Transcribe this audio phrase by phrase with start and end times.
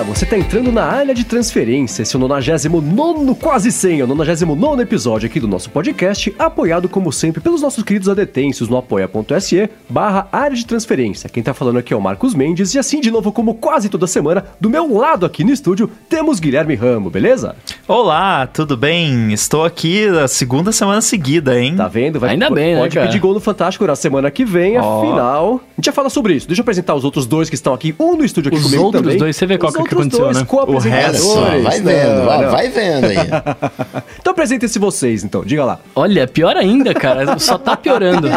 [0.00, 4.04] Olá, você está entrando na área de transferência, esse é o 99, quase 100, é
[4.04, 8.78] o 99 episódio aqui do nosso podcast, apoiado como sempre pelos nossos queridos adetêncios no
[8.78, 11.28] apoia.se barra área de transferência.
[11.28, 14.06] Quem tá falando aqui é o Marcos Mendes e assim de novo, como quase toda
[14.06, 17.54] semana, do meu lado aqui no estúdio, temos Guilherme Ramo, beleza?
[17.86, 19.34] Olá, tudo bem?
[19.34, 21.76] Estou aqui a segunda semana seguida, hein?
[21.76, 22.18] Tá vendo?
[22.18, 23.06] Vai, Ainda bem, né, Pode cara?
[23.06, 25.02] pedir gol no Fantástico na semana que vem, Ó.
[25.02, 25.60] afinal...
[25.72, 26.46] A gente já fala sobre isso.
[26.46, 28.82] Deixa eu apresentar os outros dois que estão aqui, um no estúdio aqui Os comigo
[28.84, 29.18] outros também.
[29.18, 30.44] dois, você vê qual Os que é outros aconteceu, dois né?
[30.66, 32.50] Olha só, vai vendo, Não, vai, não.
[32.50, 33.16] vai vendo aí.
[34.20, 35.42] Então apresentem-se vocês, então.
[35.44, 35.78] Diga lá.
[35.94, 37.38] Olha, pior ainda, cara.
[37.38, 38.28] Só tá piorando.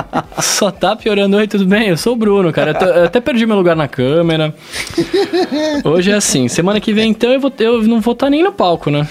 [0.41, 1.35] Só tá piorando.
[1.37, 1.89] Oi, tudo bem?
[1.89, 2.71] Eu sou o Bruno, cara.
[2.71, 4.55] Eu, tô- eu até perdi meu lugar na câmera.
[5.83, 6.47] Hoje é assim.
[6.47, 9.07] Semana que vem, então, eu, vou, eu não vou estar nem no palco, né?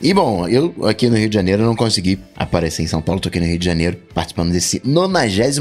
[0.00, 3.28] E bom, eu aqui no Rio de Janeiro não consegui aparecer em São Paulo, tô
[3.28, 5.60] aqui no Rio de Janeiro participando desse 99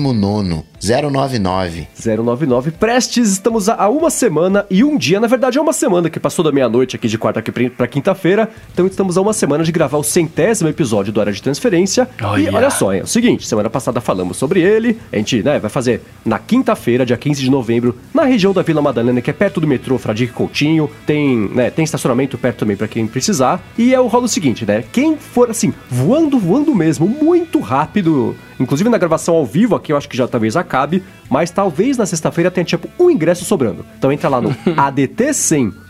[0.82, 1.88] 099.
[2.04, 6.20] 099 Prestes, estamos a uma semana e um dia, na verdade é uma semana que
[6.20, 7.42] passou da meia-noite aqui de quarta
[7.78, 11.42] pra quinta-feira, então estamos a uma semana de gravar o centésimo episódio do Área de
[11.42, 12.10] Transferência.
[12.20, 12.56] E Olha.
[12.56, 16.02] olha só, é o seguinte, semana passada falamos sobre ele, a gente né, vai fazer
[16.26, 19.68] na quinta-feira, dia 15 de novembro, na região da Vila Madalena, que é perto do
[19.68, 24.08] metrô Fradique Coutinho, tem, né, tem estacionamento perto também pra quem precisar, e é o
[24.08, 29.46] rolo seguinte, né, quem for assim, voando, voando mesmo, muito rápido, Inclusive na gravação ao
[29.46, 33.10] vivo aqui eu acho que já talvez acabe, mas talvez na sexta-feira tenha tipo um
[33.10, 33.86] ingresso sobrando.
[33.98, 34.56] Então entra lá no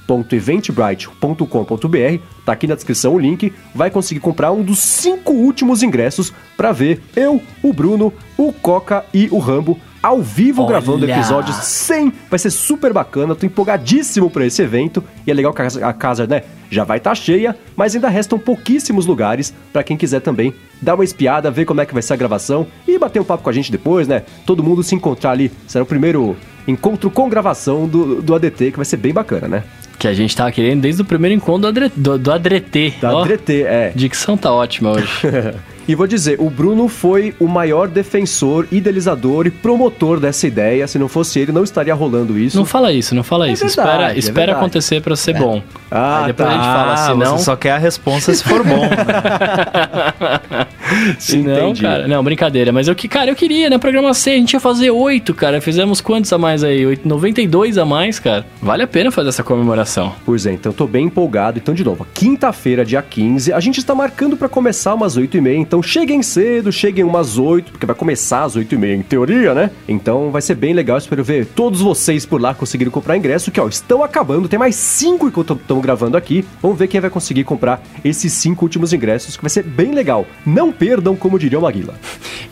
[0.08, 6.34] adt100.eventbrite.com.br, tá aqui na descrição o link, vai conseguir comprar um dos cinco últimos ingressos
[6.58, 10.70] pra ver eu, o Bruno, o Coca e o Rambo ao vivo Olha!
[10.70, 12.14] gravando episódios 100.
[12.30, 16.26] Vai ser super bacana, tô empolgadíssimo pra esse evento e é legal que a casa,
[16.26, 20.96] né, já vai estar cheia, mas ainda restam pouquíssimos lugares pra quem quiser também dar
[20.96, 23.50] uma espiada, ver como é que vai ser a gravação e bater um papo com
[23.50, 24.24] a gente depois, né?
[24.46, 25.52] Todo mundo se encontrar ali.
[25.68, 26.36] Será o primeiro
[26.68, 29.64] encontro com gravação do, do ADT, que vai ser bem bacana, né?
[30.02, 32.92] Que a gente tava querendo desde o primeiro encontro do, Adre, do, do Adretê.
[33.00, 33.92] Da Ó, ADT, é.
[33.94, 35.08] Dicção tá ótima hoje.
[35.92, 40.88] E vou dizer, o Bruno foi o maior defensor, idealizador e promotor dessa ideia.
[40.88, 42.56] Se não fosse ele, não estaria rolando isso.
[42.56, 43.66] Não fala isso, não fala É isso.
[43.66, 45.62] verdade, espera é espera acontecer pra ser bom.
[45.92, 46.54] Ah, Aí depois tá.
[46.54, 47.38] a gente fala, se não...
[47.38, 48.84] você só quer a resposta se for bom.
[48.84, 50.68] né?
[51.20, 51.82] Se não, Entendi.
[51.84, 52.08] cara.
[52.08, 52.72] Não, brincadeira.
[52.72, 53.78] Mas eu que, cara, eu queria, né?
[53.78, 55.62] Programa 6, a gente ia fazer 8, cara.
[55.62, 56.86] Fizemos quantos a mais aí?
[56.86, 58.46] 8, 92 a mais, cara.
[58.62, 60.14] Vale a pena fazer essa comemoração.
[60.26, 61.58] Pois é, então tô bem empolgado.
[61.60, 65.56] Então, de novo, quinta-feira, dia 15, a gente está marcando para começar umas 8h30.
[65.56, 69.72] Então cheguem cedo, cheguem umas 8, porque vai começar às 8h30 em teoria, né?
[69.88, 70.98] Então vai ser bem legal.
[70.98, 74.48] Espero ver todos vocês por lá conseguirem comprar ingresso, que ó, estão acabando.
[74.48, 76.46] Tem mais 5 enquanto estamos gravando aqui.
[76.62, 80.26] Vamos ver quem vai conseguir comprar esses 5 últimos ingressos, que vai ser bem legal.
[80.46, 81.96] Não perdam, como diria o Maguila.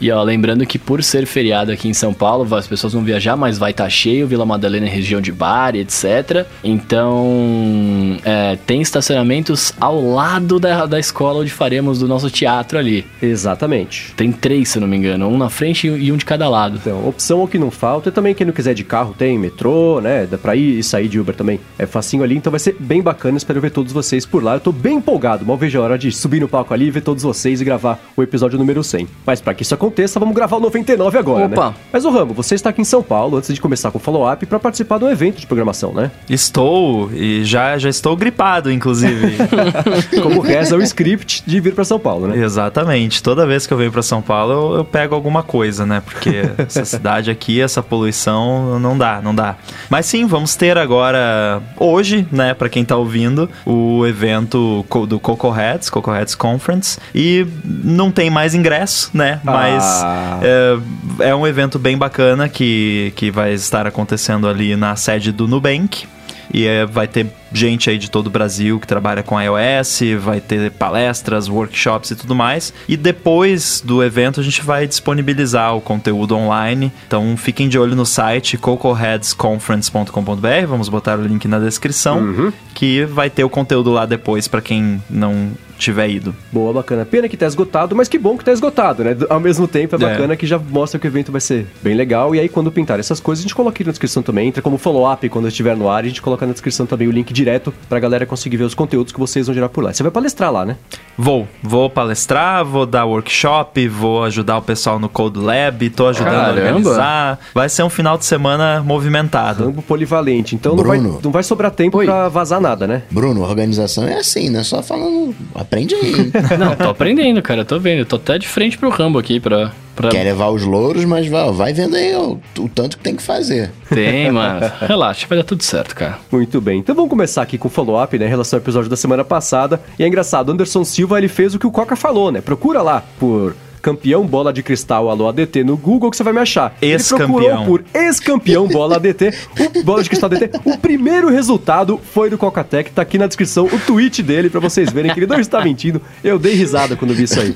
[0.01, 3.35] E ó, lembrando que por ser feriado aqui em São Paulo, as pessoas vão viajar,
[3.35, 6.45] mas vai estar cheio, Vila Madalena é região de bar, etc.
[6.63, 13.05] Então, é, tem estacionamentos ao lado da, da escola onde faremos do nosso teatro ali.
[13.21, 14.13] Exatamente.
[14.15, 16.77] Tem três, se eu não me engano, um na frente e um de cada lado.
[16.77, 18.09] Então, opção o que não falta.
[18.09, 20.25] E também quem não quiser de carro tem metrô, né?
[20.25, 21.59] Dá pra ir e sair de Uber também.
[21.77, 23.37] É facinho ali, então vai ser bem bacana.
[23.37, 24.55] Espero ver todos vocês por lá.
[24.55, 25.45] Eu tô bem empolgado.
[25.45, 28.23] Mal vejo a hora de subir no palco ali, ver todos vocês e gravar o
[28.23, 29.07] episódio número 100.
[29.25, 29.88] Mas pra que isso aconteça,
[30.19, 31.69] vamos gravar o 99 agora, Opa.
[31.69, 31.75] né?
[31.91, 34.45] Mas o Rambo, você está aqui em São Paulo antes de começar com o follow-up
[34.45, 36.11] pra participar de um evento de programação, né?
[36.29, 39.37] estou, e já, já estou gripado, inclusive.
[40.21, 42.37] Como reza o script de vir pra São Paulo, né?
[42.37, 43.21] Exatamente.
[43.21, 46.01] Toda vez que eu venho pra São Paulo, eu, eu pego alguma coisa, né?
[46.03, 49.55] Porque essa cidade aqui, essa poluição, não dá, não dá.
[49.89, 55.49] Mas sim, vamos ter agora, hoje, né, pra quem tá ouvindo, o evento do Coco
[55.49, 56.99] Heads, Coco Heads Conference.
[57.13, 59.39] E não tem mais ingresso, né?
[59.43, 60.39] Mas Ah.
[60.41, 65.47] é, é um evento bem bacana que, que vai estar acontecendo ali na sede do
[65.47, 66.07] Nubank.
[66.51, 70.41] E é, vai ter gente aí de todo o Brasil que trabalha com iOS, vai
[70.41, 72.73] ter palestras, workshops e tudo mais.
[72.87, 76.91] E depois do evento a gente vai disponibilizar o conteúdo online.
[77.07, 83.29] Então fiquem de olho no site cocoheadsconference.com.br, vamos botar o link na descrição, que vai
[83.29, 86.35] ter o conteúdo lá depois para quem não tiver ido.
[86.51, 87.05] Boa, bacana.
[87.05, 89.15] Pena que tá esgotado, mas que bom que tá esgotado, né?
[89.29, 90.09] Ao mesmo tempo, é É.
[90.11, 92.35] bacana que já mostra que o evento vai ser bem legal.
[92.35, 94.47] E aí, quando pintar essas coisas, a gente coloca aqui na descrição também.
[94.49, 96.03] Entra como follow-up quando estiver no ar.
[96.03, 99.11] A gente coloca na descrição também o link direto pra galera conseguir ver os conteúdos
[99.13, 99.93] que vocês vão gerar por lá.
[99.93, 100.75] Você vai palestrar lá, né?
[101.17, 106.33] Vou, vou palestrar, vou dar workshop, vou ajudar o pessoal no Code Lab, tô ajudando
[106.33, 106.61] a Caramba.
[106.61, 107.39] organizar.
[107.53, 109.65] Vai ser um final de semana movimentado.
[109.65, 110.55] Rambo polivalente.
[110.55, 111.19] Então não vai, Bruno.
[111.23, 112.05] não vai sobrar tempo Oi.
[112.05, 113.03] pra vazar nada, né?
[113.11, 115.35] Bruno, organização é assim, não é só falando.
[115.69, 116.31] Aprende aí.
[116.57, 117.63] Não, tô aprendendo, cara.
[117.63, 118.03] Tô vendo.
[118.05, 121.51] Tô até de frente pro Rambo aqui pra, Pra- Quer levar os louros, mas vai,
[121.51, 123.69] vai vendo aí o, o tanto que tem que fazer.
[123.89, 124.61] Tem, mano.
[124.81, 126.17] Relaxa, vai dar tudo certo, cara.
[126.31, 128.95] Muito bem, então vamos começar aqui com o follow-up, né, em relação ao episódio da
[128.95, 129.79] semana passada.
[129.99, 132.39] E é engraçado, Anderson Silva, ele fez o que o Coca falou, né?
[132.41, 136.39] Procura lá por campeão bola de cristal alô ADT no Google que você vai me
[136.39, 136.75] achar.
[136.81, 137.27] Ele Ex-campeão.
[137.33, 139.33] procurou por ex-campeão bola ADT,
[139.77, 140.59] o bola de cristal ADT.
[140.65, 144.89] O primeiro resultado foi do Coca-Tech, tá aqui na descrição o tweet dele pra vocês
[144.91, 146.01] verem que ele não está mentindo.
[146.23, 147.53] Eu dei risada quando vi isso aí.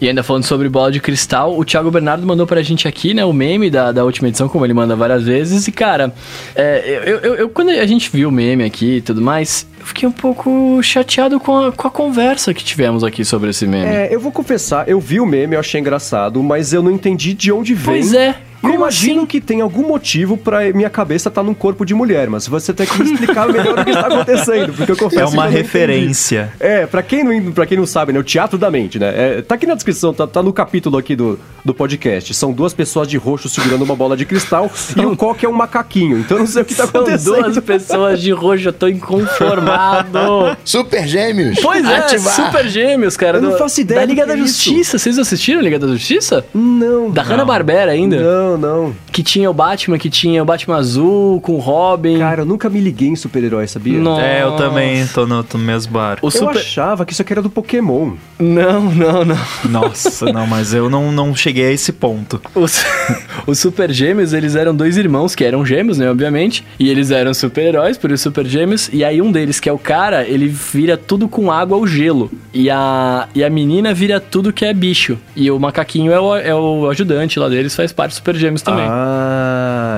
[0.00, 3.24] E ainda falando sobre bola de cristal, o Thiago Bernardo mandou pra gente aqui, né,
[3.24, 5.66] o meme da, da última edição, como ele manda várias vezes.
[5.68, 6.12] E, cara,
[6.54, 9.86] é, eu, eu- eu- quando a gente viu o meme aqui e tudo mais, eu
[9.86, 13.84] fiquei um pouco chateado com a, com a conversa que tivemos aqui sobre esse meme.
[13.84, 17.34] É, eu vou confessar, eu vi o meme, eu achei engraçado, mas eu não entendi
[17.34, 17.84] de onde vem.
[17.84, 18.36] Pois é.
[18.62, 19.26] Eu Como imagino assim?
[19.26, 22.86] que tem algum motivo pra minha cabeça estar num corpo de mulher, mas você tem
[22.86, 26.52] que me explicar melhor o que está acontecendo, porque eu confesso É que uma referência.
[26.60, 29.12] É, pra quem, não, pra quem não sabe, né, o Teatro da Mente, né?
[29.38, 32.32] é, tá aqui na descrição, tá, tá no capítulo aqui do, do podcast.
[32.34, 35.52] São duas pessoas de roxo segurando uma bola de cristal e o Coque é um
[35.52, 37.42] macaquinho, então eu não sei o que tá São acontecendo.
[37.42, 40.18] duas pessoas de roxo, eu tô inconformado.
[40.64, 41.58] Super Gêmeos!
[41.60, 42.34] Pois é, ativar.
[42.34, 43.38] Super Gêmeos, cara.
[43.38, 44.64] Eu não faço ideia Da do Liga que da é isso.
[44.70, 44.98] Justiça.
[44.98, 46.44] Vocês assistiram a Liga da Justiça?
[46.54, 47.10] Não.
[47.10, 48.16] Da Hanna-Barbera ainda.
[48.22, 48.94] Não, não.
[49.10, 52.18] Que tinha o Batman, que tinha o Batman azul com o Robin.
[52.18, 53.98] Cara, eu nunca me liguei em super-herói, sabia?
[53.98, 54.22] Nossa.
[54.22, 56.26] É, eu também tô no, tô no mesmo barco.
[56.26, 56.58] O Eu Super...
[56.58, 58.12] achava que isso aqui era do Pokémon.
[58.38, 59.38] Não, não, não.
[59.68, 62.40] Nossa, não, mas eu não, não cheguei a esse ponto.
[62.54, 62.84] Os,
[63.46, 66.64] os Super Gêmeos, eles eram dois irmãos que eram gêmeos, né, obviamente.
[66.78, 68.88] E eles eram super-heróis, por isso Super Gêmeos.
[68.92, 72.30] E aí um deles, que é o cara, ele vira tudo com água ou gelo.
[72.52, 75.18] E a, e a menina vira tudo que é bicho.
[75.36, 78.62] E o macaquinho é o, é o ajudante lá deles, faz parte dos Super Gêmeos
[78.62, 78.86] também.
[78.88, 79.51] Ah,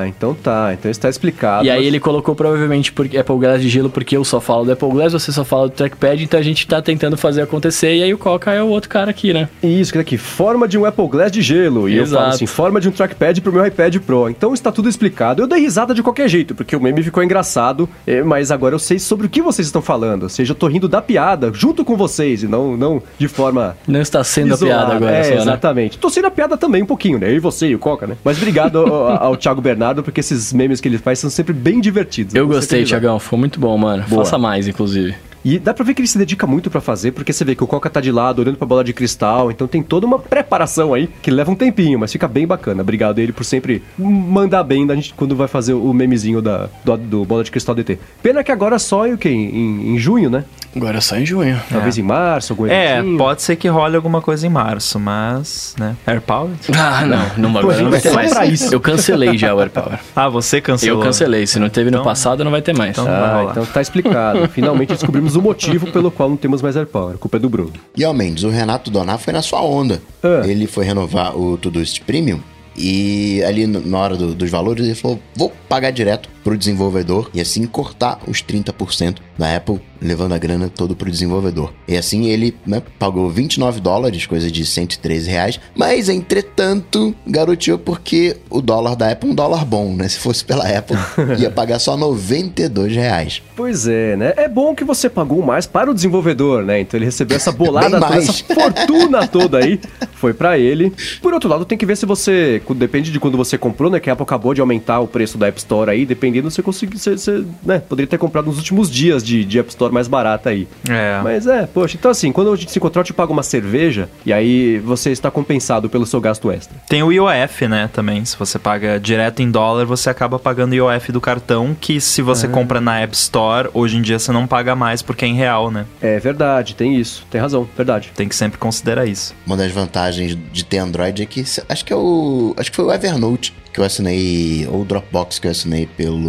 [0.06, 0.72] então tá.
[0.74, 1.64] Então está explicado.
[1.66, 4.64] E aí mas- ele colocou provavelmente porque Apple Glass de gelo, porque eu só falo
[4.64, 7.94] do Apple Glass, você só fala do trackpad, então a gente tá tentando fazer acontecer,
[7.96, 9.48] e aí o Coca é o outro cara aqui, né?
[9.62, 11.88] Isso, que daqui, forma de um Apple Glass de gelo.
[11.88, 12.22] E eu Exato.
[12.22, 14.28] falo assim, forma de um trackpad pro meu iPad Pro.
[14.28, 15.42] Então está tudo explicado.
[15.42, 18.78] Eu dei risada de qualquer jeito, porque o meme ficou engraçado, eh, mas agora eu
[18.78, 20.24] sei sobre o que vocês estão falando.
[20.24, 23.76] Ou seja, eu tô rindo da piada junto com vocês e não, não de forma
[23.86, 24.74] Não está sendo isolada.
[24.82, 25.40] a piada agora, É, só, né?
[25.42, 25.98] exatamente.
[25.98, 27.30] Tô sendo a piada também um pouquinho, né?
[27.30, 28.16] Eu e você e o Coca, né?
[28.24, 31.80] Mas obrigado ao, ao Thiago Bernardo, porque esses memes que ele faz são sempre bem
[31.80, 32.34] divertidos.
[32.34, 32.84] Eu gostei.
[32.84, 34.04] Tiagão, ficou muito bom, mano.
[34.08, 34.24] Boa.
[34.24, 35.14] Faça mais, inclusive.
[35.44, 37.62] E dá pra ver que ele se dedica muito pra fazer, porque você vê que
[37.62, 40.94] o Coca tá de lado, olhando pra bola de cristal, então tem toda uma preparação
[40.94, 42.80] aí, que leva um tempinho, mas fica bem bacana.
[42.80, 46.70] Obrigado a ele por sempre mandar bem da gente quando vai fazer o memezinho da,
[46.82, 47.98] do, do bola de cristal DT.
[48.22, 49.28] Pena que agora só em o quê?
[49.28, 50.44] Em, em junho, né?
[50.76, 51.60] Agora é só em junho.
[51.70, 53.18] Talvez em março, algum É, eventinho.
[53.18, 55.96] pode ser que role alguma coisa em março, mas, né?
[56.06, 56.50] Air Power?
[56.76, 58.72] Ah, não, não, agora não vai ter mais.
[58.72, 59.98] Eu cancelei já o Air Power.
[60.16, 60.98] Ah, você cancelou.
[61.00, 62.90] Eu cancelei, se não teve no Então- passado, não vai ter mais.
[62.98, 64.48] então- Ah, então tá explicado.
[64.50, 67.14] Finalmente descobrimos o motivo pelo qual não temos mais AirPower.
[67.14, 67.72] A culpa é do Bruno.
[67.96, 70.00] E ao Mendes, o Renato Donar foi na sua onda.
[70.22, 70.42] Ah.
[70.44, 72.40] Ele foi renovar o Todoist Premium
[72.76, 77.30] e ali no- na hora do- dos valores ele falou: vou pagar direto pro desenvolvedor
[77.32, 81.72] e assim cortar os 30% da Apple, levando a grana todo pro desenvolvedor.
[81.88, 88.36] E assim ele né, pagou 29 dólares, coisa de 113 reais, mas entretanto garoteou porque
[88.50, 90.06] o dólar da Apple é um dólar bom, né?
[90.06, 90.96] Se fosse pela Apple,
[91.40, 93.42] ia pagar só 92 reais.
[93.56, 94.34] Pois é, né?
[94.36, 96.80] É bom que você pagou mais para o desenvolvedor, né?
[96.80, 99.80] Então ele recebeu essa bolada toda, essa fortuna toda aí,
[100.14, 100.92] foi pra ele.
[101.22, 103.98] Por outro lado, tem que ver se você, depende de quando você comprou, né?
[103.98, 106.04] Que a Apple acabou de aumentar o preço da App Store aí,
[106.34, 107.78] dependendo você conseguir, você, você, né?
[107.78, 110.66] Poderia ter comprado nos últimos dias de, de App Store mais barata aí.
[110.88, 111.20] É.
[111.22, 114.08] Mas é, poxa, então assim, quando a gente se encontrar, eu te pago uma cerveja
[114.24, 116.76] e aí você está compensado pelo seu gasto extra.
[116.88, 118.24] Tem o IOF, né, também.
[118.24, 122.22] Se você paga direto em dólar, você acaba pagando o IOF do cartão, que se
[122.22, 125.34] você compra na App Store, hoje em dia você não paga mais porque é em
[125.34, 125.86] real, né?
[126.00, 128.12] É verdade, tem isso, tem razão, verdade.
[128.14, 129.34] Tem que sempre considerar isso.
[129.46, 132.84] Uma das vantagens de ter Android é que acho que é o acho que foi
[132.84, 136.23] o Evernote que eu assinei ou o Dropbox que eu assinei pelo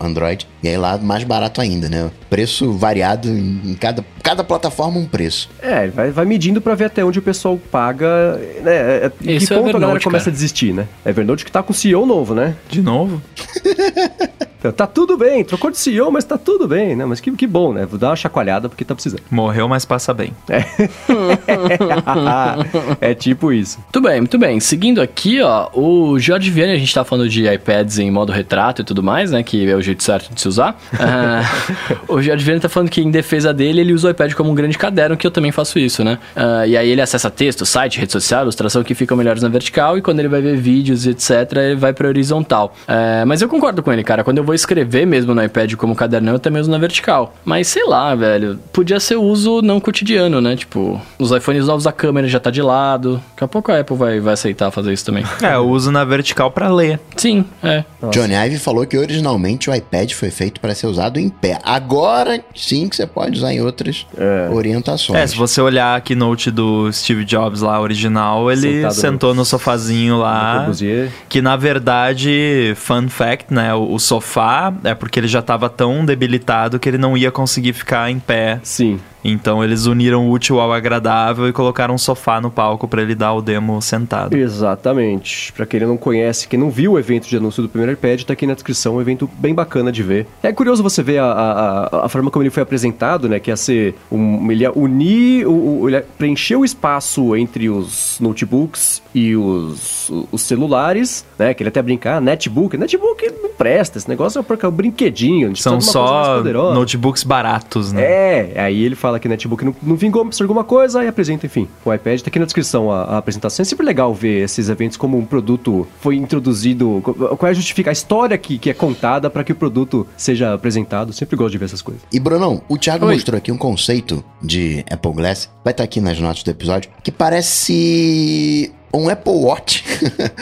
[0.00, 2.10] Android e aí lá mais barato ainda, né?
[2.28, 5.48] Preço variado em, cada cada plataforma um preço.
[5.60, 8.74] É, vai, vai medindo pra ver até onde o pessoal paga, né?
[8.74, 10.32] É, é, Isso que é ponto a galera começa cara.
[10.32, 10.86] a desistir, né?
[11.04, 12.54] Evernote que tá com o CEO novo, né?
[12.68, 13.22] De novo?
[14.58, 17.04] Então, tá tudo bem, trocou de CEO, mas tá tudo bem, né?
[17.04, 17.86] Mas que, que bom, né?
[17.86, 19.22] Vou dar uma chacoalhada porque tá precisando.
[19.30, 20.32] Morreu, mas passa bem.
[23.00, 23.78] é tipo isso.
[23.78, 24.58] Muito bem, muito bem.
[24.58, 28.82] Seguindo aqui, ó, o Jorge Vianney, a gente tá falando de iPads em modo retrato
[28.82, 29.44] e tudo mais, né?
[29.44, 30.76] Que é o jeito certo de se usar.
[30.98, 31.42] Ah,
[32.08, 34.54] o Jorge Vianney tá falando que, em defesa dele, ele usa o iPad como um
[34.54, 36.18] grande caderno, que eu também faço isso, né?
[36.34, 39.96] Ah, e aí ele acessa texto, site, rede social, ilustração que ficam melhores na vertical,
[39.96, 42.74] e quando ele vai ver vídeos e etc., ele vai pra horizontal.
[42.88, 44.24] Ah, mas eu concordo com ele, cara.
[44.24, 47.34] Quando eu vou escrever mesmo no iPad como cadernão, eu até mesmo na vertical.
[47.44, 48.58] Mas sei lá, velho.
[48.72, 50.56] Podia ser uso não cotidiano, né?
[50.56, 53.22] Tipo, nos iPhones novos a câmera já tá de lado.
[53.30, 55.24] Daqui a pouco a Apple vai, vai aceitar fazer isso também.
[55.42, 57.00] É, eu uso na vertical pra ler.
[57.16, 57.84] Sim, é.
[58.12, 61.58] Johnny Ive falou que originalmente o iPad foi feito para ser usado em pé.
[61.64, 64.06] Agora sim que você pode usar em outras
[64.52, 65.18] orientações.
[65.18, 69.34] É, se você olhar a keynote do Steve Jobs lá, original, ele Sentado no- sentou
[69.34, 70.56] no sofazinho No lá.
[70.58, 71.10] Corbusier.
[71.28, 73.74] Que na verdade, fun fact, né?
[73.74, 74.37] O, o sofá
[74.84, 78.60] é porque ele já tava tão debilitado que ele não ia conseguir ficar em pé.
[78.62, 78.98] Sim.
[79.24, 83.16] Então eles uniram o útil ao agradável e colocaram um sofá no palco pra ele
[83.16, 84.34] dar o demo sentado.
[84.36, 85.52] Exatamente.
[85.52, 88.32] Pra quem não conhece, quem não viu o evento de anúncio do primeiro iPad, tá
[88.32, 90.26] aqui na descrição, um evento bem bacana de ver.
[90.42, 93.40] É curioso você ver a, a, a- a forma como ele foi apresentado, né?
[93.40, 97.68] Que ia ser um, ele ia unir, o, o- ele ia preencher o espaço entre
[97.68, 101.52] os notebooks e os, os celulares, né?
[101.54, 105.46] Que ele até brincar, netbook, netbook não presta, esse negócio é porque é um brinquedinho.
[105.46, 106.74] a gente São só poderosa.
[106.74, 108.02] notebooks baratos, né?
[108.02, 111.46] É, aí ele fala que netbook não, não vingou, precisa de alguma coisa e apresenta,
[111.46, 111.68] enfim.
[111.84, 113.62] O iPad tá aqui na descrição a, a apresentação.
[113.62, 117.90] É sempre legal ver esses eventos como um produto foi introduzido, qual é a justificar
[117.90, 121.12] a história que, que é contada para que o produto seja apresentado.
[121.12, 122.02] Sempre gosto de ver essas coisas.
[122.12, 123.14] E Brunão, o Thiago Oi.
[123.14, 127.10] mostrou aqui um conceito de Apple Glass, vai estar aqui nas notas do episódio, que
[127.12, 129.84] parece um Apple Watch.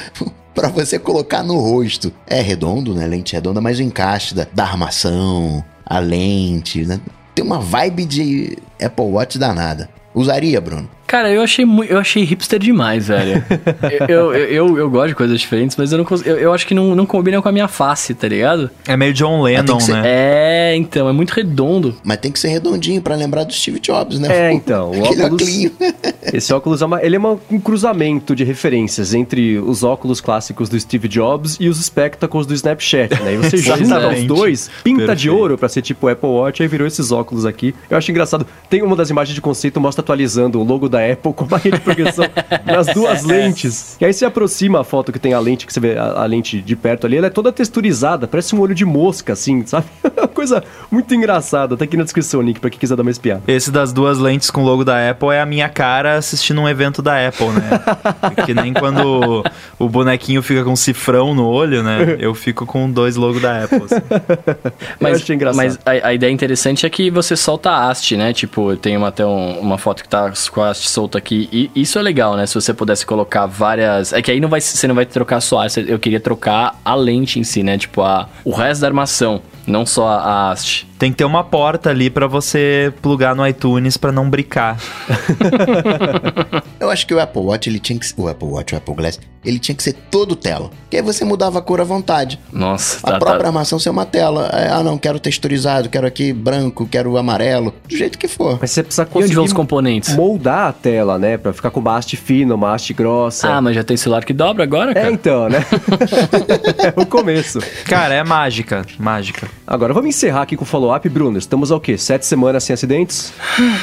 [0.54, 2.10] Pra você colocar no rosto.
[2.26, 3.06] É redondo, né?
[3.06, 6.98] Lente redonda, mas o encaixe da, da armação, a lente, né?
[7.34, 9.90] Tem uma vibe de Apple Watch danada.
[10.14, 10.88] Usaria, Bruno?
[11.06, 13.44] Cara, eu achei, eu achei hipster demais, velho.
[14.08, 16.66] eu, eu, eu, eu gosto de coisas diferentes, mas eu não consigo, eu, eu acho
[16.66, 18.70] que não, não combina com a minha face, tá ligado?
[18.88, 20.02] É meio John Lennon, ser- né?
[20.04, 21.94] É, então, é muito redondo.
[22.02, 24.48] Mas tem que ser redondinho pra lembrar do Steve Jobs, né?
[24.48, 25.72] É, então, o Aquele óculos- óculinho.
[26.32, 30.68] Esse óculos é uma, ele é uma- um cruzamento de referências entre os óculos clássicos
[30.68, 33.34] do Steve Jobs e os Spectacles do Snapchat, né?
[33.34, 35.36] E você junta os dois, pinta de Perfeito.
[35.36, 37.75] ouro pra ser tipo Apple Watch, aí virou esses óculos aqui.
[37.88, 38.44] Eu acho engraçado.
[38.68, 41.80] Tem uma das imagens de conceito mostra atualizando o logo da Apple com a de
[41.80, 42.24] progressão
[42.64, 43.96] nas duas lentes.
[44.00, 46.26] E aí você aproxima a foto que tem a lente, que você vê a, a
[46.26, 49.86] lente de perto ali, ela é toda texturizada, parece um olho de mosca, assim, sabe?
[50.36, 51.76] Coisa muito engraçada.
[51.78, 53.42] Tá aqui na descrição o link pra quem quiser dar uma espiada.
[53.48, 56.68] Esse das duas lentes com o logo da Apple é a minha cara assistindo um
[56.68, 57.80] evento da Apple, né?
[58.44, 59.42] que nem quando
[59.78, 62.16] o bonequinho fica com um cifrão no olho, né?
[62.20, 63.82] Eu fico com dois logos da Apple.
[63.84, 63.94] assim.
[65.00, 65.56] Mas, achei engraçado.
[65.64, 68.32] mas a, a ideia interessante é que você solta a haste, né?
[68.34, 71.48] Tipo, tem uma, até um- uma foto que tá com a haste solta aqui.
[71.50, 72.44] E isso é legal, né?
[72.46, 74.12] Se você pudesse colocar várias.
[74.12, 75.84] É que aí não vai, você não vai trocar só a haste.
[75.88, 77.78] Eu queria trocar a lente em si, né?
[77.78, 80.87] Tipo, a, o resto da armação, não só a, haste.
[80.98, 84.78] Tem que ter uma porta ali pra você plugar no iTunes pra não bricar.
[86.80, 89.18] Eu acho que o Apple Watch, ele tinha que o Apple Watch, o Apple Glass,
[89.44, 90.70] ele tinha que ser todo tela.
[90.90, 92.38] Que aí você mudava a cor à vontade.
[92.52, 94.48] Nossa, A tá, própria tá, armação ser uma tela.
[94.52, 98.58] É, ah, não, quero texturizado, quero aqui branco, quero amarelo, do jeito que for.
[98.60, 100.14] Mas você precisa E onde vão os conseguir componentes?
[100.14, 101.36] moldar a tela, né?
[101.36, 103.48] Pra ficar com uma haste fina, uma haste grossa.
[103.48, 105.10] Ah, mas já tem celular que dobra agora, É, cara?
[105.10, 105.58] então, né?
[106.96, 107.58] é o começo.
[107.84, 109.48] Cara, é mágica, mágica.
[109.66, 111.38] Agora, vamos encerrar aqui com o follow-up, Bruno.
[111.38, 111.98] Estamos ao quê?
[111.98, 113.32] Sete semanas sem acidentes?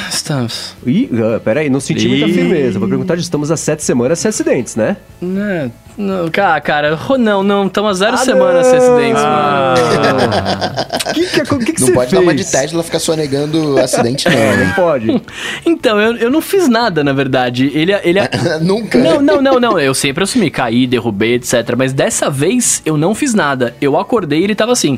[0.10, 0.76] Estamos.
[0.86, 2.80] Ih, ah, peraí, não senti muita firmeza.
[2.80, 3.18] Vou perguntar.
[3.18, 4.96] Estamos a sete semanas sem acidentes, né?
[5.22, 8.94] Não, não, cara, cara, não, não, estamos a zero Ah, semanas sem não.
[8.96, 9.74] acidentes, Ah.
[9.78, 10.84] mano.
[11.10, 12.12] O que, que, é- que, que Não você pode fez?
[12.12, 14.74] dar uma de Tesla ficar sonegando acidente, não, Não né?
[14.76, 15.22] pode.
[15.66, 17.72] Então, eu, eu não fiz nada, na verdade.
[17.74, 18.20] Ele, ele,
[18.62, 18.98] Nunca.
[18.98, 19.80] Não, não, não, não.
[19.80, 21.76] Eu sempre assumi, caí, derrubei, etc.
[21.78, 23.76] Mas dessa vez eu não fiz nada.
[23.82, 24.98] Eu acordei e ele tava assim.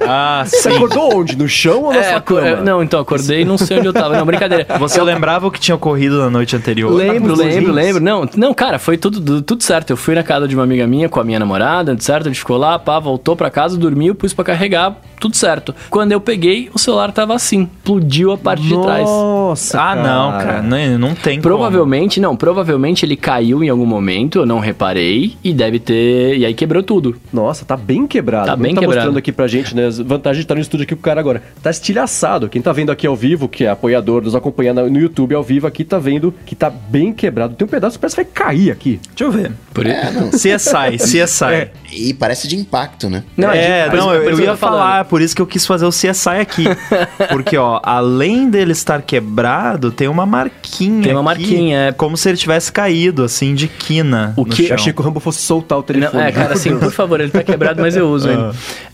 [0.00, 0.76] Ah, Você sim.
[0.76, 1.36] acordou onde?
[1.36, 2.46] No chão ou na É, sua cama?
[2.48, 4.16] é, não, então acordei e não sei onde eu tava.
[4.16, 4.66] Não, brincadeira.
[4.78, 6.90] Você lembrava o que tinha ocorrido na noite anterior?
[6.92, 8.02] Lembro, lembro, lembro.
[8.02, 9.90] Não, não, cara, foi tudo, tudo, tudo certo.
[9.90, 12.26] Eu fui na casa de uma amiga minha com a minha namorada, certo?
[12.26, 15.74] A gente ficou lá, pá, voltou pra casa, dormiu, pus pra carregar, tudo certo.
[15.90, 19.04] Quando eu peguei, o celular tava assim, explodiu a parte de trás.
[19.04, 20.62] Nossa, Ah, não, cara.
[20.62, 25.52] Não, não tem Provavelmente, não, provavelmente ele caiu em algum momento, eu não reparei, e
[25.52, 26.36] deve ter.
[26.38, 27.16] E aí quebrou tudo.
[27.32, 28.46] Nossa, tá bem quebrado.
[28.46, 29.00] Tá Como bem tá quebrado.
[29.00, 29.86] mostrando aqui pra gente, né?
[29.86, 31.42] As vantagens de estar no estúdio aqui com o cara agora.
[31.62, 32.48] Tá estilhaçado.
[32.48, 35.66] Quem tá vendo aqui ao vivo, que é apoiador, nos acompanhando no YouTube ao vivo
[35.66, 37.54] aqui, tá vendo que tá bem quebrado.
[37.54, 39.00] Tem um pedaço que parece que vai cair aqui.
[39.16, 39.52] Deixa eu ver.
[39.72, 40.30] Por É, não.
[40.38, 41.44] CSI, CSI.
[41.52, 41.70] É.
[41.92, 43.24] E parece de impacto, né?
[43.36, 45.66] Não, é, por isso- não, eu, eu que ia falar, por isso que eu quis
[45.66, 46.64] fazer o CSI aqui.
[47.30, 51.02] Porque, ó, além dele estar quebrado, tem uma marquinha.
[51.02, 51.92] Tem uma aqui, marquinha, é.
[51.92, 54.32] Como se ele tivesse caído, assim, de quina.
[54.36, 54.74] O no que- chão.
[54.74, 56.22] achei que o Rambo fosse soltar o Não, telefone.
[56.22, 58.42] é, cara, assim, por favor, ele tá quebrado, mas eu uso ele.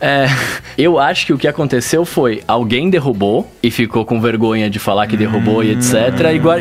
[0.00, 0.26] É,
[0.78, 5.06] eu acho que o que aconteceu foi alguém derrubou e ficou com vergonha de falar
[5.06, 5.94] que derrubou e etc.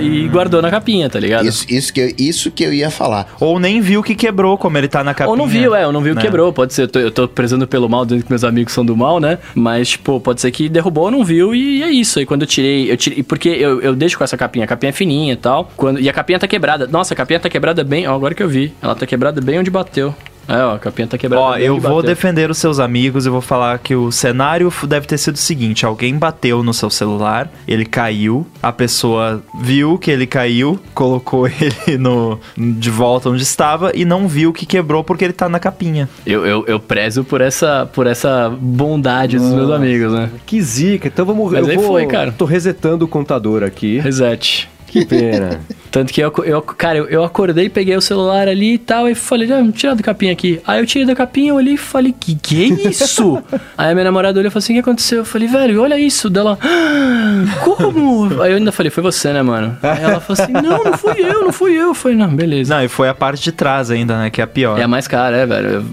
[0.01, 1.45] E, e guardou na capinha, tá ligado?
[1.45, 3.27] Isso, isso, que eu, isso que eu ia falar.
[3.39, 5.31] Ou nem viu que quebrou, como ele tá na capinha.
[5.31, 6.21] Ou não viu, é, ou não viu, né?
[6.21, 6.51] quebrou.
[6.53, 8.95] Pode ser, eu tô, eu tô prezando pelo mal, dizendo que meus amigos são do
[8.95, 9.37] mal, né?
[9.55, 12.19] Mas, tipo, pode ser que derrubou, não viu, e é isso.
[12.19, 13.23] Aí quando eu tirei, eu tirei.
[13.23, 15.71] Porque eu, eu deixo com essa capinha, a capinha é fininha e tal.
[15.75, 16.87] Quando, e a capinha tá quebrada.
[16.87, 18.07] Nossa, a capinha tá quebrada bem.
[18.07, 18.73] Ó, agora que eu vi.
[18.81, 20.13] Ela tá quebrada bem onde bateu.
[20.47, 23.41] É, ó, a capinha tá quebrada Ó, eu vou defender os seus amigos e vou
[23.41, 27.85] falar que o cenário deve ter sido o seguinte: alguém bateu no seu celular, ele
[27.85, 34.05] caiu, a pessoa viu que ele caiu, colocou ele no de volta onde estava e
[34.05, 36.09] não viu que quebrou porque ele tá na capinha.
[36.25, 40.29] Eu, eu, eu prezo por essa, por essa bondade dos meus amigos, né?
[40.45, 41.07] Que zica.
[41.07, 41.51] Então vamos...
[41.51, 42.31] Mas eu aí vou, foi, cara.
[42.31, 43.99] Tô resetando o contador aqui.
[43.99, 44.69] Reset.
[44.93, 45.59] Que pena.
[45.89, 49.15] Tanto que eu, eu cara, eu, eu acordei, peguei o celular ali e tal, e
[49.15, 50.59] falei, ah, tira da capinha aqui.
[50.67, 53.41] Aí eu tirei da capinha, eu olhei e falei, que que é isso?
[53.75, 55.19] Aí a minha namorada olhou e falou assim, o que aconteceu?
[55.19, 56.29] Eu falei, velho, olha isso.
[56.29, 58.41] Dela, "Ah, como?
[58.41, 59.77] Aí eu ainda falei, foi você, né, mano?
[59.81, 61.87] Aí ela falou assim, não, não fui eu, não fui eu.
[61.87, 62.75] Eu falei, não, beleza.
[62.75, 64.29] Não, e foi a parte de trás ainda, né?
[64.29, 64.79] Que é a pior.
[64.79, 65.85] É a mais cara, é, velho.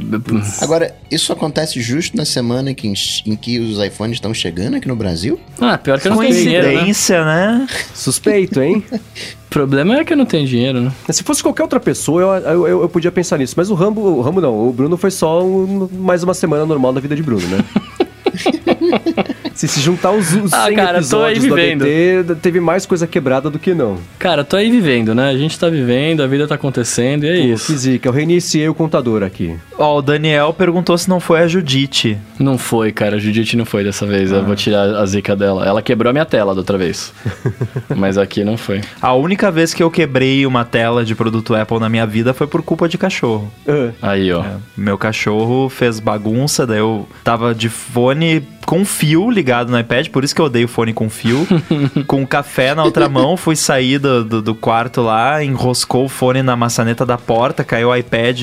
[0.61, 2.87] Agora, isso acontece justo na semana que,
[3.27, 5.41] em que os iPhones estão chegando aqui no Brasil?
[5.61, 6.89] Ah, pior que eu não tenho dinheiro, né?
[7.11, 7.67] Né?
[7.95, 8.83] Suspeito, hein?
[8.93, 8.99] O
[9.51, 10.93] problema é que eu não tenho dinheiro, né?
[11.11, 13.55] Se fosse qualquer outra pessoa, eu, eu, eu- eu podia pensar nisso.
[13.57, 16.93] Mas o Rambo, o Rambo não, o Bruno foi só um- mais uma semana normal
[16.93, 17.65] da vida de Bruno, né?
[19.61, 21.83] se se juntar os, os Ah, 100 cara, tô aí episódios do vivendo.
[21.83, 23.99] ABT, teve mais coisa quebrada do que não.
[24.19, 25.29] Cara, tô aí vivendo, né?
[25.29, 27.67] A gente tá vivendo, a vida tá acontecendo e é Pô, isso.
[27.67, 29.55] que zica, eu reiniciei o contador aqui.
[29.79, 32.17] Ó, o Daniel perguntou se não foi a Judite.
[32.39, 33.17] Não foi, cara.
[33.17, 34.33] A Judite não foi dessa vez.
[34.33, 35.67] Eu vou tirar a zica dela.
[35.67, 37.13] Ela quebrou a minha tela da outra vez.
[37.95, 38.81] Mas aqui não foi.
[39.01, 42.47] A única vez que eu quebrei uma tela de produto Apple na minha vida foi
[42.47, 43.53] por culpa de cachorro.
[43.69, 44.43] Ah, Aí, ó.
[44.77, 48.41] Meu cachorro fez bagunça, daí eu tava de fone
[48.71, 51.45] com fio ligado no iPad, por isso que eu odeio fone com fio.
[52.07, 56.41] com café na outra mão, fui sair do, do, do quarto lá, enroscou o fone
[56.41, 58.41] na maçaneta da porta, caiu o iPad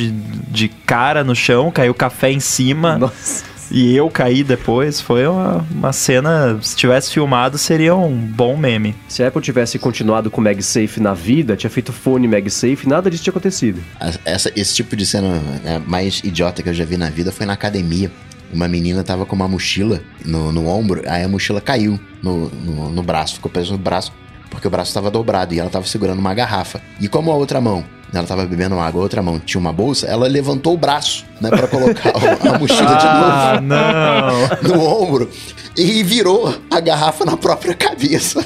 [0.49, 2.97] de cara no chão, caiu café em cima.
[2.97, 3.45] nossa.
[3.71, 4.99] E eu caí depois.
[5.01, 6.57] Foi uma, uma cena.
[6.61, 8.95] Se tivesse filmado, seria um bom meme.
[9.07, 13.09] Se a Apple tivesse continuado com o MagSafe na vida, tinha feito fone MagSafe, nada
[13.09, 13.81] disso tinha acontecido.
[14.25, 17.45] Essa, esse tipo de cena né, mais idiota que eu já vi na vida foi
[17.45, 18.11] na academia.
[18.53, 22.89] Uma menina tava com uma mochila no, no ombro, aí a mochila caiu no, no,
[22.89, 24.11] no braço, ficou preso no braço,
[24.49, 26.81] porque o braço tava dobrado e ela tava segurando uma garrafa.
[26.99, 27.83] E como a outra mão,
[28.13, 31.49] ela tava bebendo água, a outra mão tinha uma bolsa, ela levantou o braço, né,
[31.49, 34.47] pra colocar a mochila de Ah, novo não!
[34.77, 35.29] no ombro
[35.75, 38.45] e virou a garrafa na própria cabeça.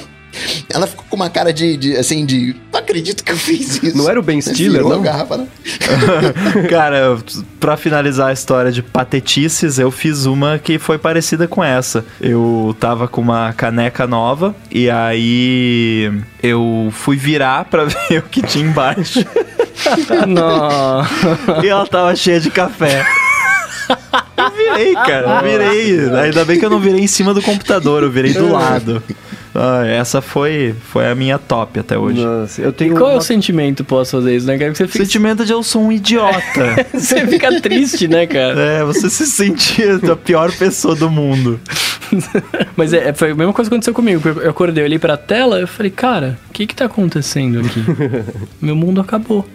[0.68, 2.56] Ela ficou com uma cara de, de, assim, de.
[2.72, 3.96] Não acredito que eu fiz isso.
[3.96, 5.02] Não era o Ben Stiller, não?
[5.02, 5.46] garrafa na...
[6.68, 7.18] Cara,
[7.60, 12.04] pra finalizar a história de patetices, eu fiz uma que foi parecida com essa.
[12.20, 18.42] Eu tava com uma caneca nova e aí eu fui virar pra ver o que
[18.42, 19.24] tinha embaixo
[20.26, 21.04] Não.
[21.62, 23.04] e ela tava cheia de café.
[24.36, 26.20] Eu virei, cara, eu virei.
[26.20, 29.02] Ainda bem que eu não virei em cima do computador, eu virei do lado.
[29.54, 32.24] Ah, essa foi, foi a minha top até hoje.
[32.24, 34.74] Nossa, eu tenho Qual é uma- o sentimento pós fazer isso, né, cara?
[34.74, 36.86] Você fica, sentimento de eu sou um idiota.
[36.94, 38.58] você fica triste, né, cara?
[38.58, 41.60] É, você se sentia a pior pessoa do mundo.
[42.76, 44.26] Mas é, foi a mesma coisa que aconteceu comigo.
[44.26, 47.84] Eu acordei, olhei pra tela eu falei, cara, o que que tá acontecendo aqui?
[48.60, 49.46] Meu mundo acabou.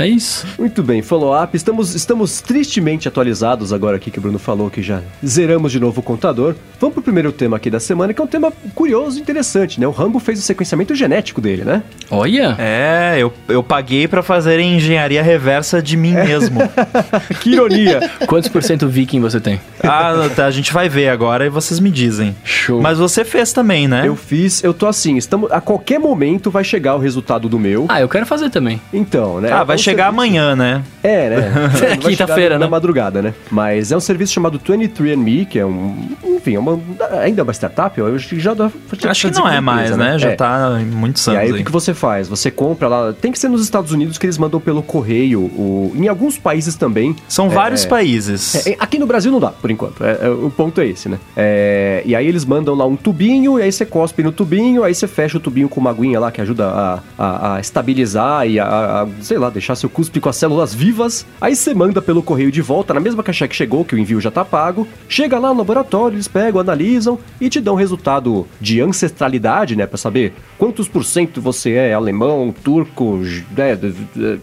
[0.00, 0.46] É isso.
[0.58, 1.54] Muito bem, follow-up.
[1.54, 6.00] Estamos, estamos tristemente atualizados agora aqui que o Bruno falou que já zeramos de novo
[6.00, 6.54] o contador.
[6.80, 9.86] Vamos pro primeiro tema aqui da semana, que é um tema curioso e interessante, né?
[9.86, 11.82] O Rambo fez o sequenciamento genético dele, né?
[12.10, 12.56] Olha.
[12.58, 16.60] É, eu, eu paguei pra fazer engenharia reversa de mim mesmo.
[17.42, 18.00] que ironia!
[18.26, 19.60] Quantos por cento viking você tem?
[19.82, 22.34] ah, tá, a gente vai ver agora e vocês me dizem.
[22.42, 22.80] Show.
[22.80, 24.04] Mas você fez também, né?
[24.06, 27.84] eu fiz, eu tô assim, estamos, a qualquer momento vai chegar o resultado do meu.
[27.88, 28.80] Ah, eu quero fazer também.
[28.92, 29.52] Então, né?
[29.52, 30.82] ah, vai É um chegar serviço- amanhã, né?
[31.02, 31.52] É, né?
[32.00, 32.70] Quinta-feira, chegar Na né?
[32.70, 33.34] madrugada, né?
[33.50, 36.08] Mas é um serviço chamado 23andMe, que é um...
[36.24, 36.78] Enfim, é uma,
[37.22, 38.70] ainda é uma startup, eu acho que já dá...
[39.08, 40.18] Acho que não é mais, né?
[40.18, 40.34] Já É.
[40.36, 41.64] tá em muitos E anos aí, o aí.
[41.64, 42.28] que, você faz?
[42.28, 43.12] Você compra lá.
[43.12, 45.40] Tem que ser nos Estados Unidos que eles mandam pelo correio.
[45.40, 47.14] O, em alguns países também.
[47.28, 47.88] São É, vários é.
[47.88, 48.66] países.
[48.66, 50.02] É, aqui no Brasil não dá, por enquanto.
[50.04, 51.18] É, é, o ponto é esse, né?
[51.36, 54.94] É, e aí eles mandam lá um tubinho, e aí você cospe no tubinho, aí
[54.94, 58.58] você fecha o tubinho com uma aguinha lá que ajuda a, a- a estabilizar e
[58.60, 61.26] a, a- sei lá, deixar seu cuspe com as células vivas.
[61.40, 64.20] Aí você manda pelo correio de volta, na mesma caixa que chegou, que o envio
[64.20, 64.86] já tá pago.
[65.08, 69.98] Chega lá no laboratório, eles pegam, analisam e te dão resultado de ancestralidade, né, para
[69.98, 73.18] saber quantos por cento você é alemão, turco,
[73.56, 73.78] né,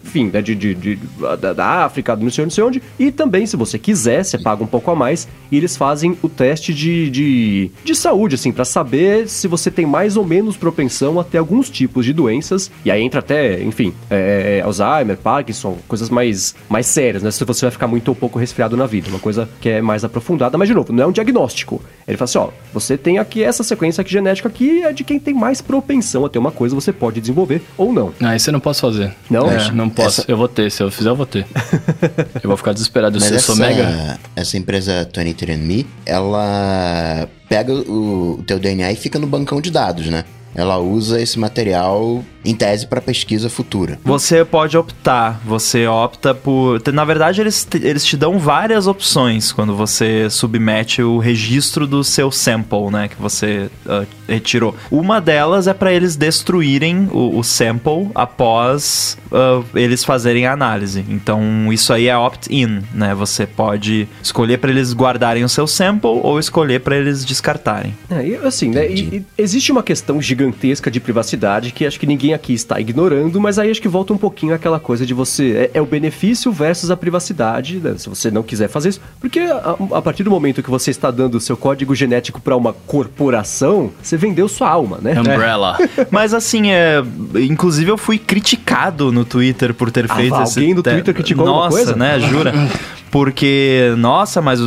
[0.04, 0.98] enfim, né, de, de, de
[1.40, 2.82] da, África, não sei, não sei onde.
[2.98, 6.28] E também, se você quiser, você paga um pouco a mais e eles fazem o
[6.28, 11.20] teste de, de, de saúde, assim, para saber se você tem mais ou menos propensão
[11.20, 12.70] a ter alguns tipos de doenças.
[12.84, 17.30] E aí entra até, enfim, é, é Alzheimer, Parkinson, coisas mais, mais sérias, né?
[17.30, 20.04] Se você vai ficar muito ou pouco resfriado na vida, uma coisa que é mais
[20.04, 21.82] aprofundada, mas de novo, não é um diagnóstico.
[22.06, 25.18] Ele fala assim: ó, você tem aqui essa sequência aqui genética aqui, é de quem
[25.18, 28.12] tem mais propensão a ter uma coisa, você pode desenvolver ou não.
[28.20, 29.14] Ah, isso eu não posso fazer.
[29.30, 29.50] Não?
[29.50, 30.22] É, não posso.
[30.22, 30.30] Essa...
[30.30, 31.46] Eu vou ter, se eu fizer, eu vou ter.
[32.42, 34.18] eu vou ficar desesperado se eu sou mega.
[34.34, 40.06] Essa empresa 23andMe, ela pega o, o teu DNA e fica no bancão de dados,
[40.06, 40.24] né?
[40.54, 43.98] Ela usa esse material em tese para pesquisa futura.
[44.04, 46.80] Você pode optar, você opta por.
[46.92, 52.30] Na verdade, eles, eles te dão várias opções quando você submete o registro do seu
[52.30, 53.08] sample, né?
[53.08, 54.74] Que você uh, retirou.
[54.90, 61.04] Uma delas é para eles destruírem o, o sample após uh, eles fazerem a análise.
[61.08, 63.14] Então, isso aí é opt-in, né?
[63.14, 67.94] Você pode escolher para eles guardarem o seu sample ou escolher para eles descartarem.
[68.10, 68.90] É, e assim, né?
[68.90, 73.40] E, e existe uma questão gigantesca de privacidade que acho que ninguém aqui está ignorando,
[73.40, 75.70] mas aí acho que volta um pouquinho aquela coisa de você.
[75.74, 77.94] É, é o benefício versus a privacidade, né?
[77.98, 79.00] se você não quiser fazer isso.
[79.20, 82.56] Porque a, a, partir do momento que você está dando o seu código genético para
[82.56, 85.18] uma corporação, você vendeu sua alma, né?
[85.18, 85.76] Umbrella.
[85.98, 86.06] É.
[86.10, 87.02] mas assim, é,
[87.34, 90.58] inclusive eu fui criticado no Twitter por ter ah, feito ah, esse.
[90.58, 91.96] Alguém no Twitter criticou Nossa, alguma coisa?
[91.96, 92.20] né?
[92.20, 92.52] Jura?
[93.10, 94.60] porque, nossa, mas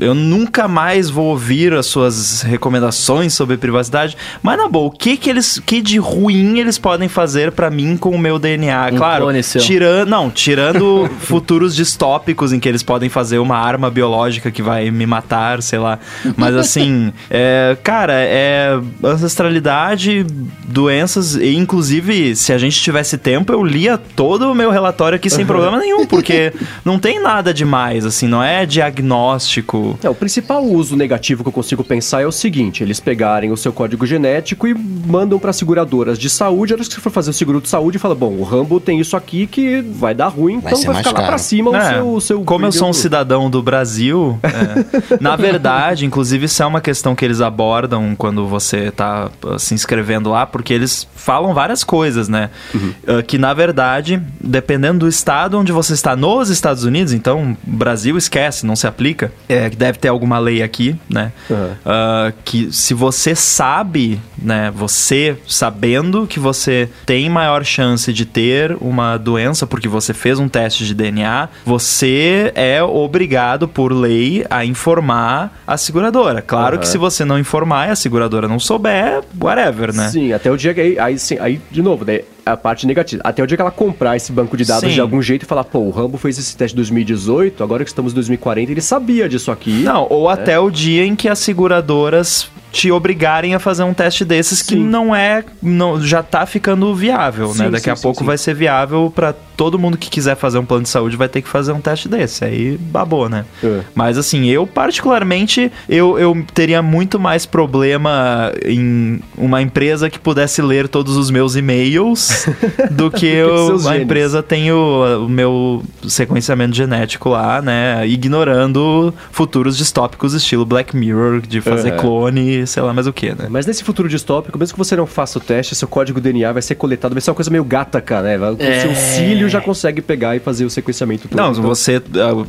[0.00, 4.16] eu nunca mais vou ouvir as suas recomendações sobre privacidade.
[4.42, 7.96] Mas na boa, o que que eles, que de ruim eles podem fazer para mim
[7.96, 8.90] com o meu DNA?
[8.92, 9.26] Um claro,
[9.60, 14.90] tirando, não, tirando futuros distópicos em que eles podem fazer uma arma biológica que vai
[14.90, 15.98] me matar, sei lá.
[16.36, 20.26] Mas assim, é, cara, é ancestralidade,
[20.66, 25.30] doenças e inclusive se a gente tivesse tempo, eu lia todo o meu relatório aqui
[25.30, 26.52] sem problema nenhum, porque
[26.84, 29.96] não tem nada demais mais, assim, não é diagnóstico.
[30.02, 33.56] É, o principal uso negativo que eu consigo pensar é o seguinte: eles pegarem o
[33.56, 36.72] seu código genético e mandam para seguradoras de saúde.
[36.72, 38.98] A hora que você for fazer o seguro de saúde, fala: bom, o Rambo tem
[38.98, 41.22] isso aqui que vai dar ruim, vai então vai ficar caro.
[41.22, 42.42] lá pra cima é, o, seu, o seu.
[42.42, 47.14] Como eu sou um cidadão do Brasil, é, na verdade, inclusive, isso é uma questão
[47.14, 52.28] que eles abordam quando você tá uh, se inscrevendo lá, porque eles falam várias coisas,
[52.28, 52.50] né?
[52.74, 52.92] Uhum.
[53.06, 58.16] Uh, que na verdade, dependendo do estado onde você está nos Estados Unidos, então Brasil
[58.16, 59.32] esquece, não se aplica.
[59.48, 61.32] É, deve ter alguma lei aqui, né?
[61.50, 61.56] Uhum.
[61.56, 64.72] Uh, que se você sabe, né?
[64.74, 70.48] Você sabendo que você tem maior chance de ter uma doença porque você fez um
[70.48, 76.40] teste de DNA, você é obrigado por lei a informar a seguradora.
[76.40, 76.80] Claro uhum.
[76.80, 80.08] que se você não informar e a seguradora não souber, whatever, né?
[80.08, 82.20] Sim, até o dia que aí, aí, sim, aí de novo, né?
[82.50, 83.22] A parte negativa.
[83.24, 84.94] Até o dia que ela comprar esse banco de dados Sim.
[84.94, 87.90] de algum jeito e falar, pô, o Rambo fez esse teste em 2018, agora que
[87.90, 89.82] estamos em 2040, ele sabia disso aqui.
[89.82, 90.34] Não, ou né?
[90.34, 94.66] até o dia em que as seguradoras te obrigarem a fazer um teste desses sim.
[94.66, 97.54] que não é não já tá ficando viável, né?
[97.54, 97.70] sim, né?
[97.70, 100.84] Daqui sim, a pouco vai ser viável para todo mundo que quiser fazer um plano
[100.84, 102.44] de saúde vai ter que fazer um teste desse.
[102.44, 103.44] Aí babou, né?
[103.62, 103.80] É.
[103.92, 110.62] Mas assim, eu particularmente, eu, eu teria muito mais problema em uma empresa que pudesse
[110.62, 112.46] ler todos os meus e-mails
[112.92, 118.06] do que eu, a empresa tem o, o, meu sequenciamento genético lá, né?
[118.06, 123.46] Ignorando futuros distópicos estilo Black Mirror, de fazer clone, sei lá mais o que, né?
[123.48, 126.62] Mas nesse futuro distópico, mesmo que você não faça o teste, seu código DNA vai
[126.62, 128.38] ser coletado, vai ser uma coisa meio gata, cara, né?
[128.38, 128.80] O é...
[128.80, 131.38] seu cílio já consegue pegar e fazer o sequenciamento todo.
[131.38, 131.62] Não, então...
[131.62, 132.02] você.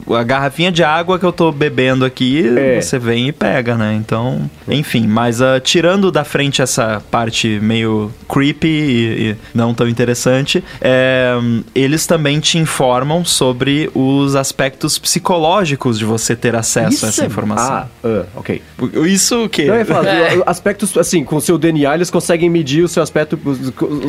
[0.09, 2.81] A, a, garrafinha de água que eu tô bebendo aqui, é.
[2.81, 3.95] você vem e pega, né?
[3.95, 9.87] Então, enfim, mas uh, tirando da frente essa parte meio creepy e, e não tão
[9.87, 11.33] interessante, é,
[11.73, 17.23] eles também te informam sobre os aspectos psicológicos de você ter acesso Isso a essa
[17.23, 17.25] é...
[17.25, 17.73] informação.
[17.73, 18.61] Ah, uh, ok.
[19.07, 19.65] Isso o quê?
[19.65, 20.41] Não, eu ia falar, é.
[20.45, 23.39] aspectos, assim, com o seu DNA, eles conseguem medir o seu aspecto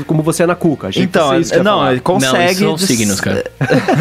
[0.06, 0.88] como você é na cuca.
[0.88, 1.30] Achei então,
[1.62, 2.64] não, consegue.
[2.64, 3.44] Não, signos, cara.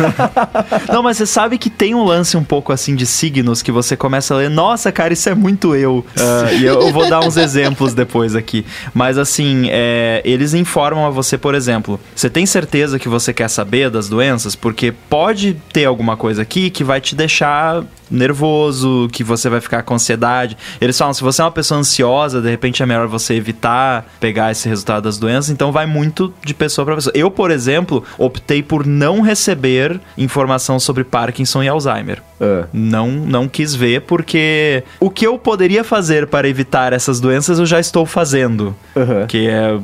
[0.92, 3.96] não, mas você sabe que tem um lance um pouco assim de signos que você
[3.96, 6.06] começa a ler, nossa, cara, isso é muito eu.
[6.18, 8.66] Uh, e eu, vou dar uns exemplos depois aqui.
[8.94, 13.50] Mas assim, é, eles informam a você, por exemplo, você tem certeza que você quer
[13.50, 14.56] saber das doenças?
[14.56, 19.84] Porque pode ter alguma coisa aqui que vai te deixar nervoso, que você vai ficar
[19.84, 20.58] com ansiedade.
[20.80, 24.52] Eles falam, se você é uma pessoa ansiosa, de repente é melhor você evitar pegar
[24.52, 25.50] esse resultado das doenças.
[25.50, 27.14] Então vai muito de pessoa para pessoa.
[27.16, 32.22] Eu, por exemplo, optei por não receber informação sobre Parkinson e Alzheimer.
[32.40, 32.66] É.
[32.72, 37.66] Não, não quis ver porque o que eu poderia fazer para evitar essas doenças eu
[37.66, 38.76] já estou fazendo.
[38.96, 39.28] Aham.
[39.28, 39.78] Que é,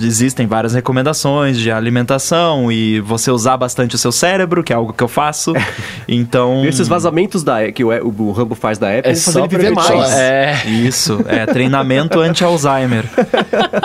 [0.00, 4.92] existem várias recomendações de alimentação e você usar bastante o seu cérebro, que é algo
[4.92, 5.52] que eu faço.
[6.08, 6.64] Então.
[6.64, 9.48] E esses vazamentos da, que o, o, o Rambo faz da Apple É só ele
[9.48, 10.10] viver mais.
[10.12, 10.62] É.
[10.66, 13.04] Isso, é treinamento anti-Alzheimer.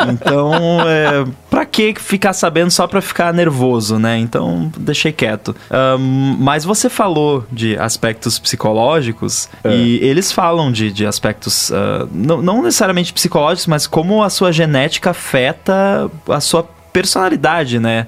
[0.09, 0.53] Então,
[0.87, 4.17] é, pra que ficar sabendo só pra ficar nervoso, né?
[4.17, 5.55] Então, deixei quieto.
[5.69, 12.41] Ahn, mas você falou de aspectos psicológicos e eles falam de, de aspectos, ah, não,
[12.41, 16.67] não necessariamente psicológicos, mas como a sua genética afeta a sua
[16.99, 18.07] personalidade, né?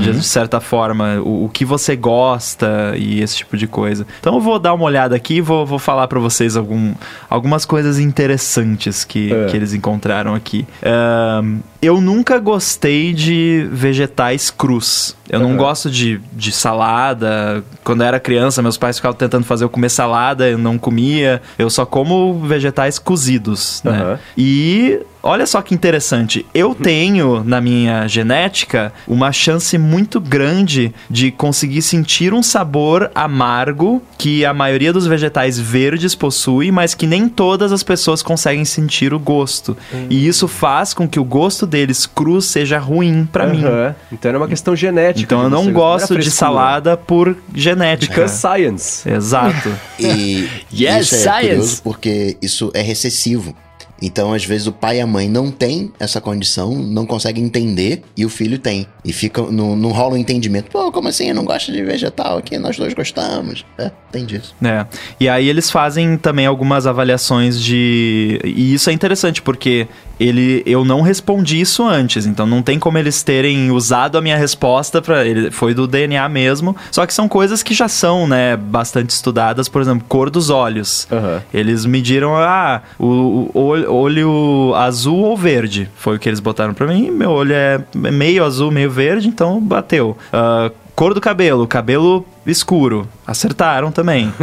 [0.00, 4.06] De, de certa forma, o, o que você gosta e esse tipo de coisa.
[4.20, 6.92] Então eu vou dar uma olhada aqui e vou, vou falar pra vocês algum,
[7.30, 9.46] algumas coisas interessantes que, É.
[9.46, 10.66] que eles encontraram aqui.
[10.84, 15.16] Ahn, eu nunca gostei de vegetais crus.
[15.28, 15.56] Eu não Aham.
[15.56, 17.64] gosto de, de salada.
[17.82, 21.40] Quando eu era criança, meus pais ficavam tentando fazer eu comer salada, eu não comia.
[21.58, 24.18] Eu só como vegetais cozidos, né?
[24.36, 26.46] E olha só que interessante.
[26.54, 34.02] Eu tenho na minha genética uma chance muito grande de conseguir sentir um sabor amargo
[34.16, 39.12] que a maioria dos vegetais verdes possui, mas que nem todas as pessoas conseguem sentir
[39.12, 39.76] o gosto.
[40.08, 43.64] E isso faz com que o gosto deles cru seja ruim pra mim.
[43.64, 43.94] Aham.
[44.12, 45.22] Então era uma questão genética.
[45.22, 48.14] Então eu não você, gosto de salada por genética.
[48.14, 49.08] Because science.
[49.08, 49.70] Exato.
[49.98, 51.48] E Yes, isso é science.
[51.48, 53.54] curioso porque isso é recessivo.
[54.00, 58.02] Então, às vezes, o pai e a mãe não têm essa condição, não conseguem entender,
[58.16, 58.86] e o filho tem.
[59.04, 60.70] E fica, não, não rola um entendimento.
[60.70, 61.28] Pô, como assim?
[61.28, 63.64] Eu não gosto de vegetal aqui, nós dois gostamos.
[63.78, 64.54] É, tem disso.
[64.62, 64.86] É.
[65.18, 68.40] E aí eles fazem também algumas avaliações de.
[68.44, 69.86] E isso é interessante, porque
[70.18, 74.36] ele, eu não respondi isso antes, então não tem como eles terem usado a minha
[74.36, 76.74] resposta para ele foi do DNA mesmo.
[76.90, 81.06] Só que são coisas que já são, né, bastante estudadas, por exemplo, cor dos olhos.
[81.10, 81.42] Aham.
[81.52, 85.88] Eles mediram ah, o, o olho, azul ou verde.
[85.96, 87.10] Foi o que eles botaram pra mim.
[87.10, 90.16] Meu olho é meio azul, meio verde, então bateu.
[90.32, 93.06] Ah, cor do cabelo, cabelo escuro.
[93.26, 94.32] Acertaram também.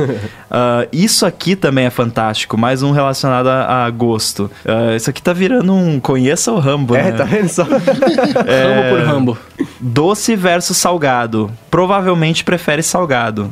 [0.56, 4.52] Ah, isso aqui também é fantástico, mais um relacionado a, a gosto.
[4.64, 7.12] Ah, isso aqui tá virando um conheça o Rambo, É, né?
[7.14, 7.64] tá vendo só?
[7.66, 9.38] Rambo por Rambo.
[9.80, 11.50] Doce versus salgado.
[11.72, 13.50] Provavelmente prefere salgado.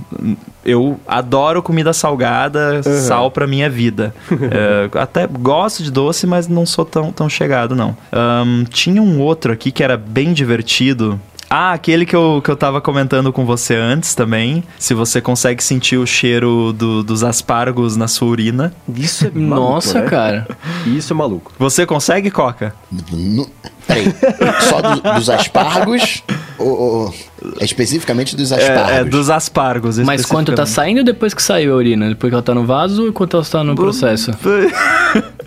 [0.63, 4.13] Eu adoro comida salgada, sal pra minha vida.
[4.51, 7.97] É, até gosto de doce, mas não sou tão, tão chegado, não.
[8.11, 11.19] Ahn, tinha um outro aqui que era bem divertido.
[11.53, 14.63] Ah, aquele que eu, que eu tava comentando com você antes também.
[14.79, 18.73] Se você consegue sentir o cheiro do- dos aspargos na sua urina.
[18.95, 20.09] Isso é maluco, Nossa, né?
[20.09, 20.47] cara.
[20.87, 21.51] Isso é maluco.
[21.59, 22.73] Você consegue, Coca?
[23.11, 23.49] No-
[23.85, 24.05] Peraí,
[24.69, 26.23] só do- dos aspargos?
[26.57, 27.15] ou, ou-
[27.59, 28.91] é especificamente dos aspargos?
[28.91, 29.97] É, é dos aspargos.
[29.99, 32.07] Mas quanto tá saindo depois que saiu a urina?
[32.07, 34.31] Depois que ela tá no vaso ou quanto ela tá no processo?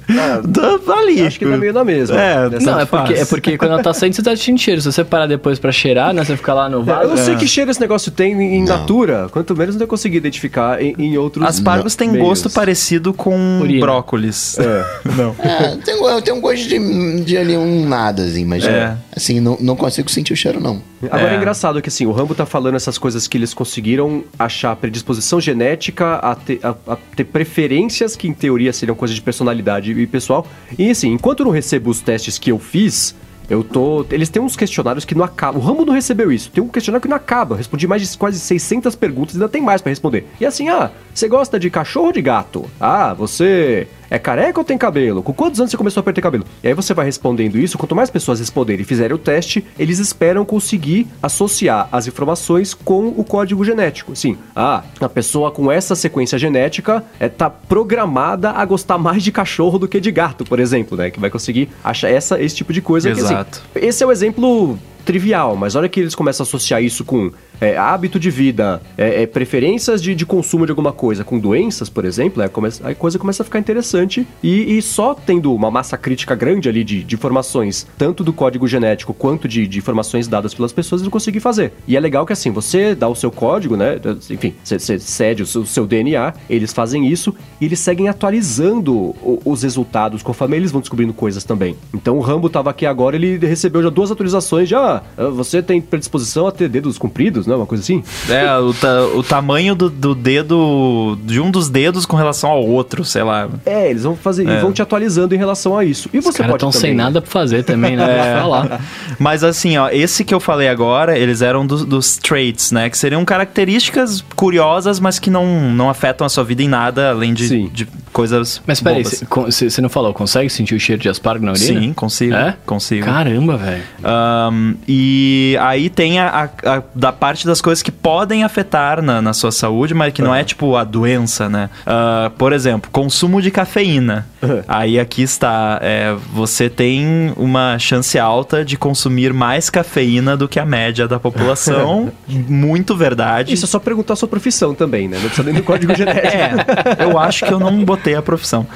[0.84, 1.22] Tá ali.
[1.26, 2.20] Acho que tá meio na mesma.
[2.20, 4.80] É, Não, é porque, é porque quando ela tá saindo, você tá sentindo cheiro.
[4.80, 6.24] Se você parar depois pra cheirar, né?
[6.24, 7.08] Você fica lá no Eu vaso.
[7.10, 8.76] não sei que cheiro esse negócio tem em Não.
[8.78, 9.28] natura.
[9.30, 12.18] Quanto menos eu consegui identificar em, em outros Aspargos meios.
[12.18, 13.80] gosto parecido com Urina.
[13.80, 14.58] brócolis.
[14.58, 14.84] É.
[15.16, 15.34] Não.
[15.38, 15.76] É,
[16.22, 18.96] tem, um gosto de, de ali um nada, assim, mas É.
[19.14, 20.82] assim, não, não consigo sentir o cheiro, não.
[21.10, 21.34] Agora é.
[21.34, 21.36] É.
[21.36, 26.14] engraçado que assim, o Rambo tá falando essas coisas que eles conseguiram achar predisposição genética
[26.16, 30.46] a ter, a- a ter preferências que em teoria seriam coisas de personalidade e pessoal.
[30.78, 33.14] E assim, enquanto eu não recebo os testes que eu fiz,
[33.48, 34.06] eu tô.
[34.10, 35.60] Eles têm uns questionários que não acabam.
[35.60, 36.50] O Rambo não recebeu isso.
[36.50, 37.54] Tem um questionário que não acaba.
[37.54, 40.26] Eu respondi mais de quase 600 perguntas e ainda tem mais pra responder.
[40.40, 42.64] E assim, ah, você gosta de cachorro ou de gato?
[42.80, 45.24] Ah, você é careca ou tem cabelo?
[45.24, 46.44] Com quantos anos você começou a perder cabelo?
[46.62, 47.76] E aí você vai respondendo isso.
[47.76, 53.08] Quanto mais pessoas responderem e fizerem o teste, eles esperam conseguir associar as informações com
[53.08, 54.12] o código genético.
[54.12, 59.32] Assim, ah, a pessoa com essa sequência genética é, tá programada a gostar mais de
[59.32, 61.10] cachorro do que de gato, por exemplo, né?
[61.10, 63.10] Que vai conseguir achar essa, esse tipo de coisa.
[63.10, 63.62] que, assim, Exato.
[63.74, 67.76] esse é o exemplo trivial, mas olha que eles começam a associar isso com é,
[67.76, 72.04] hábito de vida, é, é, preferências de, de consumo de alguma coisa, com doenças, por
[72.04, 76.34] exemplo, é, a coisa começa a ficar interessante e, e só tendo uma massa crítica
[76.34, 80.72] grande ali de, de informações, tanto do código genético quanto de, de informações dadas pelas
[80.72, 81.72] pessoas, eles conseguir fazer.
[81.86, 84.00] E é legal que assim, você dá o seu código, né?
[84.30, 89.14] Enfim, você, cede o seu, o seu DNA, eles fazem isso e eles seguem atualizando
[89.44, 91.76] os resultados conforme eles vão descobrindo coisas também.
[91.92, 94.74] Então o Rambo tava aqui agora, ele recebeu já duas atualizações de
[95.16, 98.02] ah, você tem predisposição a ter dedos compridos, não é uma coisa assim?
[98.28, 102.64] É, o, ta- o tamanho do, do dedo, de um dos dedos com relação ao
[102.66, 103.48] outro, sei lá.
[103.66, 104.58] É, eles vão fazer, É.
[104.58, 106.08] e vão te atualizando em relação a isso.
[106.12, 108.04] E Os você caras pode estão sem nada pra fazer também, né?
[108.34, 108.80] Vou falar.
[109.18, 112.88] Mas assim, ó, esse que eu falei agora, eles eram dos, dos traits, né?
[112.90, 117.32] Que seriam características curiosas, mas que não, não afetam a sua vida em nada, além
[117.34, 117.70] de, Sim.
[117.72, 121.80] de coisas Mas peraí, você não falou, consegue sentir o cheiro de aspargo na urina?
[121.80, 122.34] Sim, consigo.
[122.34, 122.56] É?
[122.64, 123.04] Consigo.
[123.04, 123.82] Caramba, velho.
[124.04, 129.20] Ahn, e aí tem a, a- a- da parte das coisas que podem afetar na,
[129.22, 131.70] na sua saúde, mas que não é tipo a doença, né?
[131.86, 134.26] Ah, por exemplo, consumo de cafeína.
[134.68, 140.60] Aí aqui está, é, você tem uma chance alta de consumir mais cafeína do que
[140.60, 142.12] a média da população.
[142.28, 143.54] Muito verdade.
[143.54, 145.16] Isso é só perguntar a sua profissão também, né?
[145.16, 146.26] Não precisa nem do código genético.
[146.36, 148.66] É, eu acho que eu não botei a profissão.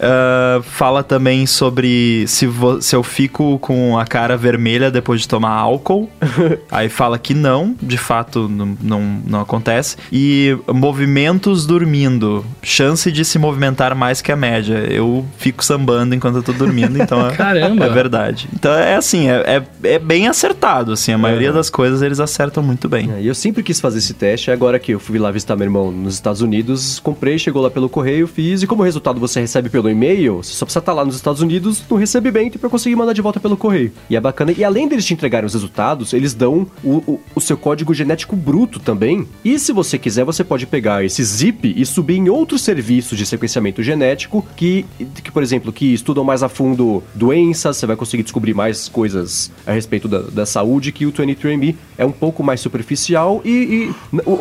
[0.00, 2.48] Ah, fala também sobre se,
[2.80, 6.08] se eu fico com a cara vermelha depois de tomar álcool.
[6.70, 9.96] Aí fala que não, de fato não, não, não acontece.
[10.12, 12.44] E movimentos dormindo.
[12.62, 14.78] Chance de se movimentar mais que a média.
[14.90, 17.84] Eu fico sambando enquanto eu tô dormindo, então é, Caramba.
[17.86, 18.48] é verdade.
[18.54, 20.92] Então é assim, é, é, é bem acertado.
[20.92, 21.56] Assim, a maioria Aham.
[21.56, 23.10] das coisas eles acertam muito bem.
[23.16, 25.64] É, E eu sempre quis fazer esse teste, agora que eu fui lá visitar meu
[25.66, 29.68] irmão nos Estados Unidos, comprei, chegou lá pelo correio, fiz, e como resultado você recebe
[29.68, 33.12] pelo e-mail, você só precisa estar lá nos Estados Unidos no recebimento pra conseguir mandar
[33.12, 33.92] de volta pelo correio.
[34.08, 37.40] E é bacana, e além deles te entregarem os resultados, eles dão o, o, o
[37.40, 39.26] seu código genético bruto também.
[39.44, 43.26] E se você quiser, você pode pegar esse zip e subir em outros serviços de
[43.26, 44.84] sequenciamento genético que,
[45.22, 49.50] que por exemplo, que estudam mais a fundo doenças, você vai conseguir descobrir mais coisas
[49.66, 53.94] a respeito da, da saúde, que o 23andMe é um pouco mais superficial e, e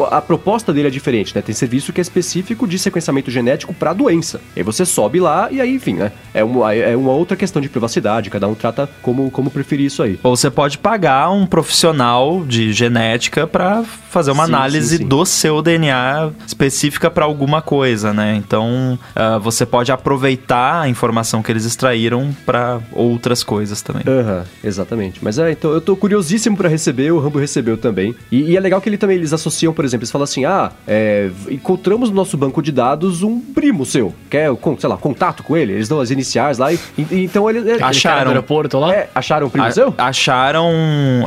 [0.09, 1.41] a proposta dele é diferente, né?
[1.41, 4.41] Tem serviço que é específico de sequenciamento genético para doença.
[4.55, 6.11] Aí você sobe lá e aí, enfim, né?
[6.33, 10.03] É uma, é uma outra questão de privacidade, cada um trata como, como preferir isso
[10.03, 10.19] aí.
[10.23, 15.07] Ou você pode pagar um profissional de genética para fazer uma Sim, análise sim, sim.
[15.07, 18.35] do seu DNA específica para alguma coisa, né?
[18.35, 24.03] Então ah, você pode aproveitar a informação que eles extraíram para outras coisas também.
[24.07, 25.19] Aham, exatamente.
[25.21, 28.15] Mas é, então eu tô curiosíssimo pra receber, o Rambo recebeu também.
[28.31, 30.71] E, e é legal que ele também, eles associam, por exemplo, eles falam assim: ah,
[30.87, 35.26] é, encontramos no nosso banco de dados um primo seu, quer, com, sei lá, contato
[35.43, 38.25] com ele, eles dão as iniciais lá e, e- então ele, ele- Acharam.
[38.25, 38.93] Do aeroporto lá?
[38.93, 39.93] É, acharam um primo A- seu?
[39.97, 40.65] acharam,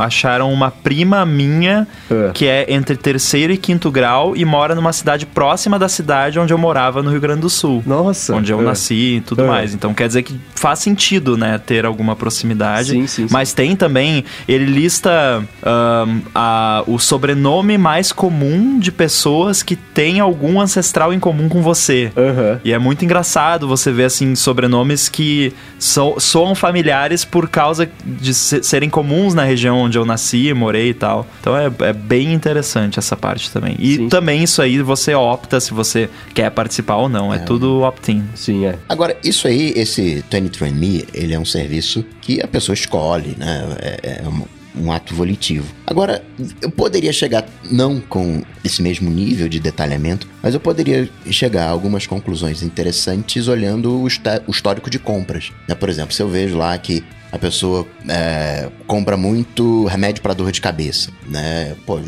[0.01, 2.31] acharam uma prima minha É.
[2.33, 6.53] que é entre terceiro e quinto grau e mora numa cidade próxima da cidade onde
[6.53, 7.83] eu morava no Rio Grande do Sul.
[7.87, 8.35] Nossa.
[8.35, 8.63] onde eu É.
[8.65, 9.47] nasci e tudo É.
[9.47, 9.75] mais.
[9.75, 12.91] Então quer dizer que faz sentido, né, ter alguma proximidade.
[12.91, 13.33] Sim, sim, sim.
[13.33, 20.21] Mas tem também, ele lista ahn, a- o sobrenome mais comum de pessoas que têm
[20.21, 22.13] algum ancestral em comum com você.
[22.17, 22.61] Aham.
[22.65, 28.33] E é muito engraçado você ver, assim, sobrenomes que so, soam familiares por causa de
[28.35, 31.27] se- serem comuns na região onde eu nasci, morei e tal.
[31.41, 33.77] Então é, é bem interessante essa parte também.
[33.79, 34.09] E Sim.
[34.09, 37.33] também isso aí você opta se você quer participar ou não.
[37.33, 38.25] É, tudo opt-in.
[38.35, 38.77] Sim, é.
[38.89, 43.77] Agora, isso aí, esse 23andMe, ele é um serviço que a pessoa escolhe, né?
[43.81, 44.43] É, é um,
[44.75, 45.67] um ato volitivo.
[45.87, 46.25] Agora,
[46.61, 51.71] eu poderia chegar, não com esse mesmo nível de detalhamento, mas eu poderia chegar a
[51.71, 55.53] algumas conclusões interessantes olhando o, o histórico de compras.
[55.69, 55.75] né?
[55.75, 60.51] Por exemplo, se eu vejo lá que a pessoa é, compra muito remédio para dor
[60.51, 61.77] de cabeça, né?
[61.87, 62.01] Pô,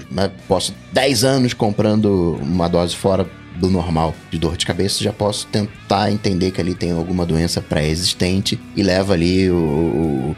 [0.48, 3.28] posso 10 anos comprando uma dose fora
[3.62, 7.60] do normal de dor de cabeça, já posso tentar entender que ali tem alguma doença
[7.62, 10.36] pré-existente e leva ali o, o-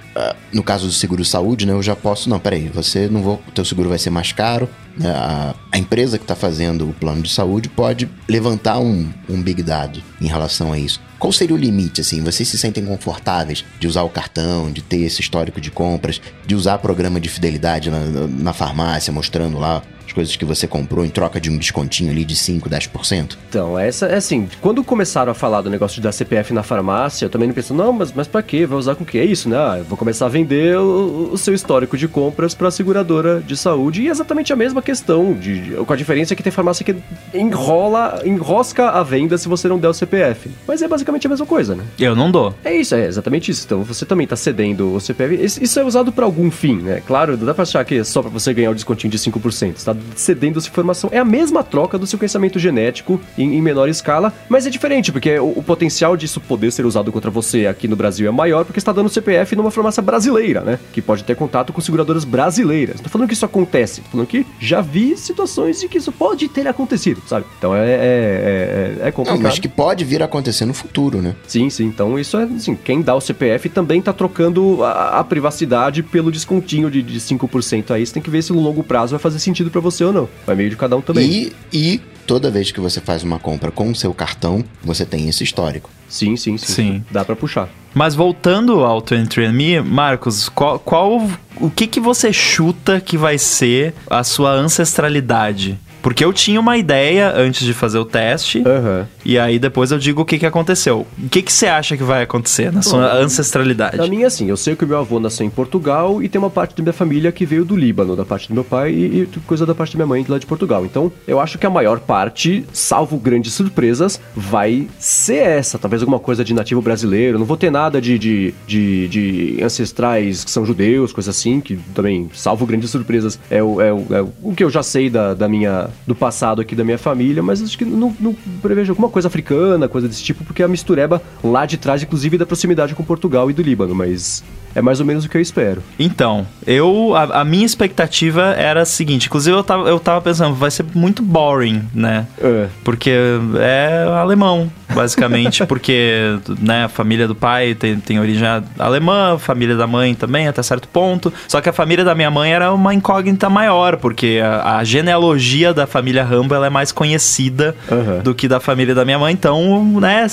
[0.53, 1.73] no caso do seguro saúde, né?
[1.73, 5.09] Eu já posso, não, peraí, você não vou, teu seguro vai ser mais caro, né,
[5.11, 9.63] a, a empresa que está fazendo o plano de saúde pode levantar um, um big
[9.63, 11.01] dado em relação a isso.
[11.19, 12.23] Qual seria o limite, assim?
[12.23, 16.55] Vocês se sentem confortáveis de usar o cartão, de ter esse histórico de compras, de
[16.55, 19.83] usar programa de fidelidade na, na- farmácia, mostrando lá
[20.15, 23.37] coisas que você comprou em troca de um descontinho ali de 5, 10%?
[23.49, 27.27] Então, essa é assim, quando começaram a falar do negócio de dar CPF na farmácia,
[27.27, 28.65] eu também não penso, não, mas, mas pra quê?
[28.67, 29.19] Vai usar com o quê?
[29.19, 29.57] É isso, né?
[29.57, 33.57] Ah, eu vou começar a vender o, o seu histórico de compras pra seguradora de
[33.57, 36.95] saúde e é exatamente a mesma questão, de, com a diferença que tem farmácia que
[37.33, 40.51] enrola, enrosca a venda se você não der o CPF.
[40.67, 41.85] Mas é basicamente a mesma coisa, né?
[41.99, 42.55] Eu não dou.
[42.65, 43.65] É isso, é exatamente isso.
[43.67, 45.45] Então você também tá cedendo o CPF.
[45.45, 47.03] Isso é usado pra algum fim, né?
[47.07, 49.75] Claro, não dá pra achar que é só pra você ganhar o descontinho de 5%.
[49.77, 51.11] Você tá cedendo essa informação.
[51.13, 55.39] É a mesma troca do sequenciamento genético em, em menor escala, mas é diferente, porque
[55.39, 58.79] o, o, potencial disso poder ser usado contra você aqui no Brasil é maior, porque
[58.79, 60.79] está dando CPF numa farmácia brasileira, né?
[60.93, 62.97] Que pode ter contato com seguradoras brasileiras.
[62.97, 66.13] Não tô falando que isso acontece, tô falando que já vi situações de que isso
[66.13, 67.47] pode ter acontecido, sabe?
[67.59, 69.43] Então é, é, é, é complicado.
[69.43, 71.35] Não, mas que pode vir a acontecer no futuro, né?
[71.47, 71.85] Sim, sim.
[71.85, 76.31] Então isso é, assim, quem dá o CPF também tá trocando a, a privacidade pelo
[76.31, 78.05] descontinho de, de 5% aí.
[78.05, 80.29] Você tem que ver se no longo prazo vai fazer sentido para você ou não.
[80.47, 81.31] Vai meio de cada um também.
[81.31, 85.29] E, e toda vez que você faz uma compra com o seu cartão, você tem
[85.29, 85.91] esse histórico.
[86.09, 86.73] Sim, sim, sim.
[86.73, 87.05] sim.
[87.11, 87.69] Dá para puxar.
[87.95, 91.29] Mas voltando ao 23andMe, Marcos, qual, qual
[91.61, 95.79] o que que você chuta que vai ser a sua ancestralidade?
[96.03, 98.59] Porque eu tinha uma ideia antes de fazer o teste.
[98.59, 99.07] Uhum.
[99.25, 101.07] E aí depois eu digo o que, que aconteceu.
[101.19, 103.97] O que, que você acha que vai acontecer na sua Bom, ancestralidade?
[103.97, 106.51] Na minha, assim, eu sei que o meu avô nasceu em Portugal e tem uma
[106.51, 109.41] parte da minha família que veio do Líbano, da parte do meu pai e, e
[109.47, 110.85] coisa da parte da minha mãe de lá de Portugal.
[110.85, 115.79] Então, eu acho que a maior parte, salvo grandes surpresas, vai ser essa.
[115.79, 117.39] Talvez alguma coisa de nativo brasileiro.
[117.39, 121.77] Não vou ter nada de, de, de, de ancestrais que são judeus, coisa assim, que
[121.95, 125.33] também, salvo grandes surpresas, é o, é o, é o que eu já sei da,
[125.33, 129.09] da minha do passado aqui da minha família, mas acho que não, não prevejo alguma
[129.15, 133.05] coisa africana, coisa desse tipo, porque a mistureba lá de trás, inclusive da proximidade com
[133.05, 134.43] Portugal e do Líbano, mas
[134.75, 135.83] é mais ou menos o que eu espero.
[135.99, 140.55] Então, eu a, a, minha expectativa era a seguinte, inclusive eu tava, eu tava pensando,
[140.55, 142.27] vai ser muito boring, né?
[142.41, 142.67] É.
[142.83, 143.11] Porque
[143.59, 148.47] é alemão, basicamente, porque né, a família do pai tem, tem origem
[148.79, 151.33] alemã, a família da mãe também, até certo ponto.
[151.47, 155.73] Só que a família da minha mãe era uma incógnita maior, porque a, a genealogia
[155.73, 158.23] da família Rambo ela é mais conhecida uhum.
[158.23, 160.27] do que da família da minha mãe, então, né,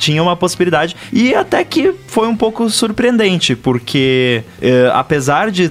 [0.00, 0.96] tinha uma possibilidade.
[1.12, 5.70] E até que foi um pouco surpreendente, porque eh, apesar de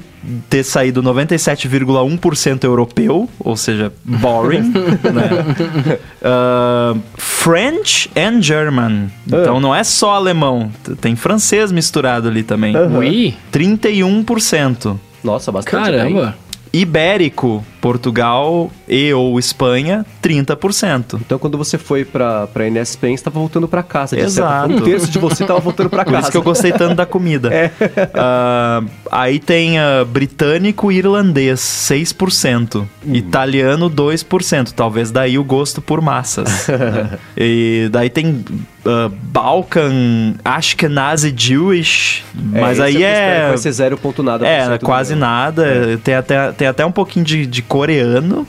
[0.49, 4.71] ter saído 97,1% europeu, ou seja, boring,
[5.13, 5.97] né?
[6.21, 9.09] Uh, French and German.
[9.25, 9.59] Então uh.
[9.59, 10.69] não é só alemão,
[10.99, 12.75] tem francês misturado ali também.
[12.75, 12.97] Uh -huh.
[12.99, 13.37] Oui.
[13.51, 14.97] 31%.
[15.23, 15.85] Nossa, bastante.
[15.85, 16.35] Caramba.
[16.71, 16.81] Bem.
[16.81, 21.19] Ibérico, Portugal e ou Espanha, 30%.
[21.21, 24.19] Então quando você foi pra, pra Inés Pen, você tava voltando pra casa.
[24.19, 24.73] Exato.
[24.73, 26.17] Um terço de você tava voltando pra casa.
[26.17, 27.49] Por isso que eu gostei tanto da comida.
[27.59, 27.71] É.
[27.75, 32.81] Uh, aí tem uh, britânico e irlandês, 6%.
[32.81, 32.87] Hum.
[33.13, 34.71] Italiano, 2%.
[34.71, 36.67] Talvez daí o gosto por massas.
[36.67, 37.17] né?
[37.35, 38.43] E daí tem
[38.85, 42.23] uh, Balkan Ashkenazi Jewish,
[42.53, 43.47] é, mas aí é...
[43.49, 44.47] Vai ser zero ponto nada.
[44.47, 45.65] É, quase nada.
[45.65, 45.97] É.
[45.97, 48.45] Tem, até, tem até um pouquinho de, de coreano.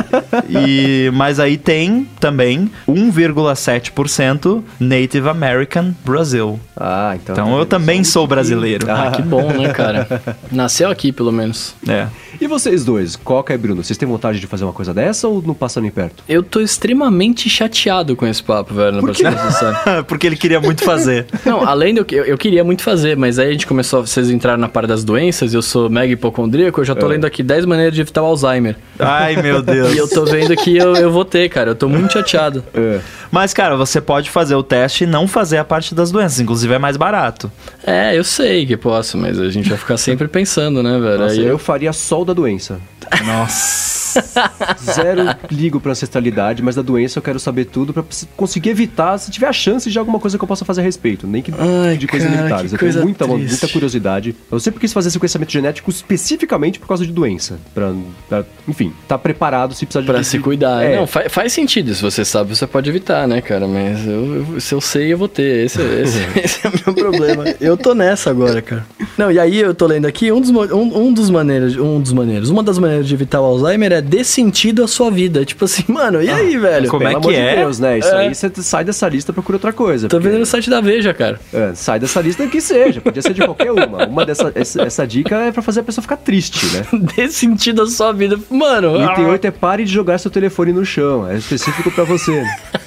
[0.48, 6.58] e, mas aí tem também 1,7% Native American Brasil.
[6.76, 7.34] Ah, então...
[7.34, 8.90] Então eu também sou brasileiro.
[8.90, 10.08] Ah, que bom, né, cara?
[10.50, 11.74] Nasceu aqui, pelo menos.
[11.86, 12.08] É.
[12.40, 15.42] E vocês dois, Coca e Bruno, vocês têm vontade de fazer uma coisa dessa ou
[15.42, 16.24] não passando em perto?
[16.28, 19.00] Eu tô extremamente chateado com esse papo, velho.
[19.00, 19.24] Por quê?
[20.08, 21.26] Porque ele queria muito fazer.
[21.44, 24.30] Não, além do que eu, eu, queria muito fazer, mas aí a gente começou, vocês
[24.30, 27.10] entraram na parte das doenças, eu sou mega hipocondríaco, eu já tô é.
[27.10, 28.61] lendo aqui 10 maneiras de evitar o Alzheimer.
[28.98, 29.92] Ai, meu Deus.
[29.94, 31.70] e eu tô vendo que eu, eu vou ter, cara.
[31.70, 32.64] Eu tô muito chateado.
[32.74, 33.00] É.
[33.30, 36.40] Mas, cara, você pode fazer o teste e não fazer a parte das doenças.
[36.40, 37.50] Inclusive, é mais barato.
[37.84, 41.18] É, eu sei que posso, mas a gente vai ficar sempre pensando, né, velho?
[41.18, 41.48] Nossa, eu...
[41.48, 42.78] eu faria só o da doença.
[43.24, 43.92] Nossa.
[44.82, 48.04] Zero ligo pra ancestralidade, mas da doença eu quero saber tudo pra
[48.36, 51.26] conseguir evitar, se tiver a chance de alguma coisa que eu possa fazer a respeito.
[51.26, 52.72] Nem que Ai, de coisas limitadas.
[52.72, 54.34] Eu tenho muita, muita curiosidade.
[54.50, 57.58] Eu sempre quis fazer sequenciamento genético especificamente por causa de doença.
[57.74, 57.92] Pra,
[58.28, 60.06] pra enfim, tá preparado se precisar de...
[60.06, 60.82] Pra se cuidar.
[60.82, 60.96] É.
[60.96, 61.94] Não, faz, faz sentido.
[61.94, 63.66] Se você sabe, você pode evitar, né, cara?
[63.66, 65.66] Mas eu, eu, se eu sei, eu vou ter.
[65.66, 67.44] Esse, esse, esse é o meu problema.
[67.60, 68.84] Eu tô nessa agora, cara.
[69.16, 72.12] Não, e aí eu tô lendo aqui, um dos, um, um dos maneiras, um dos
[72.12, 75.44] maneiras, uma das maneiras de evitar o Alzheimer é dê sentido à sua vida.
[75.52, 76.88] Tipo assim, mano, e aí, ah, velho?
[76.88, 77.50] Como é que é?
[77.50, 77.98] De Deus, né?
[77.98, 78.18] Isso é.
[78.18, 80.08] aí você sai dessa lista e procura outra coisa.
[80.08, 80.28] Tô porque...
[80.28, 81.38] vendo no site da Veja, cara.
[81.52, 83.00] É, sai dessa lista que seja.
[83.00, 84.06] Podia ser de qualquer uma.
[84.12, 86.84] Uma dessa essa, essa dica é pra fazer a pessoa ficar triste, né?
[87.16, 88.38] dê sentido à sua vida.
[88.50, 89.02] Mano.
[89.02, 91.28] E tem oito é pare de jogar seu telefone no chão.
[91.28, 92.44] É específico pra você.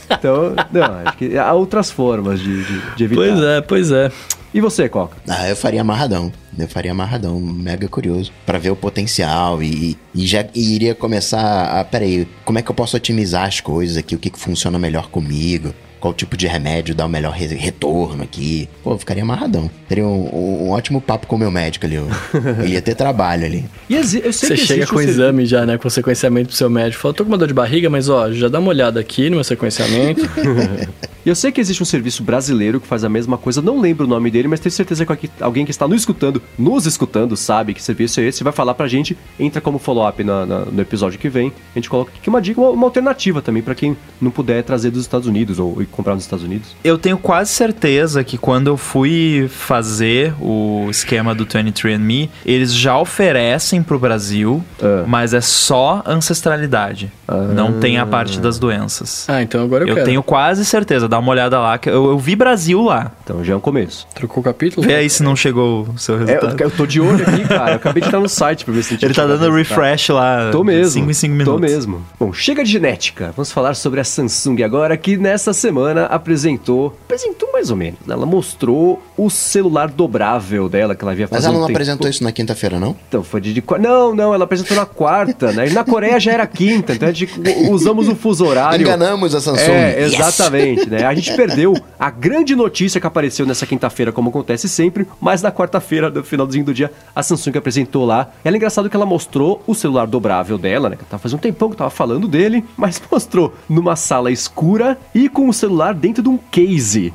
[0.10, 3.22] Então, não, acho que há outras formas de, de, de evitar.
[3.22, 4.12] Pois é, pois é.
[4.56, 5.18] E você, Coca?
[5.28, 6.32] Ah, eu faria amarradão.
[6.58, 8.32] Eu faria amarradão, mega curioso.
[8.46, 11.84] para ver o potencial e, e já e iria começar a.
[11.84, 14.16] Peraí, como é que eu posso otimizar as coisas aqui?
[14.16, 15.76] O que, que funciona melhor comigo?
[16.06, 18.70] Qual tipo de remédio dá o melhor re retorno aqui?
[18.84, 19.68] Pô, eu ficaria amarradão.
[19.90, 21.96] Teria um, um, um, ótimo papo com o meu médico ali.
[22.62, 23.66] Ele ia ter trabalho ali.
[23.90, 25.80] E eu Você chega com o exame já, né?
[25.80, 27.02] Com sequenciamento pro seu médico.
[27.02, 29.38] Fala, tô com uma dor de barriga, mas ó, já dá uma olhada aqui no
[29.38, 30.22] meu sequenciamento.
[31.26, 34.06] E eu sei que existe um serviço brasileiro que faz a mesma coisa, não lembro
[34.06, 37.36] o nome dele, mas tenho certeza que aqui- alguém que está nos escutando, nos escutando,
[37.36, 41.28] sabe que serviço é esse, vai falar pra gente, entra como follow-up no episódio que
[41.28, 41.52] vem.
[41.76, 44.92] A gente coloca aqui uma dica, uma, uma alternativa também pra quem não puder trazer
[44.92, 46.76] dos Estados Unidos ou comprar nos Estados Unidos.
[46.84, 52.98] Eu tenho quase certeza que quando eu fui fazer o esquema do 23andMe, eles já
[52.98, 55.04] oferecem pro Brasil, Ah.
[55.08, 57.12] mas é só ancestralidade.
[57.54, 59.26] Não tem a parte das doenças.
[59.28, 60.06] Ah, então agora eu, Eu quero.
[60.06, 63.12] tenho quase certeza, dá uma olhada lá, que eu, eu vi Brasil lá.
[63.24, 64.08] Então já é um começo.
[64.14, 64.86] Trocou o capítulo?
[64.86, 66.62] Vê aí se não chegou o seu É, eu, resultado.
[66.62, 67.72] eu tô de olho aqui, cara.
[67.72, 69.58] Eu acabei de estar no site pra ver se tinha Ele tá dando resultado.
[69.58, 70.50] refresh lá.
[70.52, 70.92] Tô mesmo.
[70.94, 71.54] 5 em 5 minutos.
[71.54, 72.06] Tô mesmo.
[72.20, 73.34] Bom, chega de genética.
[73.36, 76.98] Vamos falar sobre a Samsung agora, que nessa semana apresentou.
[77.06, 78.00] Apresentou mais ou menos.
[78.06, 78.14] né?
[78.14, 81.78] Ela mostrou o celular dobrável dela que ela havia Mas fazer ela um não tempo.
[81.78, 82.96] apresentou isso na quinta-feira, não?
[83.08, 85.68] Então, foi de, Não, não, ela apresentou na quarta, né?
[85.68, 87.40] E na Coreia já era quinta, então a gente
[87.70, 88.84] usamos o fuso horário.
[88.86, 89.72] Enganamos a Samsung.
[89.72, 90.14] É, Yes!
[90.14, 91.06] exatamente, né?
[91.06, 95.52] A gente perdeu a grande notícia que apareceu nessa quinta-feira, como acontece sempre, mas na
[95.52, 98.30] quarta-feira, no finalzinho do dia, a Samsung apresentou lá.
[98.44, 100.96] E é engraçado que ela mostrou o celular dobrável dela, né?
[100.96, 104.98] Que tava fazendo um tempão que eu tava falando dele, mas mostrou numa sala escura
[105.14, 107.14] e com o celular dentro de um case,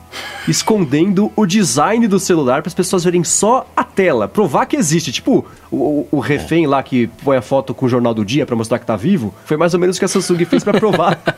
[0.49, 5.13] escondendo o design do celular para as pessoas verem só a tela, provar que existe.
[5.13, 8.45] Tipo, o, o- o refém lá que põe a foto com o jornal do dia
[8.45, 10.79] para mostrar que tá vivo, foi mais ou menos o que a Samsung fez para
[10.79, 11.19] provar.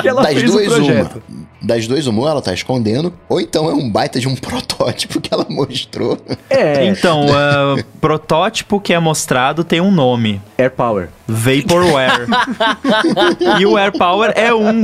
[0.00, 1.22] Que ela das fez o duas, projeto.
[1.28, 1.48] uma.
[1.60, 5.20] Das duas, uma, ou ela tá escondendo, ou então é um baita de um protótipo
[5.20, 6.16] que ela mostrou.
[6.48, 10.40] É, Então, o protótipo que é mostrado tem um nome.
[10.56, 11.08] Air Power.
[11.26, 12.26] Vaporware.
[13.60, 14.82] e o Air Power é um.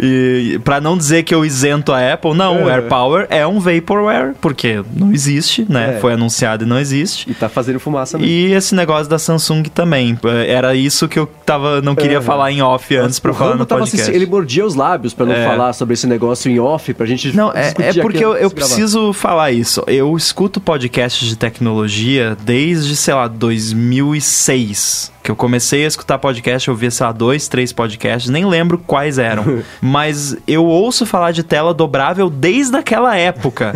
[0.00, 2.74] e para não dizer que eu isento a Apple, não, o É.
[2.74, 5.96] Air Power é um Vaporware, porque não existe, né?
[5.96, 6.00] É.
[6.00, 7.30] Foi anunciado e não existe.
[7.30, 8.30] E tá fazendo fumaça mesmo.
[8.32, 10.18] E esse negócio da Samsung também.
[10.46, 12.20] Era isso que eu tava, não queria É.
[12.20, 14.10] falar em off antes pra o falar no tava podcast.
[14.10, 15.46] ele mordia os lábios pra não É.
[15.46, 18.50] falar sobre esse negócio em off, pra gente Não, é, é aqui porque eu, eu
[18.50, 19.82] preciso falar isso.
[19.86, 25.12] Eu escuto podcasts de tecnologia desde, sei lá, 2006.
[25.22, 28.76] Que eu comecei a escutar podcast, eu via, sei lá, dois, três podcasts, nem lembro
[28.78, 29.62] quais eram.
[29.80, 33.72] Mas eu ouço falar de tela dobrável desde aquela época.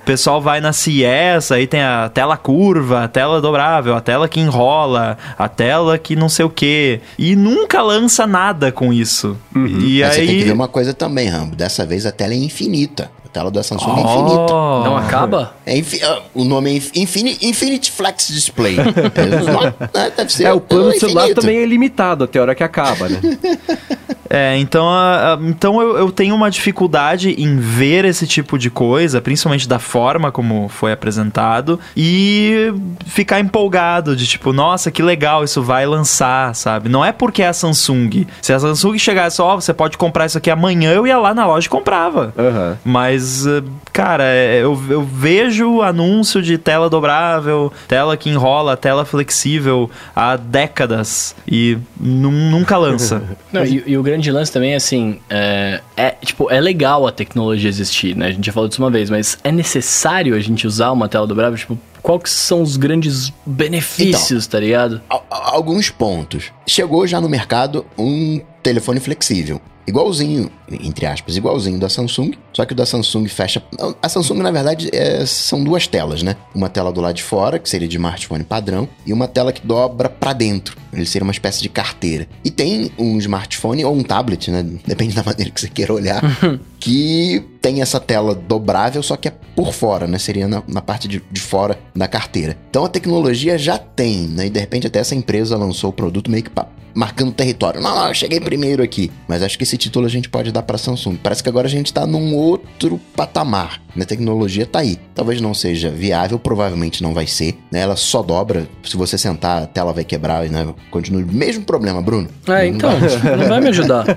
[0.00, 4.28] O pessoal vai na CES, aí tem a tela curva, a tela dobrável, a tela
[4.28, 7.00] que enrola, a tela que não sei o quê.
[7.18, 9.36] E nunca lança nada com isso.
[9.54, 10.44] E Mas você tem que aí.
[10.44, 11.54] ver uma coisa também, Rambo.
[11.56, 13.10] Dessa vez a tela é infinita.
[13.36, 14.54] A tela da Samsung é infinita.
[14.54, 14.82] Oh.
[14.82, 15.52] Não acaba?
[15.66, 18.76] É infi- ah, o nome é Inf- Infini- Infinity Flex Display.
[18.78, 21.40] É, é, deve ser É, o plano do celular infinito.
[21.42, 23.20] também é ilimitado até a hora que acaba, né?
[24.28, 28.68] É, então, a- a- então eu, eu tenho uma dificuldade em ver esse tipo de
[28.68, 32.74] coisa, principalmente da forma como foi apresentado, e
[33.06, 36.88] ficar empolgado de tipo, nossa, que legal, isso vai lançar, sabe?
[36.88, 38.26] Não é porque é a Samsung.
[38.42, 41.46] Se a Samsung chegasse, ó, você pode comprar isso aqui amanhã, eu ia lá na
[41.46, 42.34] loja e comprava.
[42.36, 42.76] Aham.
[42.84, 43.62] Mas, eh,
[43.92, 50.36] cara, é, eu, eu vejo anúncio de tela dobrável, tela que enrola, tela flexível há
[50.36, 53.22] décadas e nu- nunca lança.
[53.52, 57.12] Não, e, e o grande lance também é assim, é, é, tipo, é legal a
[57.12, 58.26] tecnologia existir, né?
[58.26, 61.26] A gente já falou disso uma vez, mas é necessário a gente usar uma tela
[61.26, 61.58] dobrável?
[61.58, 65.00] Tipo, qual que são os grandes benefícios, tá ligado?
[65.08, 66.52] Al- al- Alguns pontos.
[66.66, 69.60] Chegou já no mercado um telefone flexível.
[69.86, 73.62] Igualzinho, entre aspas, igualzinho da Samsung, só que o da Samsung fecha.
[74.02, 76.34] A Samsung, na verdade, é- são duas telas, né?
[76.54, 79.64] Uma tela do lado de fora, que seria de smartphone padrão, e uma tela que
[79.64, 80.76] dobra pra dentro.
[80.92, 82.26] Ele seria uma espécie de carteira.
[82.44, 84.64] E tem um smartphone ou um tablet, né?
[84.86, 86.20] Depende da maneira que você queira olhar,
[86.80, 90.18] que tem essa tela dobrável, só que é por fora, né?
[90.18, 92.56] Seria na, na parte de, de fora da carteira.
[92.70, 94.46] Então a tecnologia já tem, né?
[94.46, 97.80] E de repente até essa empresa lançou o produto meio que pa- marcando território.
[97.80, 99.10] Não, não, eu cheguei primeiro aqui.
[99.28, 101.16] Mas acho que esse título a gente pode dar pra Samsung.
[101.16, 103.80] Parece que agora a gente tá num outro patamar.
[103.94, 104.02] né?
[104.02, 104.98] A tecnologia tá aí.
[105.14, 107.56] Talvez não seja viável, provavelmente não vai ser.
[107.70, 107.80] Né?
[107.80, 108.66] Ela só dobra.
[108.84, 110.66] Se você sentar, a tela vai quebrar, né?
[110.90, 112.28] Continua o mesmo problema, Bruno.
[112.46, 114.04] É, Não então, vai- não vai me ajudar.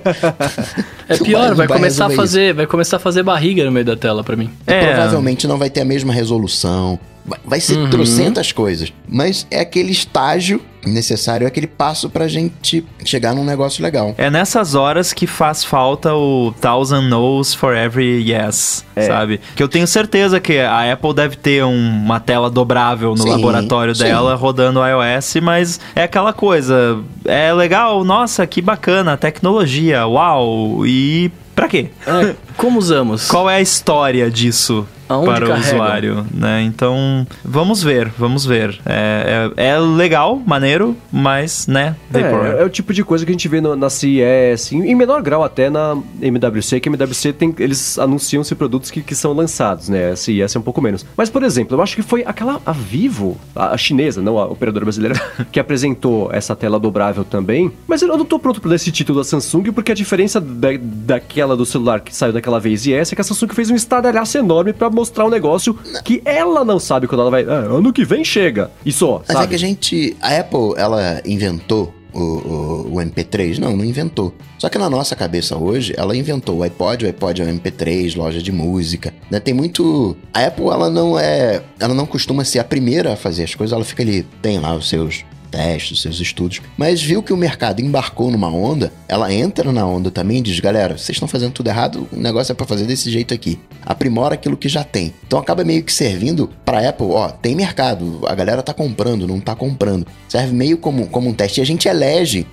[1.10, 3.84] É pior, vai- vai vai começar a fazer, vai começar a fazer barriga no meio
[3.86, 4.48] da tela pra mim.
[4.68, 4.94] É.
[4.94, 7.00] Provavelmente não vai ter a mesma resolução.
[7.46, 7.90] Vai- ser Uhum.
[7.90, 8.92] trocentas coisas.
[9.08, 14.16] Mas é aquele estágio necessário, é aquele passo pra gente chegar num negócio legal.
[14.18, 19.02] É nessas horas que faz falta o thousand no's for every yes, É.
[19.02, 19.42] sabe?
[19.56, 23.30] Que eu tenho certeza que a Apple deve ter um- uma tela dobrável no Sim,
[23.30, 24.04] laboratório sim.
[24.06, 31.30] dela rodando iOS, mas é aquela coisa, é legal, nossa, que bacana, tecnologia, uau, e
[31.54, 31.88] pra quê?
[32.08, 33.28] Ah, como usamos?
[33.28, 34.86] Qual é a história disso?
[35.08, 35.68] Aonde para o carrega?
[35.74, 36.62] usuário, né?
[36.62, 38.80] Então, vamos ver, vamos ver.
[38.86, 41.96] É, é, é legal, maneiro, mas, né.
[42.14, 44.94] É, é o tipo de coisa que a gente vê no- na CES, em, em
[44.94, 49.34] menor grau até na MWC, que a MWC tem, eles anunciam-se produtos que, que são
[49.34, 50.12] lançados, né?
[50.12, 51.04] A CES é um pouco menos.
[51.18, 54.46] Mas, por exemplo, eu acho que foi aquela a Vivo, a, a chinesa, não a
[54.46, 55.20] operadora brasileira,
[55.52, 57.72] que apresentou essa tela dobrável também.
[57.88, 60.68] Mas eu não tô pronto pra dar esse título da Samsung, porque a diferença da,
[60.80, 64.38] daquela do celular que saiu vez e essa é que a Samsung fez um estardalhaço
[64.38, 65.74] enorme pra mostrar um negócio
[66.06, 67.44] que ela não sabe quando ela vai.
[67.44, 68.72] Ah, ano que vem chega.
[68.86, 69.44] E só, Mas sabe?
[69.44, 70.16] é que a gente.
[70.22, 73.60] A Apple, ela inventou o, o, o MP3?
[73.60, 74.34] Não, não inventou.
[74.58, 78.16] Só que na nossa cabeça hoje, ela inventou o iPod, o iPod é o MP3,
[78.16, 79.14] loja de música.
[79.30, 79.40] Né?
[79.40, 80.16] Tem muito.
[80.34, 81.62] A Apple, ela não é.
[81.80, 84.76] Ela não costuma ser a primeira a fazer as coisas, ela fica ali, tem lá
[84.76, 89.72] os seus testes, seus estudos, mas viu que o mercado embarcou numa onda, ela entra
[89.72, 92.66] na onda também e diz, galera, vocês estão fazendo tudo errado, o negócio é pra
[92.66, 93.60] fazer desse jeito aqui.
[93.86, 95.14] Aprimora aquilo que já tem.
[95.26, 99.40] Então acaba meio que servindo pra Apple, ó, tem mercado, a galera tá comprando, não
[99.40, 100.06] tá comprando.
[100.28, 102.46] Serve meio como, como um teste e a gente elege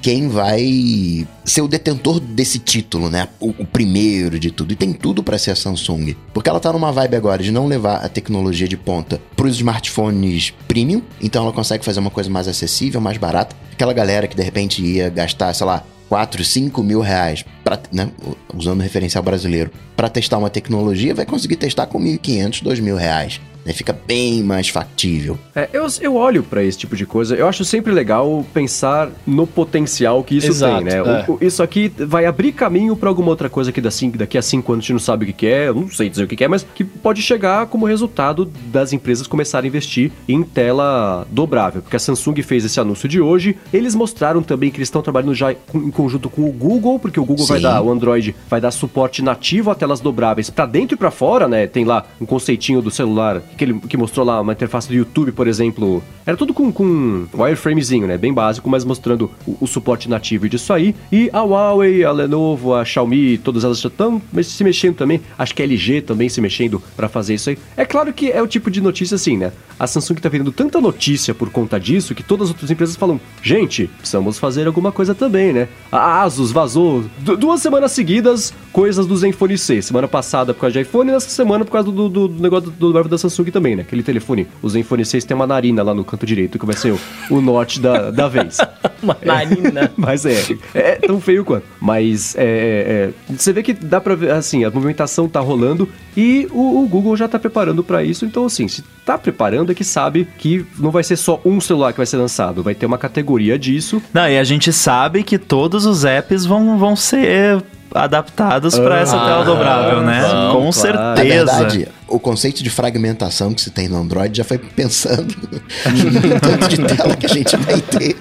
[0.00, 3.28] quem vai ser o detentor desse título, né?
[3.38, 4.72] O, o primeiro de tudo.
[4.72, 6.16] E tem tudo pra ser a Samsung.
[6.32, 10.52] Porque ela tá numa vibe agora de não levar a tecnologia de ponta pros smartphones
[10.66, 13.54] premium, então ela consegue fazer uma coisa mais acessível, mais barata.
[13.72, 18.10] Aquela galera que de repente ia gastar, sei lá, 4, 5 mil reais, pra, né,
[18.54, 22.96] usando o referencial brasileiro, para testar uma tecnologia, vai conseguir testar com 1.500, 2 mil
[22.96, 23.40] reais.
[23.64, 23.72] Né?
[23.72, 25.38] Fica bem mais factível.
[25.54, 29.46] É, eu, eu olho pra esse tipo de coisa, eu acho sempre legal pensar no
[29.46, 30.96] potencial que isso Exato, tem, né?
[30.96, 31.02] é.
[31.28, 34.42] O- o- isso aqui vai abrir caminho pra alguma outra coisa que daqui, daqui a
[34.42, 36.26] cinco anos a gente não sabe o que, que é, eu não sei dizer o
[36.26, 40.42] que, que é, mas que pode chegar como resultado das empresas começarem a investir em
[40.42, 41.82] tela dobrável.
[41.82, 45.34] Porque a Samsung fez esse anúncio de hoje, eles mostraram também que eles estão trabalhando
[45.34, 47.62] já em conjunto com o Google, porque o Google vai Sim.
[47.64, 51.48] dar, o Android vai dar suporte nativo a telas dobráveis pra dentro e pra fora,
[51.48, 51.66] né?
[51.66, 55.32] Tem lá um conceitinho do celular que ele que mostrou lá uma interface do YouTube,
[55.32, 56.02] por exemplo.
[56.26, 58.16] Era tudo com, com wireframezinho, né?
[58.18, 60.94] Bem básico, mas mostrando o, o suporte nativo disso aí.
[61.12, 65.20] E a Huawei, a Lenovo, a Xiaomi, todas elas estão se mexendo também.
[65.38, 67.58] Acho que a LG também se mexendo pra fazer isso aí.
[67.76, 69.52] É claro que é o tipo de notícia assim, né?
[69.78, 73.20] A Samsung tá vendendo tanta notícia por conta disso que todas as outras empresas falam:
[73.42, 75.68] gente, precisamos fazer alguma coisa também, né?
[75.90, 79.82] A Asus vazou du- duas semanas seguidas coisas do Zenfone C.
[79.82, 82.70] Semana passada por causa de iPhone e nessa semana por causa do, do- do negócio
[82.70, 83.82] do, do da Samsung também, né?
[83.82, 84.46] Aquele telefone.
[84.62, 87.40] O Zenfone 6 tem uma narina lá no canto direito que vai ser o, o
[87.40, 88.58] norte da, da vez.
[89.02, 89.92] Uma narina.
[89.96, 90.42] Mas é,
[90.74, 91.66] é tão feio quanto.
[91.78, 95.86] Mas é, é, você vê que dá pra ver, assim, a movimentação tá rolando
[96.16, 98.24] e o, o Google já tá preparando pra isso.
[98.24, 101.92] Então, assim, se tá preparando é que sabe que não vai ser só um celular
[101.92, 104.02] que vai ser lançado, vai ter uma categoria disso.
[104.12, 107.62] Não, e a gente sabe que todos os apps vão, vão ser
[107.94, 110.22] adaptados pra essa Ah, tela dobrável, né?
[110.52, 110.72] Com claro.
[110.72, 111.14] certeza.
[111.16, 111.22] Na
[111.58, 115.34] verdade, o conceito de fragmentação que se tem no Android já foi pensando
[115.86, 118.16] no tanto de tela que a gente vai ter.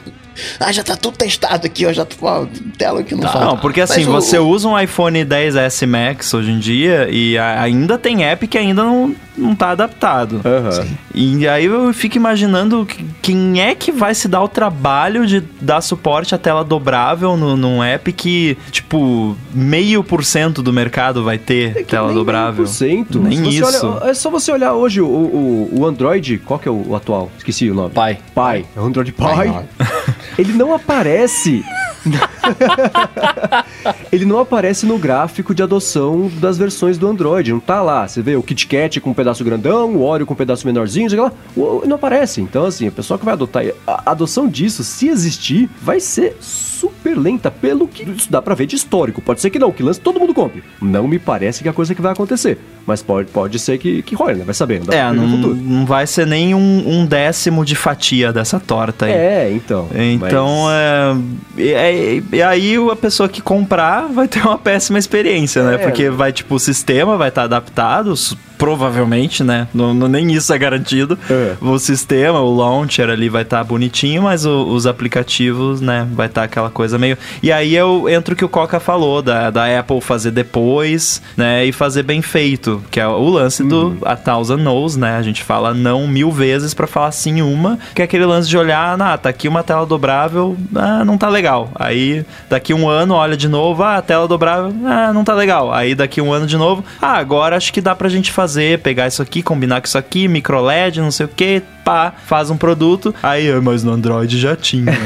[0.59, 1.93] Ah, já tá tudo testado aqui, ó.
[1.93, 2.45] Já tô, ó,
[2.77, 3.45] tela que não falta.
[3.45, 7.37] Não, porque assim, Mas o- você usa um iPhone 10S Max hoje em dia e
[7.37, 10.41] a- ainda tem app que ainda não, não tá adaptado.
[10.45, 10.85] Aham.
[11.13, 15.41] E aí eu fico imaginando que- quem é que vai se dar o trabalho de
[15.61, 21.23] dar suporte à tela dobrável no, num app que, tipo, meio por cento do mercado
[21.23, 22.65] vai ter É tela nem dobrável.
[22.65, 23.19] 1%.
[23.19, 23.87] Nem Se você isso.
[23.87, 26.95] olha- é só você olhar hoje o, o, o Android, qual que é o, o
[26.95, 27.31] atual?
[27.37, 27.91] Esqueci o nome.
[27.91, 28.17] Pai.
[28.33, 28.65] Pai.
[28.75, 29.65] É o Android Pai, Pai.
[30.37, 31.63] Ele não aparece.
[34.11, 37.51] ele não aparece no gráfico de adoção das versões do Android.
[37.51, 38.07] Não tá lá.
[38.07, 41.19] Você vê o KitKat com um pedaço grandão, o Oreo com um pedaço menorzinho, sei
[41.19, 41.31] lá.
[41.55, 42.41] Não aparece.
[42.41, 43.63] Então, assim, a pessoa que vai adotar.
[43.87, 47.49] A adoção disso, se existir, vai ser super lenta.
[47.49, 49.21] Pelo que isso dá pra ver de histórico.
[49.21, 50.63] Pode ser que não, que lance todo mundo compre.
[50.81, 52.57] Não me parece que é a coisa que vai acontecer.
[52.85, 54.43] Mas pode, pode ser que, que role, né?
[54.43, 54.81] Vai saber.
[54.85, 59.11] Não É, não, não vai ser nem um, um décimo de fatia dessa torta aí.
[59.13, 59.87] É, então.
[59.95, 61.17] Então, mas-
[61.57, 61.92] é, é-
[62.31, 65.75] E aí a pessoa que comprar vai ter uma péssima experiência, né?
[65.75, 65.77] É.
[65.77, 69.67] Porque vai, tipo, o sistema vai estar adaptado, s- provavelmente, né?
[69.73, 71.17] Não, não- nem isso é garantido.
[71.29, 71.55] É.
[71.59, 76.07] O sistema, o launcher ali vai estar bonitinho, mas o- os aplicativos, né?
[76.13, 77.17] Vai estar aquela coisa meio.
[77.41, 81.65] E aí eu entro o que o Coca falou, da, da Apple fazer depois, né?
[81.65, 85.17] E fazer bem feito, que é o lance do a thousand knows, né?
[85.17, 88.57] A gente fala não mil vezes pra falar sim uma, que é aquele lance de
[88.57, 91.69] olhar, ah, tá aqui uma tela dobrável, ah, não tá legal.
[91.75, 95.73] Aí daqui um ano olha de novo, ah, a tela dobrável, ah, não tá legal.
[95.73, 99.07] Aí daqui um ano de novo, ah, agora acho que dá pra gente fazer, pegar
[99.07, 102.57] isso aqui, combinar com isso aqui, micro LED, não sei o que, pá, faz um
[102.57, 103.13] produto.
[103.21, 104.91] Aí, mas no Android já tinha.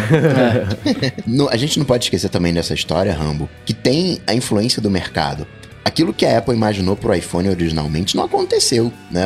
[1.25, 4.89] No- a gente não pode esquecer também dessa história, Rambo, que tem a influência do
[4.89, 5.45] mercado.
[5.87, 9.23] Aquilo que a Apple imaginou pro iPhone originalmente não aconteceu, né?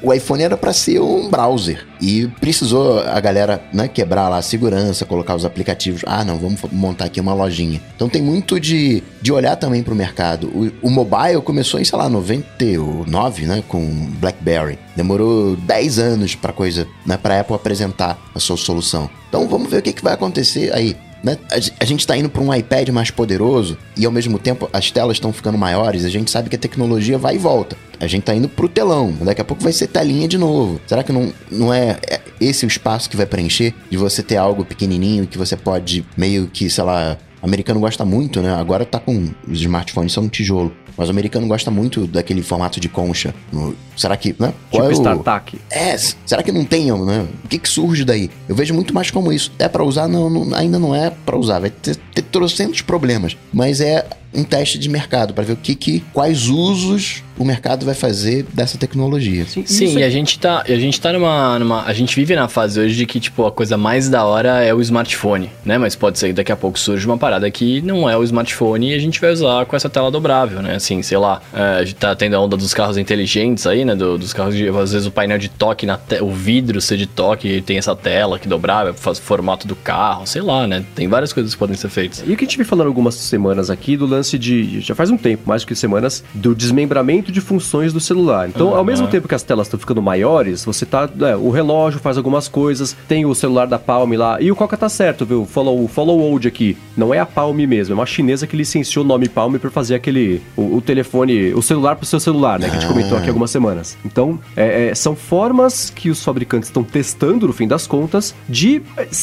[0.00, 4.42] O iPhone era para ser um browser e precisou a galera né, quebrar lá a
[4.42, 6.02] segurança, colocar os aplicativos.
[6.06, 7.80] Ah, não, vamos montar aqui uma lojinha.
[7.96, 10.48] Então tem muito de, de olhar também mercado.
[10.48, 13.82] O, o mobile começou em, sei lá, 99, né, com
[14.20, 14.78] BlackBerry.
[14.94, 19.08] Demorou 10 anos para coisa, né, para Apple apresentar a sua solução.
[19.30, 20.94] Então vamos ver o que, que vai acontecer aí.
[21.24, 21.38] Né?
[21.50, 24.68] A, ge- a gente está indo para um iPad mais poderoso e ao mesmo tempo
[24.70, 26.04] as telas estão ficando maiores.
[26.04, 27.76] A gente sabe que a tecnologia vai e volta.
[27.98, 29.10] A gente está indo pro telão.
[29.22, 30.78] Daqui a pouco vai ser telinha de novo.
[30.86, 33.72] Será que não, não é é esse o espaço que vai preencher?
[33.90, 38.04] De você ter algo pequenininho que você pode meio que, sei lá, o americano gosta
[38.04, 38.52] muito, né?
[38.54, 39.30] Agora tá com.
[39.48, 40.74] Os smartphones são um tijolo.
[40.96, 43.34] Mas o americano gosta muito daquele formato de concha.
[43.52, 44.34] No- será que.
[44.38, 44.52] Né?
[44.70, 45.58] Tipo é o- StarTAC.
[45.70, 47.26] é, será que não tem, né?
[47.44, 48.30] O que, que surge daí?
[48.48, 49.52] Eu vejo muito mais como isso.
[49.58, 50.06] É pra usar?
[50.08, 51.58] Não, não- ainda não é pra usar.
[51.58, 53.36] Vai ter, ter trocentos problemas.
[53.52, 57.84] Mas é um teste de mercado pra ver o que, que quais usos o mercado
[57.84, 59.44] vai fazer dessa tecnologia.
[59.46, 61.82] Sim, Sim, e é- a gente tá, e a gente tá numa, numa.
[61.84, 64.72] A gente vive na fase hoje de que, tipo, a coisa mais da hora é
[64.72, 65.78] o smartphone, né?
[65.78, 68.90] Mas pode ser que daqui a pouco surja uma parada que não é o smartphone
[68.92, 70.74] e a gente vai usar com essa tela dobrável, né?
[70.76, 73.94] Assim, sei lá, é, a gente tá tendo a onda dos carros inteligentes aí, né?
[73.94, 74.68] Do- dos carros de.
[74.68, 77.78] Às vezes o painel de toque, na te- o vidro ser de toque e tem
[77.78, 80.84] essa tela que dobrável, faz formato do carro, sei lá, né?
[80.94, 82.22] Tem várias coisas que podem ser feitas.
[82.26, 84.80] E o que a gente vem falando algumas semanas aqui do lance de.
[84.80, 88.48] Já faz um tempo, mais do que semanas, do desmembramento de funções do celular.
[88.48, 91.08] Então, ao mesmo tempo que as telas estão ficando maiores, você tá.
[91.20, 94.40] é, o relógio faz algumas coisas, tem o celular da Palm lá.
[94.40, 95.46] E o Coca tá certo, viu?
[95.46, 96.76] Follow, follow old aqui.
[96.96, 99.94] Não é a Palm mesmo, é uma chinesa que licenciou o nome Palm pra fazer
[99.94, 100.42] aquele.
[100.56, 101.52] O, o telefone.
[101.54, 102.68] O celular pro seu celular, né?
[102.68, 103.96] Que a gente comentou aqui algumas semanas.
[104.04, 108.82] Então, é, é, são formas que os fabricantes estão testando, no fim das contas, de,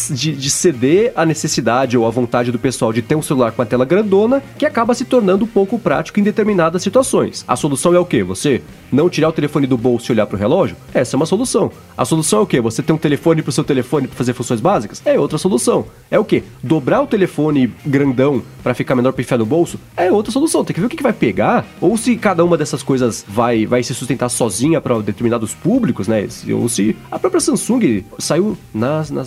[0.09, 3.61] de, de ceder à necessidade ou à vontade do pessoal de ter um celular com
[3.61, 7.43] a tela grandona, que acaba se tornando um pouco prático em determinadas situações.
[7.47, 8.23] A solução é o quê?
[8.23, 8.61] Você
[8.91, 10.75] não tirar o telefone do bolso e olhar pro relógio?
[10.93, 11.71] Essa é uma solução.
[11.97, 12.59] A solução é o quê?
[12.59, 15.01] Você ter um telefone pro seu telefone para fazer funções básicas?
[15.05, 15.85] É outra solução.
[16.09, 16.43] É o quê?
[16.61, 19.79] Dobrar o telefone grandão para ficar menor para enfiar no bolso?
[19.95, 20.65] É outra solução.
[20.65, 23.65] Tem que ver o que que vai pegar, ou se cada uma dessas coisas vai,
[23.65, 26.27] vai se sustentar sozinha para determinados públicos, né?
[26.53, 28.57] Ou se a própria Samsung saiu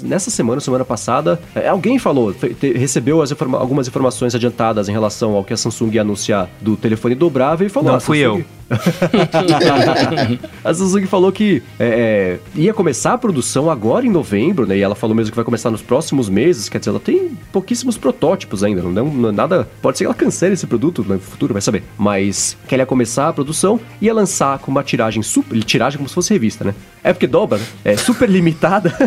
[0.03, 5.35] nessa semana, semana passada, é, alguém falou, te- recebeu informa- algumas informações adiantadas em relação
[5.35, 8.39] ao que a Samsung ia anunciar do telefone dobrável e falou: Não "Ah, fui Samsung-
[8.41, 8.45] eu.
[10.65, 14.77] a Samsung falou que é, é, ia começar a produção agora em novembro, né?
[14.77, 16.69] E ela falou mesmo que vai começar nos próximos meses.
[16.69, 18.83] Quer dizer, ela tem pouquíssimos protótipos ainda.
[18.83, 19.69] Não, não, é nada.
[19.83, 21.85] Pode ser que ela cancele esse produto no futuro, vai saber.
[21.99, 25.63] Mas que ela ia começar a produção e ia lançar com uma tiragem super.
[25.65, 26.75] Tiragem como se fosse revista, né?
[27.03, 27.65] É porque dobra, né?
[27.85, 28.93] É super limitada.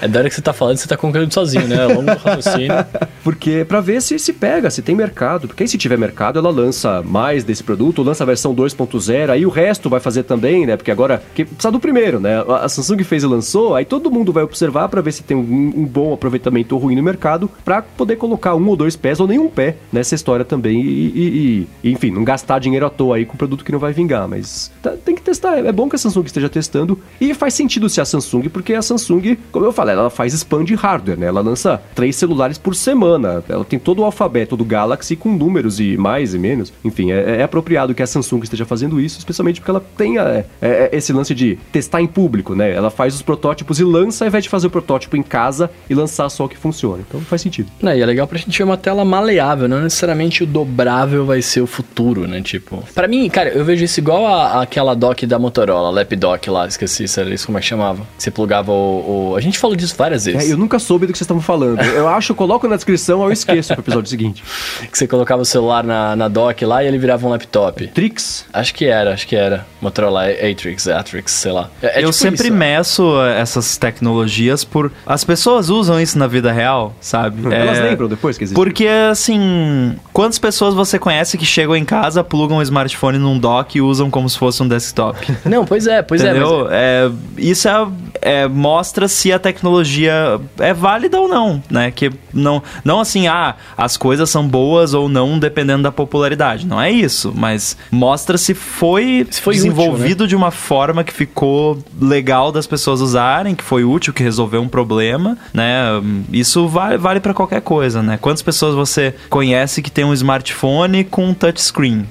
[0.00, 1.86] É da hora que você tá falando, você tá concluindo sozinho, né?
[1.86, 2.74] Longo raciocínio.
[3.22, 5.46] Porque pra ver se se pega, se tem mercado.
[5.46, 9.46] Porque aí se tiver mercado, ela lança mais desse produto, lança a versão 2.0, aí
[9.46, 10.76] o resto vai fazer também, né?
[10.76, 12.42] Porque agora que precisa do primeiro, né?
[12.60, 15.40] A Samsung fez e lançou, aí todo mundo vai observar pra ver se tem um,
[15.76, 19.26] um bom aproveitamento ou ruim no mercado, pra poder colocar um ou dois pés ou
[19.26, 23.24] nenhum pé nessa história também e, e- e- enfim, não gastar dinheiro à toa aí
[23.24, 25.58] com produto que não vai vingar, mas tá- tem que testar.
[25.58, 28.82] É bom que a Samsung esteja testando e faz sentido ser a Samsung, porque a
[28.82, 31.26] Samsung, como eu falei, ela faz spam de hardware, né?
[31.26, 33.42] Ela lança três celulares por semana.
[33.48, 36.72] Ela tem todo o alfabeto do Galaxy com números e mais e menos.
[36.84, 40.44] Enfim, é, é apropriado que a Samsung esteja fazendo isso, especialmente porque ela tem é,
[40.62, 42.72] é, esse lance de testar em público, né?
[42.72, 45.94] Ela faz os protótipos e lança ao invés de fazer o protótipo em casa e
[45.94, 47.02] lançar só o que funciona.
[47.06, 47.70] Então faz sentido.
[47.82, 51.42] Né, e é legal pra gente ver uma tela maleável, não necessariamente o dobrável vai
[51.42, 52.40] ser o futuro, né?
[52.42, 56.48] Tipo, pra mim, cara, eu vejo isso igual a, aquela dock da Motorola, Lap Dock
[56.50, 58.02] lá, esqueci se era isso como é que chamava.
[58.16, 60.48] Que você plugava o, o- A gente falou disso várias vezes.
[60.48, 61.80] É, eu nunca soube do que vocês estavam falando.
[61.94, 64.42] Eu acho, eu coloco na descrição, eu esqueço pro episódio seguinte.
[64.90, 67.86] Que você colocava o celular na, na dock lá e ele virava um laptop.
[67.88, 68.43] Trix.
[68.52, 69.66] Acho que era, acho que era.
[69.80, 71.68] Motorola Atrix, Atrix, sei lá.
[71.82, 72.56] É, é eu tipo sempre isso.
[72.56, 74.90] meço essas tecnologias por.
[75.06, 77.52] As pessoas usam isso na vida real, sabe?
[77.54, 78.54] Elas É, lembram depois que existe.
[78.56, 83.76] Porque, assim, quantas pessoas você conhece que chegam em casa, plugam o smartphone num dock
[83.76, 85.26] e usam como se fosse um desktop?
[85.44, 86.32] Não, pois é, pois é.
[86.32, 86.68] mas- Entendeu?
[86.70, 87.86] É, isso é,
[88.22, 91.90] é, mostra se a tecnologia é válida ou não, né?
[91.90, 96.66] Que não, não assim, ah, as coisas são boas ou não dependendo da popularidade.
[96.66, 99.74] Não é isso, mas mostra se foi, Se foi útil, né?
[99.74, 104.60] desenvolvido de uma forma que ficou legal das pessoas usarem, que foi útil, que resolveu
[104.62, 105.84] um problema, né?
[106.32, 108.18] Isso vale, vale para qualquer coisa, né?
[108.20, 112.06] Quantas pessoas você conhece que tem um smartphone com touchscreen?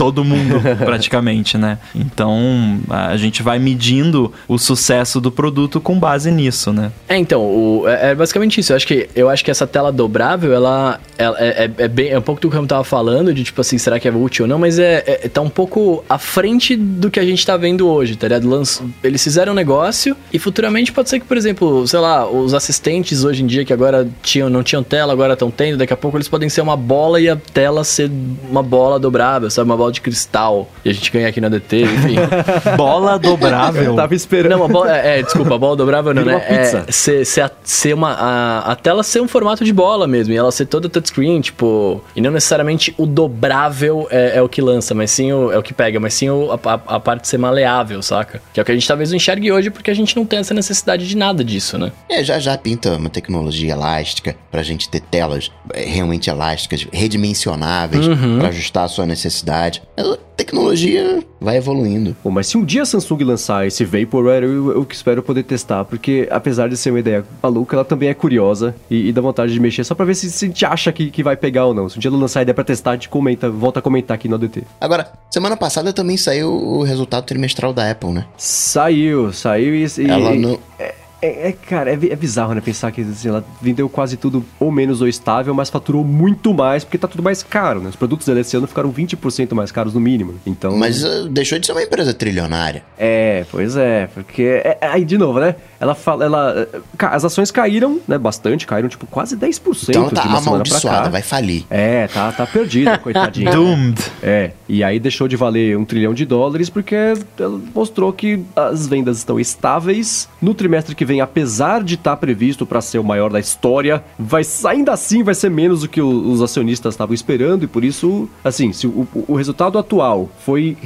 [0.00, 1.76] Todo mundo, praticamente, né?
[1.94, 6.90] Então, a gente vai medindo o sucesso do produto com base nisso, né?
[7.06, 8.72] É, então, o, é, é basicamente isso.
[8.72, 12.08] Eu acho que, eu acho que essa tela dobrável, ela, ela é, é, é bem,
[12.08, 14.46] é um pouco do que eu tava falando, de tipo assim, será que é útil
[14.46, 17.58] ou não, mas é, é tá um pouco à frente do que a gente tá
[17.58, 18.48] vendo hoje, tá ligado?
[18.48, 22.54] Lanç, eles fizeram um negócio e futuramente pode ser que, por exemplo, sei lá, os
[22.54, 25.96] assistentes hoje em dia que agora tinham, não tinham tela, agora estão tendo, daqui a
[25.96, 28.10] pouco eles podem ser uma bola e a tela ser
[28.48, 29.68] uma bola dobrável, sabe?
[29.68, 30.68] Uma bola de cristal.
[30.84, 32.16] E a gente ganha aqui na DT, enfim.
[32.76, 33.84] bola dobrável.
[33.84, 34.50] Eu tava esperando.
[34.50, 36.44] Não, uma bola, é, é, desculpa, a bola dobrável não, Vira né?
[36.44, 36.84] uma pizza.
[36.86, 40.32] É, ser, ser, a, ser uma, a, a tela ser um formato de bola mesmo,
[40.34, 44.60] e ela ser toda touchscreen, tipo, e não necessariamente o dobrável é, é o que
[44.60, 47.38] lança, mas sim o, é o que pega, mas sim o, a, a parte ser
[47.38, 48.40] maleável, saca?
[48.52, 50.38] Que é o que a gente talvez não enxergue hoje, porque a gente não tem
[50.38, 51.92] essa necessidade de nada disso, né?
[52.08, 58.06] É, já já pinta uma tecnologia elástica pra gente ter telas é, realmente elásticas, redimensionáveis,
[58.38, 59.79] pra ajustar a sua necessidade.
[59.96, 62.16] A tecnologia vai evoluindo.
[62.22, 65.84] Pô, mas se um dia a Samsung lançar esse Vaporware, eu, eu espero poder testar,
[65.84, 69.52] porque apesar de ser uma ideia maluca, ela também é curiosa e, e dá vontade
[69.52, 71.74] de mexer só pra ver se, se a gente acha que, que vai pegar ou
[71.74, 71.88] não.
[71.88, 74.14] Se um dia ela lançar a ideia pra testar, a gente comenta, volta a comentar
[74.14, 74.62] aqui no ADT.
[74.80, 78.24] Agora, semana passada também saiu o resultado trimestral da Apple, né?
[78.38, 79.84] Saiu, saiu e.
[79.84, 80.58] e- Ela não.
[80.78, 80.94] É,
[81.26, 82.60] é, cara, é, é bizarro, né?
[82.60, 86.84] Pensar que assim, ela vendeu quase tudo ou menos ou estável, mas faturou muito mais
[86.84, 87.90] porque tá tudo mais caro, né?
[87.90, 90.34] Os produtos dela esse ano ficaram 20% mais caros no mínimo.
[90.46, 90.76] Então.
[90.76, 92.82] Mas uh, deixou de ser uma empresa trilionária.
[92.98, 94.42] É, pois é, porque.
[94.42, 95.54] é- é- aí, de novo, né?
[95.78, 96.24] Ela fala.
[96.24, 98.16] Ela, ca- as ações caíram, né?
[98.18, 101.64] Bastante, caíram tipo quase 10% Então ela tá de uma amaldiçoada, vai falir.
[101.70, 103.50] É, tá, tá perdida, coitadinha.
[103.50, 104.00] Doomed.
[104.22, 106.94] É, e aí deixou de valer um trilhão de dólares porque
[107.38, 110.28] ela mostrou que as vendas estão estáveis.
[110.40, 114.42] No trimestre que vem, apesar de estar previsto para ser o maior da história, vai
[114.64, 118.72] ainda assim vai ser menos do que os acionistas estavam esperando e por isso, assim,
[118.72, 120.76] se o, o resultado atual foi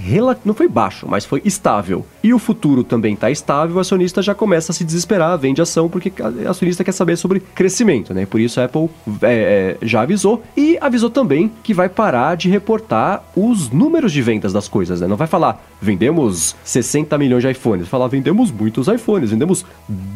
[0.45, 4.35] não foi baixo, mas foi estável e o futuro também está estável, o acionista já
[4.35, 8.25] começa a se desesperar, vende ação porque o acionista quer saber sobre crescimento, né?
[8.25, 8.89] Por isso a Apple
[9.21, 14.23] é, é, já avisou e avisou também que vai parar de reportar os números de
[14.23, 15.07] vendas das coisas, né?
[15.07, 19.67] Não vai falar vendemos 60 milhões de iPhones, vai falar vendemos muitos iPhones, vendemos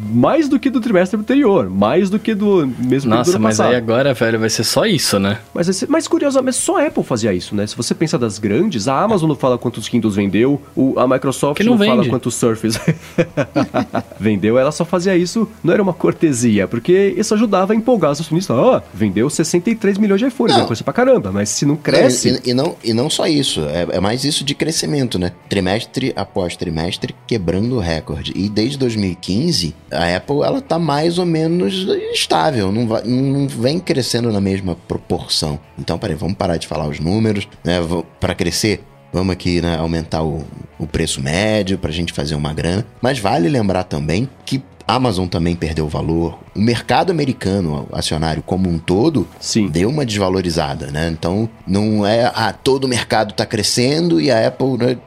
[0.01, 3.57] mais do que do trimestre anterior, mais do que do mesmo do Nossa, ano mas
[3.57, 3.71] passado.
[3.71, 5.39] aí agora, velho, vai ser só isso, né?
[5.53, 7.67] Mas, mas curiosamente, só a Apple fazia isso, né?
[7.67, 10.61] Se você pensa das grandes, a Amazon não fala quantos Kindles vendeu,
[10.95, 12.79] a Microsoft Que não não, fala quantos Surface
[14.19, 18.21] vendeu, ela só fazia isso, não era uma cortesia, porque isso ajudava a empolgar os
[18.21, 18.55] acionistas.
[18.55, 20.63] Ó, vendeu 63 milhões de iPhones, Não.
[20.63, 22.31] é coisa pra caramba, mas se não cresce...
[22.31, 25.31] Não, e, e não, e não só isso, é, é mais isso de crescimento, né?
[25.49, 28.33] Trimestre após trimestre, quebrando o recorde.
[28.35, 33.79] E desde 2015, a Apple, ela tá mais ou menos estável, não, vai, não vem
[33.79, 35.59] crescendo na mesma proporção.
[35.77, 37.77] Então, peraí, vamos parar de falar os números, né?
[38.19, 38.81] Para crescer,
[39.11, 40.43] vamos aqui né, aumentar o,
[40.77, 42.85] o preço médio pra gente fazer uma grana.
[43.01, 46.39] Mas vale lembrar também que a Amazon também perdeu valor.
[46.59, 49.69] O mercado americano, o acionário como um todo, Sim.
[49.69, 51.07] deu uma desvalorizada, né?
[51.09, 54.97] Então, não é, ah, todo o mercado está crescendo e a Apple né,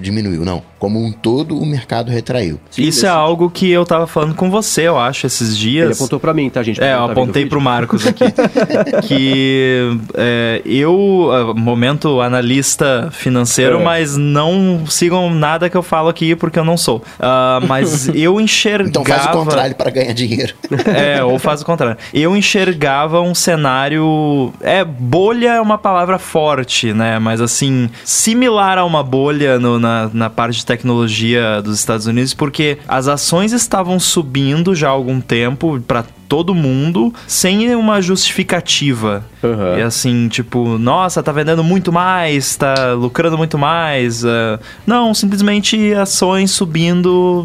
[0.00, 0.42] diminuiu.
[0.42, 0.62] Não.
[0.78, 2.60] Como um todo, o mercado retraiu.
[2.70, 5.96] Sim, Isso é algo que eu tava falando com você, eu acho, esses Ele dias.
[5.96, 6.82] apontou pra mim, tá, gente?
[6.82, 8.24] É, eu tá o apontei pro Marcos aqui.
[9.08, 13.82] que é, eu, ah, momento analista financeiro, É.
[13.82, 17.02] mas não sigam nada que eu falo aqui porque eu não sou.
[17.18, 18.88] Ah, mas eu enxergava.
[18.90, 20.54] Então faz o contrário para ganhar dinheiro.
[20.96, 21.96] É, ou faz o contrário.
[22.12, 24.52] Eu enxergava um cenário.
[24.60, 27.18] É, bolha é uma palavra forte, né?
[27.18, 32.34] Mas assim, similar a uma bolha no- na, na parte de tecnologia dos Estados Unidos,
[32.34, 39.24] porque as ações estavam subindo já há algum tempo para todo mundo sem uma justificativa.
[39.42, 39.78] Aham.
[39.78, 44.24] E assim, tipo, nossa, tá vendendo muito mais, tá lucrando muito mais.
[44.24, 47.44] ah, não, simplesmente ações subindo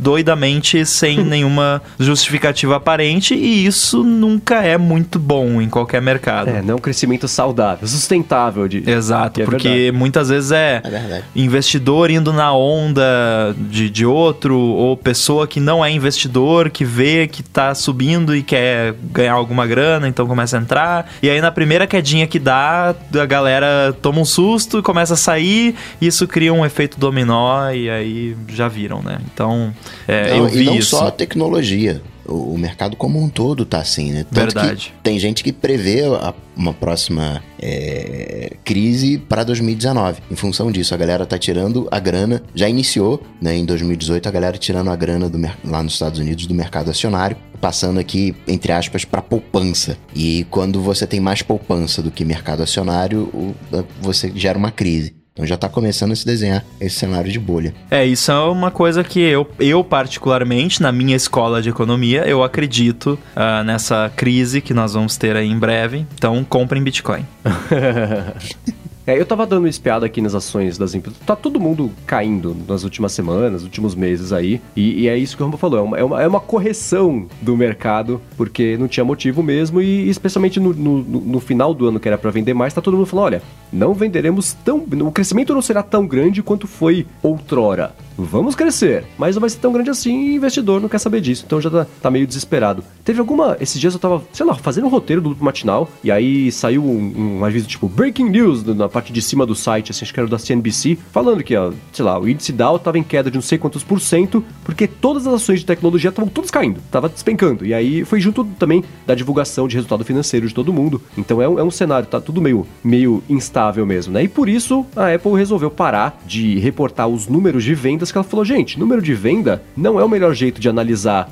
[0.00, 6.48] doidamente sem nenhuma justificativa aparente e isso nunca é muito bom em qualquer mercado.
[6.48, 8.88] É, não é um crescimento saudável, sustentável de...
[8.88, 9.92] Exato, é porque verdade.
[9.92, 15.84] muitas vezes é, É investidor indo na onda de, de outro, ou pessoa que não
[15.84, 20.60] é investidor, que vê que tá subindo e quer ganhar alguma grana, então começa a
[20.60, 21.10] entrar.
[21.22, 25.74] E aí na primeira quedinha que dá, a galera toma um susto, começa a sair,
[26.00, 29.18] e isso cria um efeito dominó, e aí já viram, né?
[29.32, 29.74] Então,
[30.06, 30.96] é, Não, eu vi e não isso.
[30.96, 32.00] só a tecnologia.
[32.28, 34.24] O, o mercado como um todo tá assim, né?
[34.30, 34.92] Tanto Verdade.
[35.02, 40.20] tem gente que prevê a- uma próxima é, crise para 2019.
[40.30, 43.56] Em função disso, a galera tá tirando a grana, já iniciou, né?
[43.56, 47.36] Em 2018, a galera tirando a grana do lá nos Estados Unidos do mercado acionário,
[47.60, 49.96] passando aqui, entre aspas, para poupança.
[50.14, 53.54] E quando você tem mais poupança do que mercado acionário,
[54.00, 55.14] você gera uma crise.
[55.38, 57.72] Então já está começando a se desenhar esse cenário de bolha.
[57.88, 62.42] É, isso é uma coisa que eu, eu particularmente, na minha escola de economia, eu
[62.42, 66.04] acredito uh, nessa crise que nós vamos ter aí em breve.
[66.16, 67.24] Então, comprem Bitcoin.
[69.08, 71.18] É, eu tava dando uma espiada aqui nas ações das empresas.
[71.24, 74.60] Tá todo mundo caindo nas últimas semanas, últimos meses aí.
[74.76, 75.78] E, e é isso que o Rambo falou.
[75.78, 79.80] É uma, é uma, é, uma, correção do mercado, porque não tinha motivo mesmo.
[79.80, 82.98] E especialmente no, no, no final do ano, que era para vender mais, tá todo
[82.98, 83.42] mundo falando: olha,
[83.72, 84.78] não venderemos tão.
[84.78, 89.58] O crescimento não será tão grande quanto foi outrora vamos crescer, mas não vai ser
[89.58, 92.26] tão grande assim e o investidor não quer saber disso, então já tá, tá, meio
[92.26, 92.82] desesperado.
[93.04, 93.56] Teve alguma.
[93.60, 97.38] Esses dias eu tava, sei lá, fazendo um roteiro do matinal e aí saiu um,
[97.38, 100.28] um aviso tipo Breaking News na parte de cima do site, assim, acho que era
[100.28, 103.42] da CNBC, falando que, ó, sei lá, o índice Dow tava em queda de não
[103.42, 107.64] sei quantos por cento, porque todas as ações de tecnologia estavam todas caindo, tava despencando.
[107.64, 111.00] E aí foi junto também da divulgação de resultado financeiro de todo mundo.
[111.16, 114.22] Então é um, é um cenário, tá tudo meio, meio instável mesmo, né?
[114.22, 118.24] E por isso a Apple resolveu parar de reportar os números de vendas que ela
[118.24, 121.30] falou, gente, número de venda não é o melhor jeito de analisar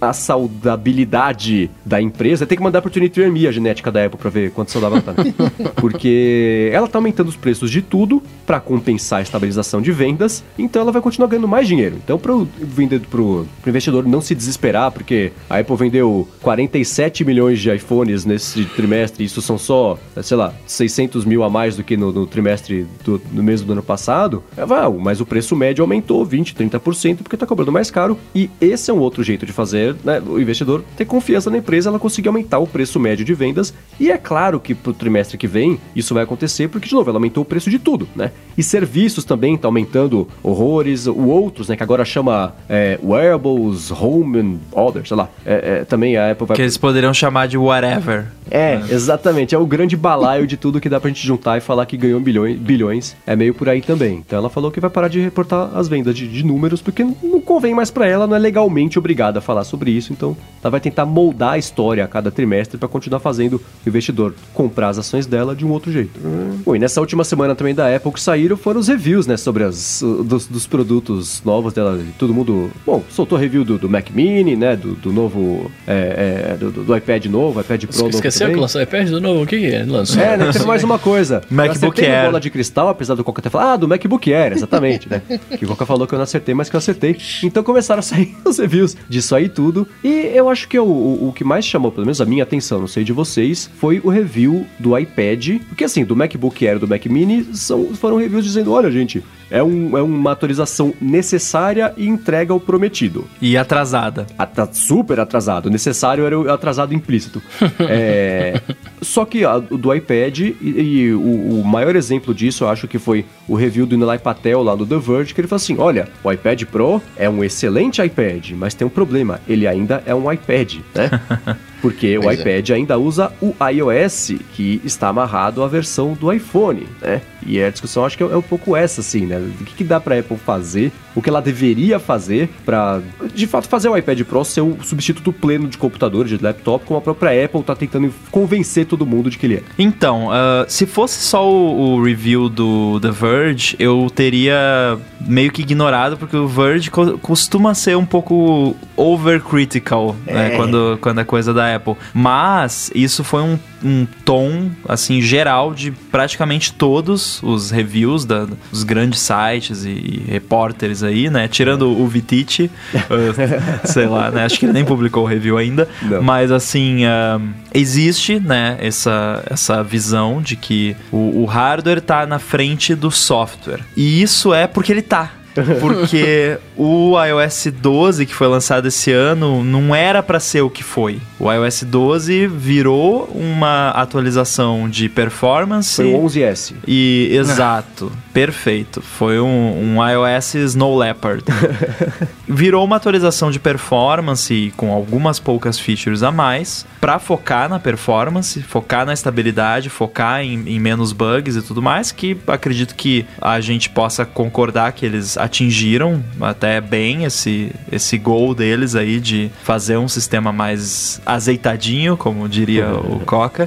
[0.00, 2.46] a saudabilidade da empresa.
[2.46, 5.24] Tem que mandar pro 23andMe a genética da Apple pra ver quanto saudável ela tá.
[5.76, 10.82] Porque ela tá aumentando os preços de tudo para compensar a estabilização de vendas, então
[10.82, 11.96] ela vai continuar ganhando mais dinheiro.
[12.02, 17.60] Então, pro, vender, pro, pro investidor não se desesperar, porque a Apple vendeu 47 milhões
[17.60, 21.96] de iPhones nesse trimestre, isso são só, sei lá, 600 mil a mais do que
[21.96, 25.82] no, no trimestre do, no mesmo do ano passado, é, vai, mas o preço médio
[25.82, 28.18] aumentou aumentou 20, 30% porque está cobrando mais caro.
[28.34, 31.90] E esse é um outro jeito de fazer né, o investidor ter confiança na empresa,
[31.90, 33.74] ela conseguir aumentar o preço médio de vendas.
[33.98, 37.10] E é claro que para o trimestre que vem isso vai acontecer porque, de novo,
[37.10, 38.30] ela aumentou o preço de tudo, né?
[38.56, 41.06] E serviços também está aumentando horrores.
[41.06, 45.28] O outros, né, que agora chama é, Wearables, Home and Other, sei lá.
[45.44, 46.56] É, é, também a Apple vai...
[46.56, 48.26] Que eles poderiam chamar de whatever.
[48.50, 49.54] É, exatamente.
[49.54, 52.18] É o grande balaio de tudo que dá pra gente juntar e falar que ganhou
[52.20, 53.16] bilhões, bilhões.
[53.26, 54.22] É meio por aí também.
[54.26, 57.40] Então ela falou que vai parar de reportar as vendas de, de números, porque não
[57.40, 60.12] convém mais para ela, não é legalmente obrigada a falar sobre isso.
[60.12, 64.34] Então ela vai tentar moldar a história a cada trimestre para continuar fazendo o investidor
[64.54, 66.18] comprar as ações dela de um outro jeito.
[66.24, 66.58] Hum.
[66.64, 69.64] Bom, e nessa última semana também da Apple que saíram foram os reviews, né, sobre
[69.64, 71.98] as, dos, dos produtos novos dela.
[72.18, 76.56] Todo mundo, bom, soltou review do, do Mac Mini, né, do, do novo, é, é,
[76.56, 79.42] do, do, iPad novo, iPad Pro Esqueceu que lançou iPad do novo?
[79.42, 79.84] O que é?
[79.84, 80.22] Lançou?
[80.22, 81.35] É, né, teve mais uma coisa.
[81.50, 82.26] MacBook Air.
[82.26, 85.22] bola de cristal, apesar do Coca ter falado, ah, do MacBook Air, exatamente, né,
[85.58, 87.16] que o Coca falou que eu não acertei, mas que eu acertei.
[87.42, 89.86] Então começaram a sair os reviews disso aí tudo.
[90.02, 92.80] E eu acho que o, o, o que mais chamou, pelo menos a minha atenção,
[92.80, 95.60] não sei de vocês, foi o review do iPad.
[95.68, 99.22] Porque assim, do MacBook Air e do Mac Mini são, foram reviews dizendo: olha, gente,
[99.50, 103.26] é, um, é uma atualização necessária e entrega o prometido.
[103.40, 104.26] E atrasada.
[104.72, 105.70] Super atrasado.
[105.70, 107.42] Necessário era o atrasado implícito.
[107.80, 108.60] é,
[109.00, 112.98] só que a, do iPad, e, e o, o, maior exemplo disso, eu acho que
[112.98, 116.08] foi o review do Nilay Patel lá do The Verge, que ele falou assim: olha,
[116.22, 120.30] o iPad Pro é um excelente iPad, mas tem um problema, ele ainda é um
[120.30, 121.10] iPad, né?
[121.86, 122.34] Porque pois o é.
[122.34, 122.74] iPad é.
[122.74, 127.20] ainda usa o iOS, que está amarrado à versão do iPhone, né?
[127.46, 129.38] E a discussão acho que é um pouco essa, assim, né?
[129.38, 133.00] O que, que dá para a Apple fazer, o que ela deveria fazer para,
[133.32, 136.98] de fato, fazer o iPad Pro ser o substituto pleno de computador, de laptop, como
[136.98, 139.62] a própria Apple está tentando convencer todo mundo de que ele é.
[139.78, 145.62] Então, uh, se fosse só o, o, review do The Verge, eu teria meio que
[145.62, 150.32] ignorado, porque o Verge co costuma ser um pouco overcritical, né?
[150.32, 150.34] é.
[150.34, 150.56] né?
[150.56, 151.75] Quando, quando é coisa da Apple.
[152.12, 158.84] Mas isso foi um, um tom, assim, geral de praticamente todos os reviews da, dos
[158.84, 161.48] grandes sites e, e repórteres aí, né?
[161.48, 164.44] Tirando o Vititi, uh, sei lá, né?
[164.44, 165.88] Acho que ele nem publicou o review ainda.
[166.02, 166.22] Não.
[166.22, 172.38] Mas, assim, uh, existe, né, essa, essa visão de que o, o hardware está na
[172.38, 173.80] frente do software.
[173.96, 175.32] E isso é porque ele tá.
[175.80, 180.82] Porque o iOS 12 que foi lançado esse ano não era para ser o que
[180.82, 181.20] foi.
[181.38, 185.96] O iOS 12 virou uma atualização de performance.
[185.96, 186.74] Foi o 11S.
[186.86, 189.00] E exato, perfeito.
[189.00, 191.44] Foi um, um iOS Snow Leopard.
[192.48, 198.62] virou uma atualização de performance com algumas poucas features a mais para focar na performance,
[198.62, 202.12] focar na estabilidade, focar em, em menos bugs e tudo mais.
[202.12, 208.54] Que acredito que a gente possa concordar que eles atingiram até bem esse, esse goal
[208.54, 213.66] deles aí de fazer um sistema mais azeitadinho, como diria o Coca.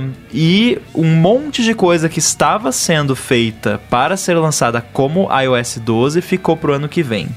[0.00, 5.78] Um, e um monte de coisa que estava sendo feita para ser lançada como iOS
[5.84, 7.28] 12 ficou pro ano que vem.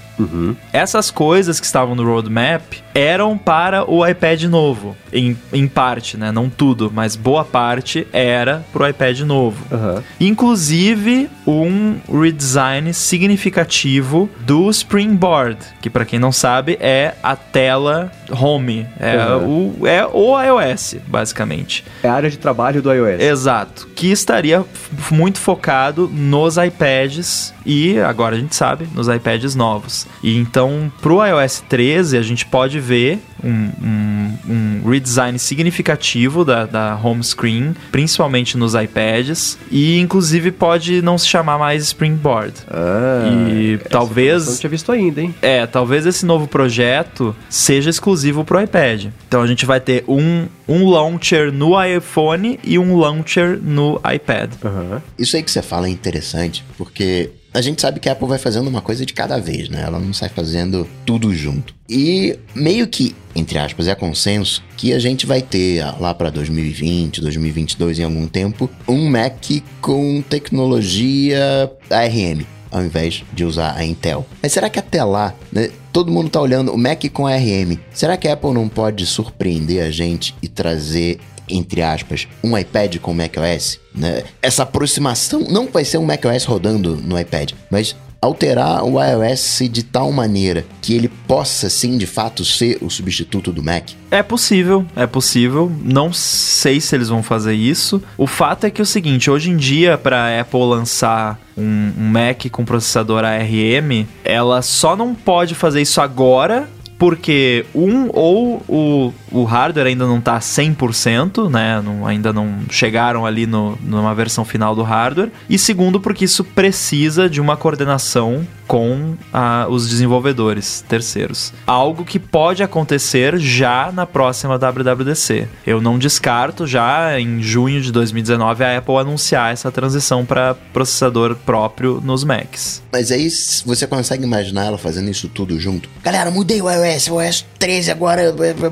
[0.74, 2.62] Essas coisas que estavam no roadmap
[2.94, 6.32] eram para o iPad novo, em, em parte, né?
[6.32, 9.66] Não tudo, mas boa parte era pro iPad novo.
[9.72, 10.04] Aham.
[10.20, 18.86] Inclusive um redesign significativo do Springboard, que para quem não sabe é a tela home,
[19.00, 19.76] é, Uhum.
[19.82, 21.84] o, é o iOS, basicamente.
[22.04, 23.20] É a área de trabalho do iOS.
[23.22, 23.88] Exato.
[23.96, 24.64] Que estaria
[25.12, 30.08] muito focado nos iPads e agora a gente sabe, nos iPads novos.
[30.24, 34.38] E então, pro iOS 13, a gente pode ver um, um-
[34.84, 41.28] um redesign significativo da, da home screen, principalmente nos iPads, e inclusive pode não se
[41.28, 42.54] chamar mais Springboard.
[42.70, 44.48] Ah, e talvez.
[44.48, 45.34] Não tinha visto ainda, hein?
[45.42, 49.06] É, talvez esse novo projeto seja exclusivo pro iPad.
[49.28, 54.52] Então a gente vai ter um, um launcher no iPhone e um launcher no iPad.
[54.64, 55.02] Aham.
[55.18, 58.38] Isso aí que você fala é interessante, porque a gente sabe que a Apple vai
[58.38, 59.84] fazendo uma coisa de cada vez, né?
[59.86, 61.74] Ela não sai fazendo tudo junto.
[61.90, 66.30] E meio que, entre aspas, é consenso que a gente vai ter ah, lá para
[66.30, 69.44] 2020, 2022 em algum tempo, um Mac
[69.82, 72.46] com tecnologia ARM.
[72.72, 74.26] Ao invés de usar a Intel.
[74.42, 77.78] Mas será que até lá, né, todo mundo tá olhando o Mac com ARM?
[77.94, 81.20] Será que a Apple não pode surpreender a gente e trazer
[81.52, 84.24] entre aspas, um iPad com macOS, né?
[84.42, 89.82] Essa aproximação não vai ser um macOS rodando no iPad, mas alterar o iOS de
[89.82, 93.90] tal maneira que ele possa sim de fato ser o substituto do Mac.
[94.12, 95.72] É possível, é possível.
[95.84, 98.02] Não sei se eles vão fazer isso.
[98.16, 102.08] O fato é que é o seguinte, hoje em dia, para Apple lançar um, um
[102.10, 106.70] Mac com processador ARM, ela só não pode fazer isso agora.
[107.00, 111.82] Porque, um, ou o, o hardware ainda não tá 100%, né?
[111.82, 115.32] Não, ainda não chegaram ali no, numa versão final do hardware.
[115.50, 121.52] E segundo, porque isso precisa de uma coordenação com ah, os desenvolvedores terceiros.
[121.68, 125.46] Algo que pode acontecer já na próxima WWDC.
[125.68, 131.36] Eu não descarto já em junho de 2019 a Apple anunciar essa transição para processador
[131.36, 132.82] próprio nos Macs.
[132.94, 133.30] Mas aí
[133.66, 135.90] você consegue imaginar ela fazendo isso tudo junto?
[136.02, 138.72] Galera, mudei o iOS, o iOS 13 agora é, é, é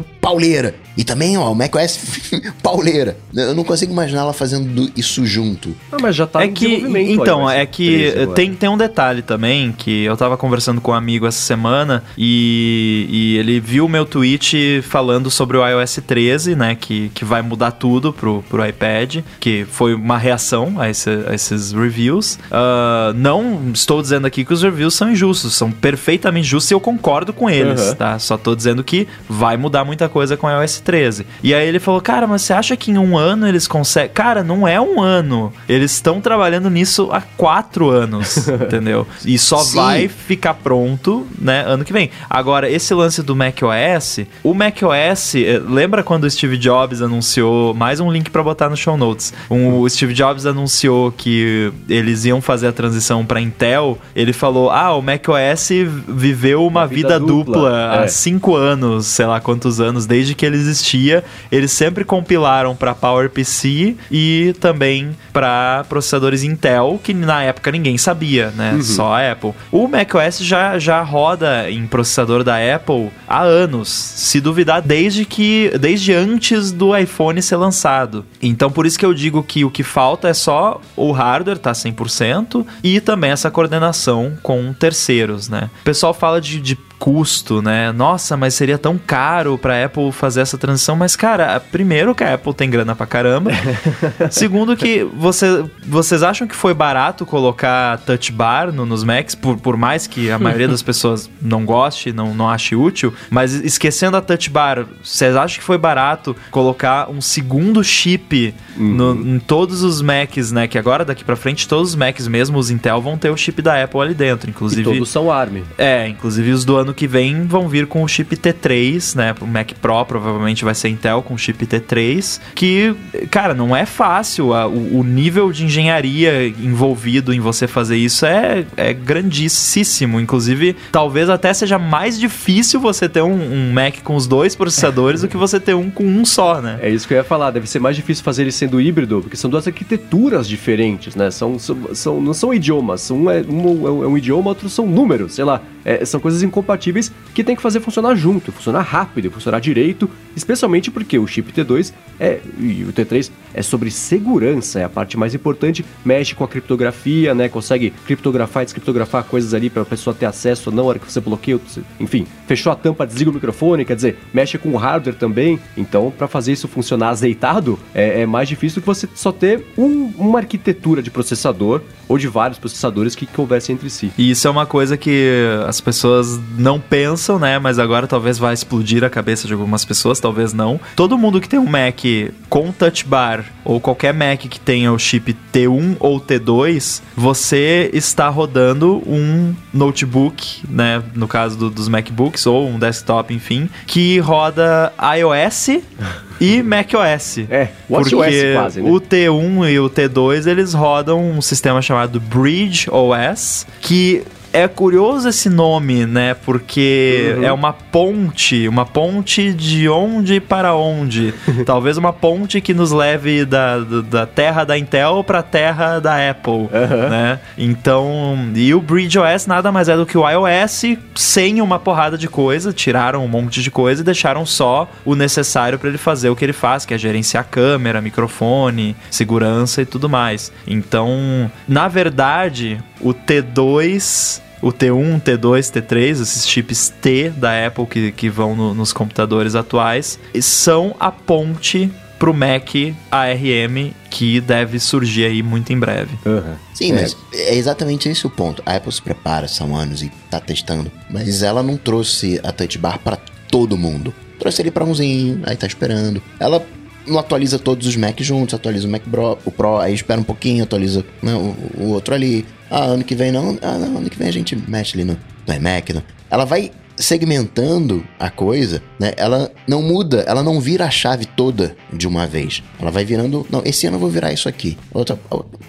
[0.49, 0.75] pauleira.
[0.97, 1.99] E também, ó, o macOS
[2.61, 3.15] pauleira.
[3.33, 5.75] Eu não consigo imaginar ela fazendo isso junto.
[5.91, 7.21] Ah, mas já tá é em que desenvolvimento.
[7.21, 8.35] então é que 13 agora.
[8.35, 13.07] tem, tem um detalhe também que eu tava conversando com um amigo essa semana e,
[13.09, 17.41] e ele viu o meu tweet falando sobre o iOS 13 né que, que vai
[17.41, 23.13] mudar tudo pro, pro iPad que foi uma reação a, esse- a esses reviews Ah,
[23.15, 27.31] não estou dizendo aqui que os reviews são injustos são perfeitamente justos e eu concordo
[27.33, 27.95] com eles Aham.
[27.95, 31.67] tá só tô dizendo que vai mudar muita coisa com o iOS 13 e aí
[31.67, 34.11] ele falou cara mas você acha que em um ano eles conseguem?
[34.13, 35.53] Cara não é um ano.
[35.67, 39.05] Eles estão trabalhando nisso há quatro anos entendeu?
[39.25, 39.75] E só Sim.
[39.75, 42.09] vai ficar pronto né ano que vem.
[42.29, 47.99] Agora esse lance do macOS o macOS eh, lembra quando o Steve Jobs anunciou mais
[47.99, 52.41] um link pra botar no show notes um, o Steve Jobs anunciou que eles iam
[52.41, 55.69] fazer a transição pra Intel ele falou ah o macOS
[56.07, 58.07] viveu uma, Uma vida, vida dupla, dupla, há é.
[58.07, 63.95] cinco anos, sei lá quantos anos, desde que ele existia, eles sempre compilaram para PowerPC
[64.11, 68.73] e também para processadores Intel, que na época ninguém sabia, né?
[68.73, 68.81] Uhum.
[68.81, 69.53] Só a Apple.
[69.71, 75.71] O macOS já, já roda em processador da Apple há anos, se duvidar, desde que
[75.79, 78.25] desde antes do iPhone ser lançado.
[78.41, 81.71] Então por isso que eu digo que o que falta é só o hardware tá
[81.71, 85.69] 100% e também essa coordenação com terceiros, né?
[85.81, 87.91] O pessoal fala de, de custo, né?
[87.93, 90.95] Nossa, mas seria tão caro pra Apple fazer essa transição.
[90.97, 93.51] Mas, cara, primeiro que a Apple tem grana pra caramba.
[94.29, 99.57] Segundo que você, vocês acham que foi barato colocar touch bar no- nos Macs, por,
[99.57, 104.17] por mais que a maioria das pessoas não goste, não, não ache útil, mas esquecendo
[104.17, 109.83] a touch bar, vocês acham que foi barato colocar um segundo chip no- em todos
[109.83, 110.67] os Macs, né?
[110.67, 113.61] Que agora, daqui pra frente, todos os Macs, mesmo os Intel, vão ter o chip
[113.61, 114.49] da Apple ali dentro.
[114.49, 115.63] E Inclusive, todos são ARM.
[115.77, 119.35] é, inclusive os do ano que vem vão vir com o chip T3, né?
[119.41, 122.95] O Mac Pro provavelmente vai ser Intel com o chip T3, que,
[123.31, 124.53] cara, não é fácil.
[124.53, 130.19] a- o, o nível de engenharia envolvido em você fazer isso é, é grandíssimo.
[130.19, 135.21] Inclusive, talvez até seja mais difícil você ter um, um Mac com os dois processadores
[135.21, 136.79] do que você ter um com um só, né?
[136.81, 137.51] É isso que eu ia falar.
[137.51, 141.31] Deve ser mais difícil fazer ele sendo híbrido, porque são duas arquiteturas diferentes, né?
[141.31, 143.09] São, são, são- não são idiomas.
[143.11, 145.61] Um é um, é um idioma, outro são números, sei lá.
[145.85, 150.09] É, são coisas incompatíveis compatíveis que tem que fazer funcionar junto, funcionar rápido, funcionar direito,
[150.35, 155.17] especialmente porque o chip T2 é, e o T3 é sobre segurança, é a parte
[155.17, 159.85] mais importante, mexe com a criptografia, né, consegue criptografar e descriptografar coisas ali para a
[159.85, 161.59] pessoa ter acesso não na hora que você bloqueia,
[161.99, 166.11] enfim, fechou a tampa, desliga o microfone, quer dizer, mexe com o hardware também, então
[166.15, 170.39] para fazer isso funcionar azeitado, é, é mais difícil que você só ter um, uma
[170.39, 174.11] arquitetura de processador ou de vários processadores que conversem entre si.
[174.17, 175.29] E isso é uma coisa que
[175.67, 177.57] as pessoas não pensam, né?
[177.57, 180.79] Mas agora talvez vai explodir a cabeça de algumas pessoas, talvez não.
[180.95, 182.01] Todo mundo que tem um Mac
[182.49, 188.27] com touch bar ou qualquer Mac que tenha o chip T1 ou T2, você está
[188.27, 191.01] rodando um notebook, né?
[191.15, 195.81] No caso do, dos MacBooks ou um desktop, enfim, que roda iOS
[196.41, 197.39] e macOS.
[197.49, 198.89] É, porque WatchOS quase, né?
[198.89, 205.29] o T1 e o T2 eles rodam um sistema chamado Bridge OS, que é curioso
[205.29, 206.33] esse nome, né?
[206.33, 207.43] Porque Uhum.
[207.43, 211.33] é uma ponte, uma ponte de onde para onde.
[211.65, 216.29] Talvez uma ponte que nos leve da, da- terra da Intel para a terra da
[216.29, 217.09] Apple, Aham.
[217.09, 217.39] né?
[217.57, 220.83] Então, e o Bridge OS nada mais é do que o iOS
[221.15, 225.77] sem uma porrada de coisa, tiraram um monte de coisa e deixaram só o necessário
[225.77, 230.09] para ele fazer o que ele faz, que é gerenciar câmera, microfone, segurança e tudo
[230.09, 230.51] mais.
[230.67, 238.11] Então, na verdade, o T2 o T1, T2, T3, esses chips T da Apple que,
[238.11, 241.89] que vão no- nos computadores atuais, são a ponte
[242.19, 242.67] pro Mac
[243.09, 246.11] ARM que deve surgir aí muito em breve.
[246.25, 246.57] Aham.
[246.73, 246.95] Sim, É.
[246.95, 248.61] mas é exatamente esse o ponto.
[248.65, 250.91] A Apple se prepara, são anos e tá testando.
[251.09, 253.17] Mas ela não trouxe a Touch Bar pra
[253.49, 254.13] todo mundo.
[254.37, 256.21] Trouxe ele pra umzinho, aí tá esperando.
[256.37, 256.61] Ela
[257.09, 260.23] não atualiza todos os Macs juntos, atualiza o Mac Pro, o Pro aí espera um
[260.23, 262.45] pouquinho, atualiza né, o, o outro ali.
[262.69, 263.57] Ah, ano que vem não.
[263.61, 265.17] Ah, não, ano que vem a gente mexe ali no,
[265.47, 266.01] no iMac.
[266.29, 269.13] Ela vai segmentando a coisa, né?
[269.15, 272.61] Ela não muda, ela não vira a chave toda de uma vez.
[272.79, 274.77] Ela vai virando, não, esse ano eu vou virar isso aqui.
[274.93, 275.17] Outra,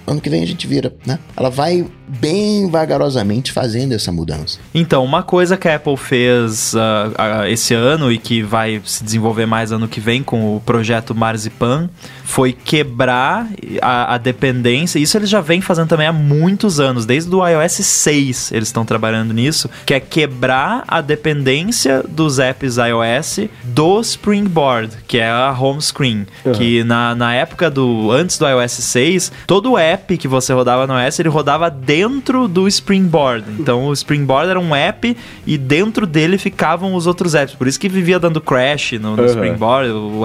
[0.06, 1.18] ano que vem a gente vira, né?
[1.36, 4.58] Ela vai bem vagarosamente fazendo essa mudança.
[4.74, 9.04] Então, uma coisa que a Apple fez ah, ah, esse ano e que vai se
[9.04, 11.88] desenvolver mais ano que vem com o projeto Marzipan
[12.30, 13.48] foi quebrar
[13.82, 15.00] a, a dependência.
[15.00, 18.84] Isso eles já vêm fazendo também há muitos anos, desde o iOS 6 eles estão
[18.84, 25.52] trabalhando nisso, que é quebrar a dependência dos apps iOS do Springboard, que é a
[25.58, 26.26] home screen.
[26.44, 26.52] Uhum.
[26.52, 30.98] Que na, na época do antes do iOS 6, todo app que você rodava no
[31.00, 33.44] iOS, ele rodava dentro do Springboard.
[33.58, 37.54] Então o Springboard era um app e dentro dele ficavam os outros apps.
[37.56, 39.28] Por isso que vivia dando crash no, no Uhum.
[39.28, 40.24] Springboard, o,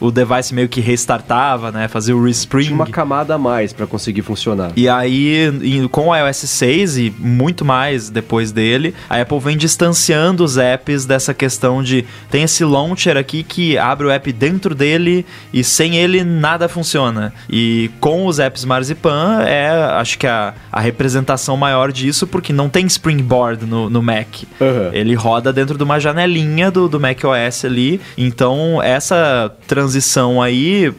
[0.00, 1.88] o, o device meio que restartava, né?
[1.88, 2.64] Fazia o respring.
[2.64, 4.72] Tinha uma camada a mais pra conseguir funcionar.
[4.76, 10.44] E aí, com o iOS 6 e muito mais depois dele, a Apple vem distanciando
[10.44, 15.24] os apps dessa questão de tem esse launcher aqui que abre o app dentro dele
[15.52, 17.32] e sem ele nada funciona.
[17.48, 22.68] E com os apps Marzipan é, acho que a, a representação maior disso, porque não
[22.68, 24.42] tem Springboard no, no Mac.
[24.60, 24.90] Aham.
[24.92, 28.00] Ele roda dentro de uma janelinha do, do macOS ali.
[28.16, 30.92] Então, essa transição aí,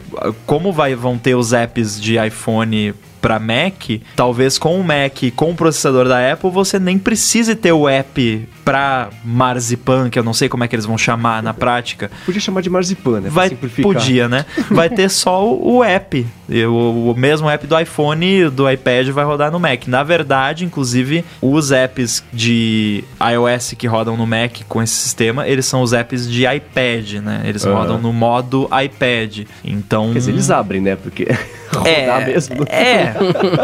[0.46, 5.52] como vai, vão ter os apps de iPhone para Mac, talvez com o Mac, com
[5.52, 10.34] o processador da Apple, você nem precise ter o app para Marzipan, que eu não
[10.34, 12.10] sei como é que eles vão chamar na prática.
[12.26, 13.30] Podia chamar de marzipan, né?
[13.32, 14.44] pra Vai, podia, né?
[14.72, 16.26] Vai ter só o, o app.
[16.68, 19.88] O, o mesmo app do iPhone e do iPad vai rodar no Mac.
[19.88, 25.66] Na verdade, inclusive, os apps de iOS que rodam no Mac com esse sistema, eles
[25.66, 27.42] são os apps de iPad, né?
[27.46, 27.76] Eles Aham.
[27.76, 29.48] rodam no modo iPad.
[29.64, 30.12] Então.
[30.12, 30.96] Quer dizer, eles abrem, né?
[30.96, 31.28] Porque
[31.74, 32.64] rodar mesmo.
[32.68, 33.14] É,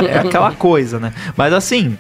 [0.10, 1.14] é aquela coisa, né?
[1.36, 1.98] Mas assim,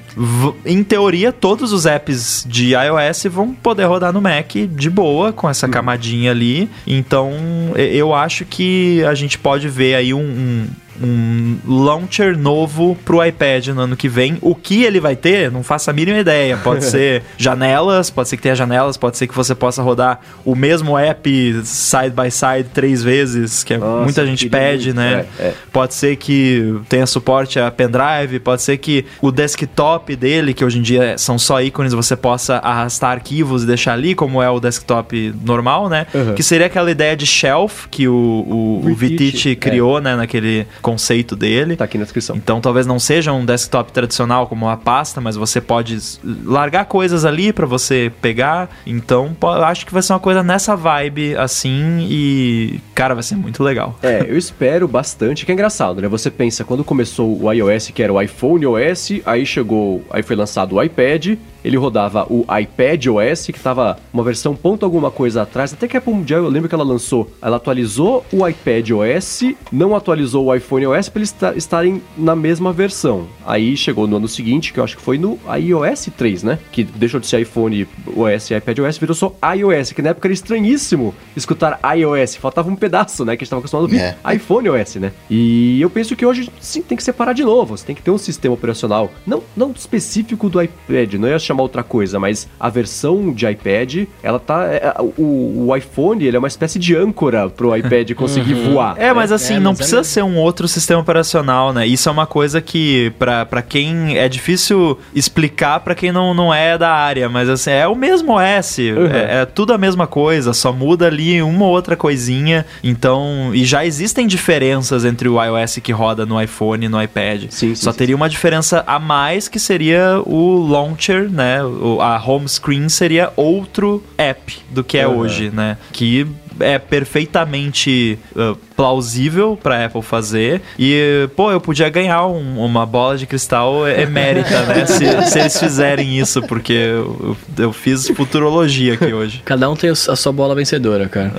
[0.65, 2.90] em teoria, todos os apps de iOS
[3.30, 6.69] vão poder rodar no Mac de boa, com essa camadinha ali.
[6.85, 7.31] Então,
[7.76, 10.19] eu acho que a gente pode ver aí um.
[10.22, 10.68] um
[11.03, 14.38] um launcher novo pro iPad no ano que vem.
[14.41, 16.57] O que ele vai ter, não faço a mínima ideia.
[16.57, 20.56] Pode ser janelas, pode ser que tenha janelas, pode ser que você possa rodar o
[20.56, 24.98] mesmo app side by side três vezes, que é- Nossa, muita gente pede, muito.
[24.98, 25.26] né?
[25.40, 25.53] É, é.
[25.72, 30.80] Pode ser que tenha suporte a pendrive, pode ser que o desktop dele, que hoje
[30.80, 34.60] em dia são só ícones, você possa arrastar arquivos e deixar ali, como é o
[34.60, 36.06] desktop normal, né?
[36.14, 36.36] Uhum.
[36.36, 39.56] Que seria aquela ideia de shelf que o, o, o Vitite, Vitite é.
[39.56, 41.76] criou, né, naquele conceito dele.
[41.76, 42.35] Tá aqui na descrição.
[42.35, 45.97] Então talvez não seja um desktop tradicional como uma pasta, mas você pode
[46.43, 48.69] largar coisas ali pra você pegar.
[48.85, 49.35] Então
[49.65, 53.97] acho que vai ser uma coisa nessa vibe assim e cara, vai ser muito legal.
[54.03, 56.07] É, eu espero bastante, que é engraçado, né?
[56.07, 60.35] Você pensa, quando começou o iOS, que era o iPhone OS, aí chegou, aí foi
[60.35, 65.42] lançado o iPad, ele rodava o iPad OS, que tava uma versão ponto alguma coisa
[65.44, 68.90] atrás, até que a Apple Mundial, eu lembro que ela lançou, ela atualizou o iPad
[68.92, 73.28] OS, não atualizou o iPhone OS para eles esta- estarem na mesma versão.
[73.46, 76.60] Aí chegou no ano seguinte, que eu acho que foi no iOS 3, né?
[76.72, 80.28] Que deixou de ser iPhone OS e iPad OS, virou só iOS, que na época
[80.28, 83.36] era estranhíssimo escutar iOS, faltava um pedaço, né?
[83.36, 84.36] Que a gente tava acostumado a ouvir É.
[84.36, 85.12] iPhone OS, né?
[85.30, 87.78] E eu penso que hoje sim tem que separar de novo.
[87.78, 91.64] Você tem que ter um sistema operacional, não, não específico do iPad, não ia chamar
[91.64, 94.65] outra coisa, mas a versão de iPad, ela tá.
[94.65, 98.95] é, o, o iPhone, ele é uma espécie de âncora pro iPad conseguir voar.
[98.98, 100.14] É, mas assim, É, não mas é precisa mesmo.
[100.14, 101.86] ser um outro sistema operacional, né?
[101.88, 104.18] Isso é uma coisa que, pra, pra quem.
[104.18, 108.34] É difícil explicar pra quem não, não é da área, mas assim, é o mesmo
[108.34, 108.80] OS.
[108.80, 112.65] É, é tudo a mesma coisa, só muda ali uma ou outra coisinha.
[112.84, 113.52] Então.
[113.53, 117.44] E já existem diferenças entre o iOS que roda no iPhone e no iPad.
[117.49, 121.40] Sim, sim, só sim, teria uma diferença a mais que seria o launcher, né?
[121.63, 125.15] O- a home screen seria outro app do que é Aham.
[125.15, 125.77] hoje, né?
[125.91, 126.27] Que
[126.60, 130.61] é perfeitamente uh, plausível pra Apple fazer.
[130.78, 134.86] E, pô, eu podia ganhar um- uma bola de cristal emérita, né?
[134.91, 139.41] Se, se eles fizerem isso, porque eu, eu- fiz futurologia aqui hoje.
[139.45, 141.32] Cada um tem a sua bola vencedora, cara.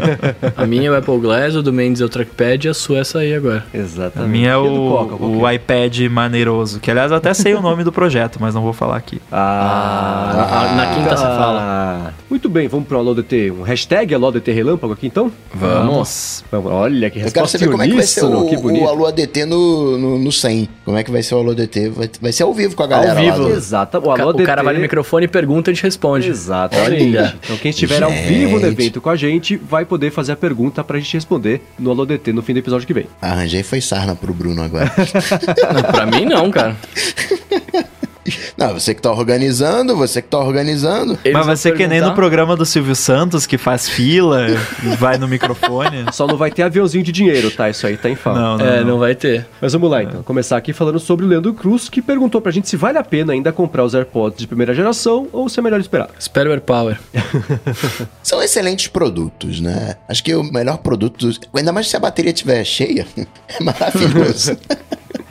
[0.56, 2.98] a minha é o Apple Glass, o do Mendes é o Trackpad e a sua
[2.98, 3.64] é essa aí agora.
[3.72, 4.30] A Exatamente.
[4.30, 5.54] minha é a o, Coca, que o é?
[5.54, 8.96] iPad maneiroso, que aliás eu até sei o nome do projeto, mas não vou falar
[8.96, 9.20] aqui.
[9.32, 12.14] Ah, Ah, na quinta você fala.
[12.28, 13.50] Muito bem, vamos pro Alô DT.
[13.50, 15.32] Um hashtag Alô DT Relâmpago aqui então?
[15.54, 16.44] Vamos.
[16.50, 18.84] Vamos, Olha que Eu quero resposta saber como é que vai ser o, que bonito.
[18.84, 20.68] o Alô ADT no, no, no 100.
[20.84, 21.88] Como é que vai ser o Alô ADT?
[21.88, 23.38] Vai, vai ser ao vivo com a galera Ao vivo.
[23.42, 23.48] lá.
[23.48, 23.98] do- Exato.
[23.98, 26.28] O Alô o cara DT vai no microfone, pergunta e a gente responde.
[26.28, 27.16] Exatamente.
[27.16, 27.34] Olha.
[27.42, 30.84] Então quem estiver ao vivo no evento com a gente vai poder fazer a pergunta
[30.84, 33.06] pra gente responder no Alô DT no fim do episódio que vem.
[33.22, 34.90] Arranjei foi sarna pro Bruno agora.
[35.72, 36.76] Não, pra mim não, cara.
[38.56, 41.18] Não, você que tá organizando, você que tá organizando.
[41.24, 44.46] Eles mas vai ser que nem no perguntar- programa do Silvio Santos, que faz fila
[44.48, 44.56] e
[44.96, 46.04] vai no microfone.
[46.12, 47.70] Só não vai ter aviãozinho de dinheiro, tá?
[47.70, 48.40] Isso aí tá em falta.
[48.40, 48.86] Não, não, É, não.
[48.88, 49.46] não vai ter.
[49.60, 52.68] Mas vamos lá então, começar aqui falando sobre o Leandro Cruz, que perguntou pra gente
[52.68, 55.80] se vale a pena ainda comprar os AirPods de primeira geração ou se é melhor
[55.80, 56.08] esperar.
[56.18, 56.98] Espero o AirPower.
[58.22, 59.96] São excelentes produtos, né?
[60.08, 63.06] Acho que o melhor produto, ainda mais se a bateria estiver cheia,
[63.48, 64.56] é maravilhoso.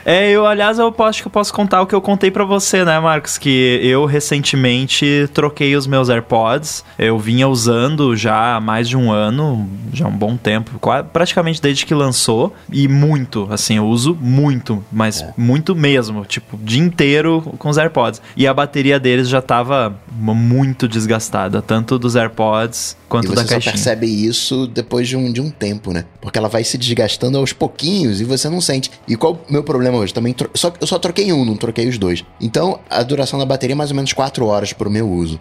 [0.06, 2.44] É, eu, aliás, eu posso, acho que eu posso contar o que eu contei pra
[2.46, 3.38] você, né, Marcos?
[3.38, 6.84] Que eu recentemente troquei os meus AirPods.
[6.98, 11.04] Eu vinha usando já há mais de um ano, já há um bom tempo, qua-
[11.04, 12.56] praticamente desde que lançou.
[12.72, 16.26] E muito, assim, eu uso muito, mas muito mesmo.
[16.26, 18.22] Tipo, o dia inteiro com os AirPods.
[18.36, 23.48] E a bateria deles já tava muito desgastada, tanto dos AirPods E quanto da você
[23.48, 23.74] só caixinha.
[23.74, 26.06] percebe isso depois de um, de um tempo, né?
[26.22, 28.92] Porque ela vai se desgastando aos pouquinhos e você não sente.
[29.08, 30.14] E qual o meu problema hoje?
[30.14, 32.24] Também tro- só, eu só troquei um, não troquei os dois.
[32.40, 35.40] Então a duração da bateria é mais ou menos 4 horas pro meu uso.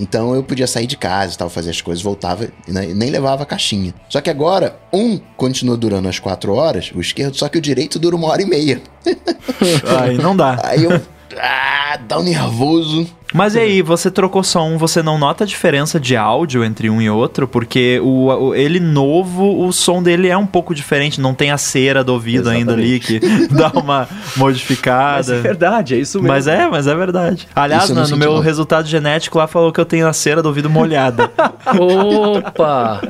[0.00, 3.10] Então eu podia sair de casa e tal, fazer as coisas, voltava e ne- nem
[3.10, 3.92] levava a caixinha.
[4.08, 7.98] Só que agora, um continua durando as 4 horas, o esquerdo, só que o direito
[7.98, 8.80] dura uma hora e meia.
[10.00, 10.60] Aí não dá.
[10.62, 11.00] Aí eu.
[11.36, 13.06] Ah, dá um nervoso.
[13.34, 16.88] Mas e aí, você trocou só um, você não nota a diferença de áudio entre
[16.88, 17.46] um e outro?
[17.46, 21.58] Porque o, o- ele novo, o som dele é um pouco diferente, não tem a
[21.58, 23.20] cera do ouvido ainda ali que
[23.52, 25.34] dá uma Mas modificada.
[25.34, 26.28] é verdade, é isso mesmo.
[26.28, 27.46] Mas é, mas é verdade.
[27.54, 28.40] Aliás, no, meu não.
[28.40, 31.30] resultado genético lá falou que eu tenho a cera do ouvido molhada.
[31.78, 33.02] Opa!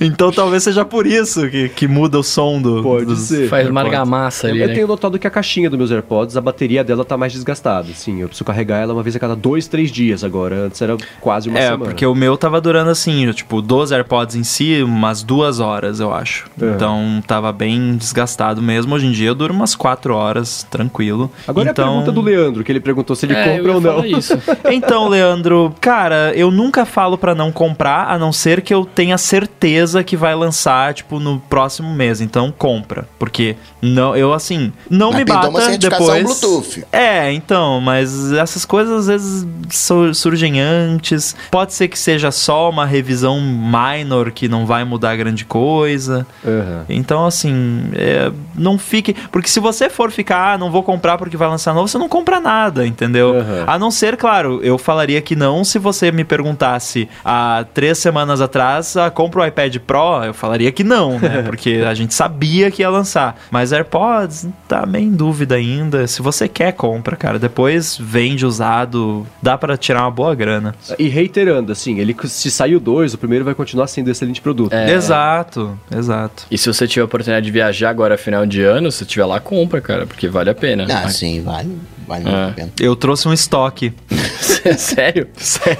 [0.00, 2.84] então talvez seja por isso que, que muda o som do.
[2.84, 3.48] Pode dos ser.
[3.48, 4.74] Faz margamassa Eu, ali, eu né?
[4.74, 7.55] tenho notado que a caixinha dos meus AirPods, a bateria dela tá mais desgastada.
[7.94, 10.66] Sim, eu preciso carregar ela uma vez a cada dois, três dias agora.
[10.66, 11.84] Antes era quase uma É, semana.
[11.84, 16.12] porque o meu tava durando assim, tipo, dos AirPods em si, umas duas horas, eu
[16.14, 16.46] acho.
[16.60, 16.66] É.
[16.66, 18.94] Então tava bem desgastado mesmo.
[18.94, 21.30] Hoje em dia dura umas quatro horas, tranquilo.
[21.46, 21.84] Agora então...
[21.84, 24.04] é a pergunta do Leandro, que ele perguntou se ele É, eu compra ou não.
[24.70, 29.16] Então, Leandro, cara, eu nunca falo pra não comprar, a não ser que eu tenha
[29.18, 32.20] certeza que vai lançar, tipo, no próximo mês.
[32.20, 33.06] Então, compra.
[33.18, 36.22] Porque, não, eu, assim, não Mas me bata uma depois...
[36.22, 36.84] Bluetooth.
[36.92, 37.45] É, então,
[37.80, 41.34] mas essas coisas às vezes su- surgem antes.
[41.50, 46.26] Pode ser que seja só uma revisão minor que não vai mudar grande coisa.
[46.44, 46.84] Aham.
[46.88, 49.14] Então, assim, é, não fique.
[49.30, 52.08] Porque se você for ficar, ah, não vou comprar porque vai lançar novo, você não
[52.08, 53.36] compra nada, entendeu?
[53.38, 53.64] Aham.
[53.66, 58.40] A não ser, claro, eu falaria que não se você me perguntasse há três semanas
[58.40, 61.42] atrás, ah, compra o iPad Pro, eu falaria que não, né?
[61.46, 63.36] Porque a gente sabia que ia lançar.
[63.50, 66.06] Mas AirPods, tá meio em dúvida ainda.
[66.06, 67.35] Se você quer, compra, cara.
[67.38, 70.74] Depois vende usado, dá pra tirar uma boa grana.
[70.98, 74.72] E reiterando, assim, ele se saiu dois, o primeiro vai continuar sendo excelente produto.
[74.72, 74.92] É.
[74.92, 76.44] Exato, exato.
[76.50, 79.38] E se você tiver a oportunidade de viajar agora final de ano, se tiver lá,
[79.40, 80.86] compra, cara, porque vale a pena.
[80.90, 81.70] Ah, sim, vale.
[82.06, 82.44] vale muito É.
[82.44, 82.72] a pena.
[82.80, 83.92] Eu trouxe um estoque.
[84.76, 85.28] Sério?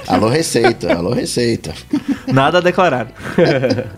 [0.07, 1.73] Alô, Receita, alô, Receita.
[2.27, 3.07] Nada a declarar.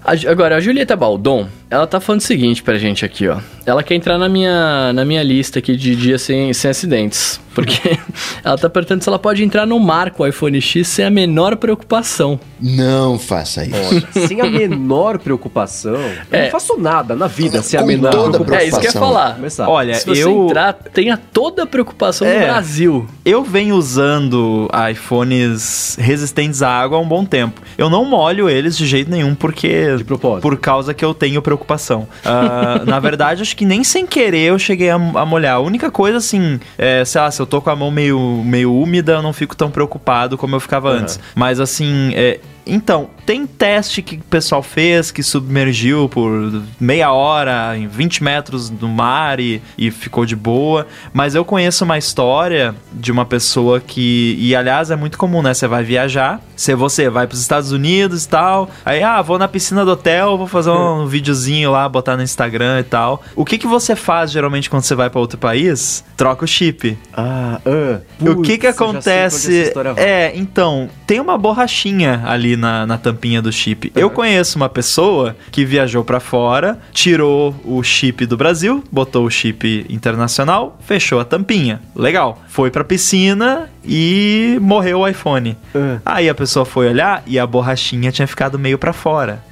[0.04, 3.38] A Agora, a Julieta Baldon, ela tá falando o seguinte pra gente aqui, ó.
[3.66, 7.40] Ela quer entrar na minha, na minha lista aqui de dias sem, sem acidentes.
[7.66, 7.98] Porque
[8.44, 11.10] ela tá perguntando se ela pode entrar no mar com o iPhone X sem a
[11.10, 12.40] menor preocupação.
[12.62, 13.76] Não faça isso.
[14.14, 15.96] Olha, sem a menor preocupação.
[15.96, 16.44] Eu É.
[16.46, 18.60] não faço nada na vida sem a Com menor toda preocupação.
[18.60, 19.36] É isso que eu ia falar.
[19.36, 19.68] Começar.
[19.70, 20.46] Olha, Se você eu.
[20.48, 22.46] entrar, tenha toda a preocupação do É.
[22.46, 23.08] Brasil.
[23.26, 27.62] Eu venho usando iPhones resistentes à água há um bom tempo.
[27.78, 30.42] Eu não molho eles de jeito nenhum porque De propósito.
[30.42, 32.08] por causa que eu tenho preocupação.
[32.24, 35.56] Ah, na verdade, acho que nem sem querer eu cheguei a, a molhar.
[35.56, 38.74] A única coisa assim, é, sei lá, se eu tô com a mão meio, meio
[38.74, 41.00] úmida, eu não fico tão preocupado como eu ficava Aham.
[41.00, 41.20] antes.
[41.36, 42.40] Mas assim, é,
[42.70, 48.70] então, tem teste que o pessoal fez que submergiu por meia hora em 20 metros
[48.70, 50.88] no mar e, e ficou de boa.
[51.14, 54.36] Mas eu conheço uma história de uma pessoa que.
[54.40, 55.54] E aliás, é muito comum, né?
[55.54, 58.70] Você vai viajar, se você vai para os Estados Unidos e tal.
[58.86, 62.80] Aí, ah, vou na piscina do hotel, vou fazer um videozinho lá, botar no Instagram
[62.80, 63.24] e tal.
[63.36, 66.04] O que, que você faz geralmente quando você vai para outro país?
[66.16, 66.98] Troca o chip.
[67.14, 69.74] Ah, ah, o que que putz, essa acontece?
[69.98, 73.92] É, então, tem uma borrachinha ali na, na tampinha do chip.
[73.96, 79.32] Eu conheço uma pessoa que viajou pra fora, tirou o chip do Brasil, botou o
[79.32, 81.82] chip internacional, fechou a tampinha.
[81.96, 82.42] Legal.
[82.48, 85.58] Foi pra piscina e morreu o iPhone.
[85.76, 86.00] Ah.
[86.06, 89.44] Aí a pessoa foi olhar e a borrachinha tinha ficado meio pra fora.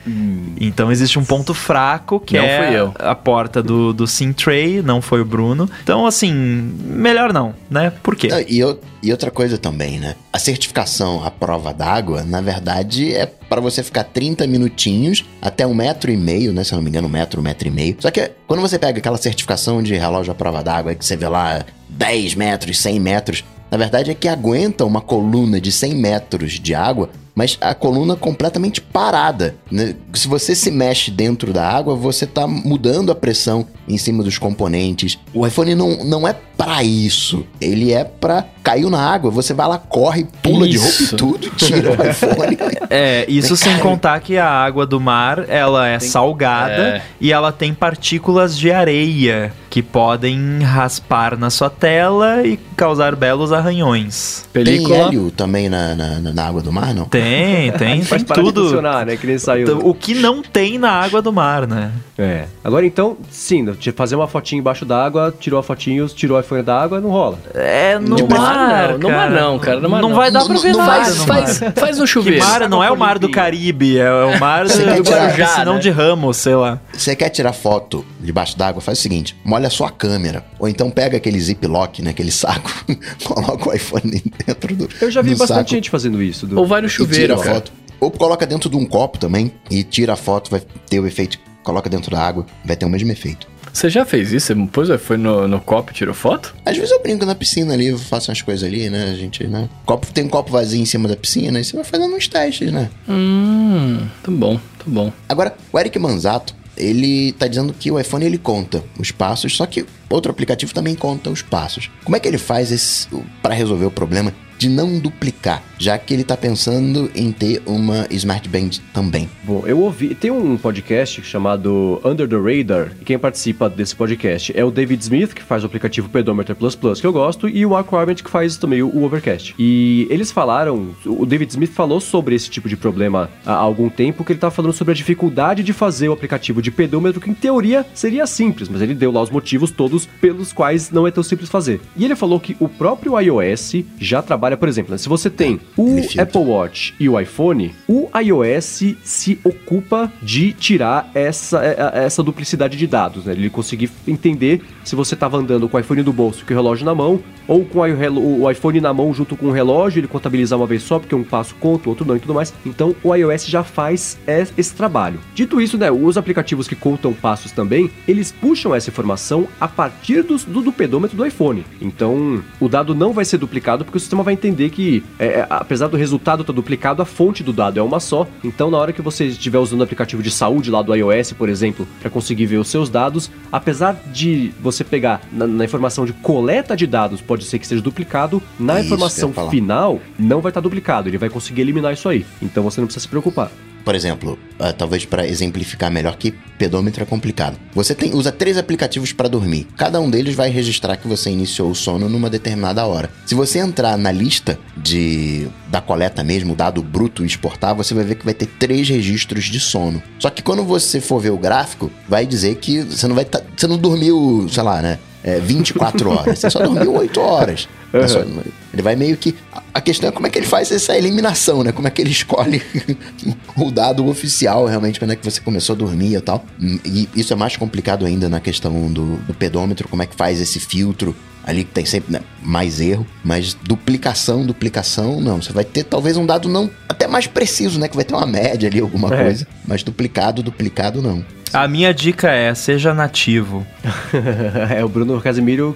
[0.60, 2.94] Então existe um ponto fraco que Não é fui eu.
[2.98, 5.70] a porta do, do SIM tray, não foi o Bruno.
[5.84, 7.92] Então, assim, melhor não, né?
[8.02, 8.30] Por quê?
[8.30, 10.16] Não, e, eu- e outra coisa também, né?
[10.32, 15.74] A certificação à prova d'água, na verdade, é para você ficar 30 minutinhos até um
[15.74, 16.64] metro e meio, né?
[16.64, 17.98] Se eu não me engano, um metro, um metro e meio.
[18.00, 21.28] Só que quando você pega aquela certificação de relógio à prova d'água, que você vê
[21.28, 26.54] lá 10 metros, 100 metros, na verdade é que aguenta uma coluna de 100 metros
[26.54, 29.54] de água, mas a coluna completamente parada.
[29.72, 29.94] né?
[30.12, 34.40] Se você se mexe dentro da água, você tá mudando a pressão em cima dos
[34.40, 35.20] componentes.
[35.32, 37.46] O iPhone não, não é pra isso.
[37.62, 41.16] Ele é pra caiu na água, você vai lá, corre, pula de roupa Isso.
[41.16, 42.58] e tudo, tira o iPhone.
[42.90, 47.02] É, isso sem Cara, contar que a água do mar, ela é salgada É.
[47.20, 53.52] e ela tem partículas de areia que podem raspar na sua tela e causar belos
[53.52, 54.46] arranhões.
[54.54, 54.98] Tem Película.
[54.98, 57.06] hélio também na, na, na água do mar, não?
[57.06, 57.22] Tem,
[57.78, 58.64] tem, Faz tem parar de tudo.
[58.66, 59.18] funcionar, né?
[59.18, 59.64] Que nem saiu.
[59.64, 61.92] Então, O que não tem na água do mar, né?
[62.18, 62.46] É.
[62.64, 66.82] Agora então, sim, fazer uma fotinha embaixo d'água, tirou a fotinho, tirou o iPhone da
[66.82, 67.38] água, não rola.
[67.54, 69.42] É, no mar, mar não, no mar cara.
[69.42, 70.16] não, cara, no mar não não.
[70.18, 71.74] vai dar pra ver não nada Faz, no faz, mar.
[71.74, 72.44] faz Que chuveiro.
[72.46, 75.04] mar não é o mar do Caribe, é o mar do, do
[75.36, 75.80] piscinão né?
[75.80, 76.80] de Ramos, sei lá.
[76.92, 78.82] Você quer tirar foto debaixo d'água?
[78.82, 80.44] Faz o seguinte: molha a sua câmera.
[80.60, 82.10] Ou então pega aquele ziplock, né?
[82.10, 82.72] Aquele saco,
[83.24, 84.90] coloca o iPhone dentro do.
[85.00, 86.48] Eu já vi bastante saco gente fazendo isso.
[86.48, 87.72] do- Ou vai no chuveiro, tira a foto.
[88.00, 91.40] Ou coloca dentro de um copo também e tira a foto, vai ter o efeito.
[91.64, 93.48] Coloca dentro da água, vai ter o mesmo efeito.
[93.78, 94.48] Você já fez isso?
[94.48, 96.56] Você pôs o iPhone no, no copo e tirou foto?
[96.66, 99.12] Às vezes eu brinco na piscina ali, faço umas coisas ali, né?
[99.12, 99.70] A gente, né?
[99.86, 102.72] Copo, tem um copo vazio em cima da piscina e você vai fazendo uns testes,
[102.72, 102.90] né?
[103.08, 105.14] Hum, tá bom, tá bom.
[105.30, 109.66] Agora, o Eric Manzato, ele tá dizendo que o iPhone ele conta os passos, só
[109.68, 111.90] que outro aplicativo também conta os passos.
[112.04, 113.08] Como é que ele faz
[113.42, 118.08] para resolver o problema de não duplicar, já que ele tá pensando em ter uma
[118.10, 119.30] Smart Band também?
[119.44, 120.16] Bom, eu ouvi.
[120.16, 125.04] Tem um podcast chamado Under the Radar, e quem participa desse podcast é o David
[125.04, 128.16] Smith, que faz o aplicativo Pedometer Plus Plus, que eu gosto, e o Mark Arment,
[128.16, 129.54] que faz também o Overcast.
[129.60, 134.24] E eles falaram, o David Smith falou sobre esse tipo de problema há algum tempo,
[134.24, 137.36] que ele tava falando sobre a dificuldade de fazer o aplicativo de pedômetro, que em
[137.36, 141.24] teoria seria simples, mas ele deu lá os motivos todos pelos quais não é tão
[141.24, 141.82] simples fazer.
[141.96, 145.60] E ele falou que o próprio iOS já trabalha, por exemplo, né, se você tem
[145.76, 145.98] o.
[146.20, 152.22] Apple Watch e o iPhone, o iOS se ocupa de tirar essa, é- é- essa
[152.24, 153.34] duplicidade de dados, né?
[153.34, 156.86] Ele conseguir entender se você estava andando com o iPhone no bolso e o relógio
[156.86, 160.68] na mão, ou com o iPhone na mão junto com o relógio, ele contabilizar uma
[160.68, 162.54] vez só, porque um passo conta, o outro não e tudo mais.
[162.66, 165.20] Então o iOS já faz é, esse trabalho.
[165.34, 169.87] Dito isso, né, os aplicativos que contam passos também, eles puxam essa informação a partir
[170.24, 171.66] dos- do, do pedômetro do iPhone.
[171.82, 175.48] Então o dado não vai ser duplicado porque o sistema vai entender que, é, é,
[175.50, 178.28] apesar do resultado estar duplicado, a fonte do dado é uma só.
[178.44, 181.50] Então na hora que você estiver usando o aplicativo de saúde lá do iOS, por
[181.50, 186.14] exemplo, para conseguir ver os seus dados, apesar de você pegar na, na informação de
[186.14, 190.62] coleta de dados, pode ser que seja duplicado, na Isso, informação final não vai estar
[190.62, 192.26] duplicado, ele vai conseguir eliminar isso aí.
[192.42, 193.52] Então você não precisa se preocupar.
[193.88, 197.58] Por exemplo, uh, talvez para exemplificar melhor que pedômetro é complicado.
[197.74, 199.66] Você tem, usa três aplicativos para dormir.
[199.78, 203.10] Cada um deles vai registrar que você iniciou o sono numa determinada hora.
[203.26, 208.04] Se você entrar na lista de da coleta mesmo, dado bruto e exportar, você vai
[208.04, 210.04] ver que vai ter três registros de sono.
[210.20, 213.42] Só que quando você for ver o gráfico, vai dizer que você não vai tá,
[213.56, 215.00] você não dormiu, sei lá, né?
[215.24, 216.40] É, 24 horas.
[216.40, 217.68] Você só dormiu 8 horas.
[217.94, 218.42] Uhum.
[218.74, 219.36] Ele vai meio que.
[219.74, 221.72] A questão é como é que ele faz essa eliminação, né?
[221.72, 222.62] Como é que ele escolhe
[223.58, 226.46] o dado oficial, realmente, quando é que você começou a dormir e tal.
[226.86, 230.40] E isso é mais complicado ainda na questão do, do pedômetro, como é que faz
[230.40, 231.16] esse filtro
[231.48, 235.42] ali que tem sempre né, mais erro, mas duplicação, duplicação, não.
[235.42, 237.88] Você vai ter talvez um dado não até mais preciso, né?
[237.88, 239.24] Que vai ter uma média ali, alguma é.
[239.24, 239.48] coisa.
[239.66, 241.26] Mas duplicado, duplicado, não.
[241.54, 243.66] A minha dica é, seja nativo.
[244.76, 245.76] é, o Bruno Casimiro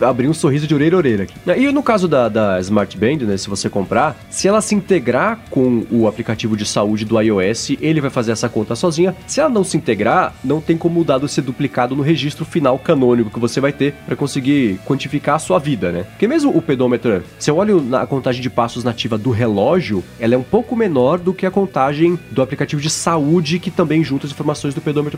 [0.00, 1.34] abriu um sorriso de orelha a orelha aqui.
[1.58, 5.40] E no caso da, da Smart Band, né, se você comprar, se ela se integrar
[5.50, 9.14] com o aplicativo de saúde do iOS, ele vai fazer essa conta sozinha.
[9.26, 12.78] Se ela não se integrar, não tem como o dado ser duplicado no registro final
[12.78, 16.04] canônico que você vai ter para conseguir quantificar a sua vida, né?
[16.04, 20.34] Porque mesmo o pedômetro, se eu olho na contagem de passos nativa do relógio, ela
[20.34, 24.26] é um pouco menor do que a contagem do aplicativo de saúde que também junta
[24.26, 25.09] as informações do pedômetro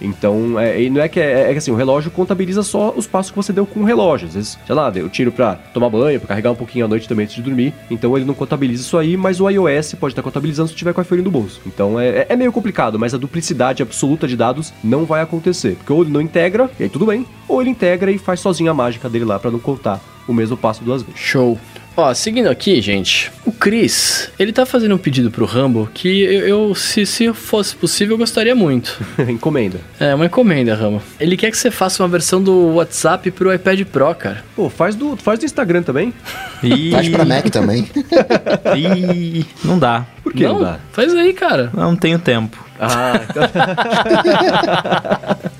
[0.00, 3.30] Então, é, não é que é, é, que assim, o relógio contabiliza só os passos
[3.30, 4.28] que você deu com o relógio.
[4.28, 7.08] Às vezes, sei lá, eu tiro pra tomar banho, pra carregar um pouquinho à noite
[7.08, 7.74] também antes de dormir.
[7.90, 11.00] Então ele não contabiliza isso aí, mas o iOS pode estar contabilizando se tiver com
[11.00, 11.60] a iPhone no bolso.
[11.66, 15.76] Então é, é, é meio complicado, mas a duplicidade absoluta de dados não vai acontecer.
[15.76, 18.70] Porque ou ele não integra, e aí tudo bem, ou ele integra e faz sozinho
[18.70, 21.20] a mágica dele lá para não contar o mesmo passo duas vezes.
[21.20, 21.58] Show.
[22.00, 26.48] Ó, seguindo aqui, gente, o Chris, ele tá fazendo um pedido pro Rambo que eu,
[26.48, 28.98] eu se, se fosse possível, eu gostaria muito.
[29.28, 29.78] encomenda.
[29.98, 31.02] É, uma encomenda, Rambo.
[31.20, 34.42] Ele quer que você faça uma versão do WhatsApp pro iPad Pro, cara.
[34.56, 36.14] Pô, faz do, faz do Instagram também.
[36.62, 36.90] E...
[36.90, 37.88] Faz pra Mac também.
[38.76, 40.04] e não dá.
[40.22, 40.78] Por que não, não dá?
[40.92, 41.70] Faz aí, cara.
[41.72, 42.62] Não tenho tempo.
[42.78, 43.42] Ah, então...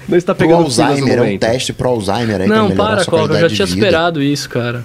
[0.06, 3.48] não está pegando pro Alzheimer, é um teste pro Alzheimer aí Não, para, Cobra, eu
[3.48, 4.84] já tinha esperado isso, cara.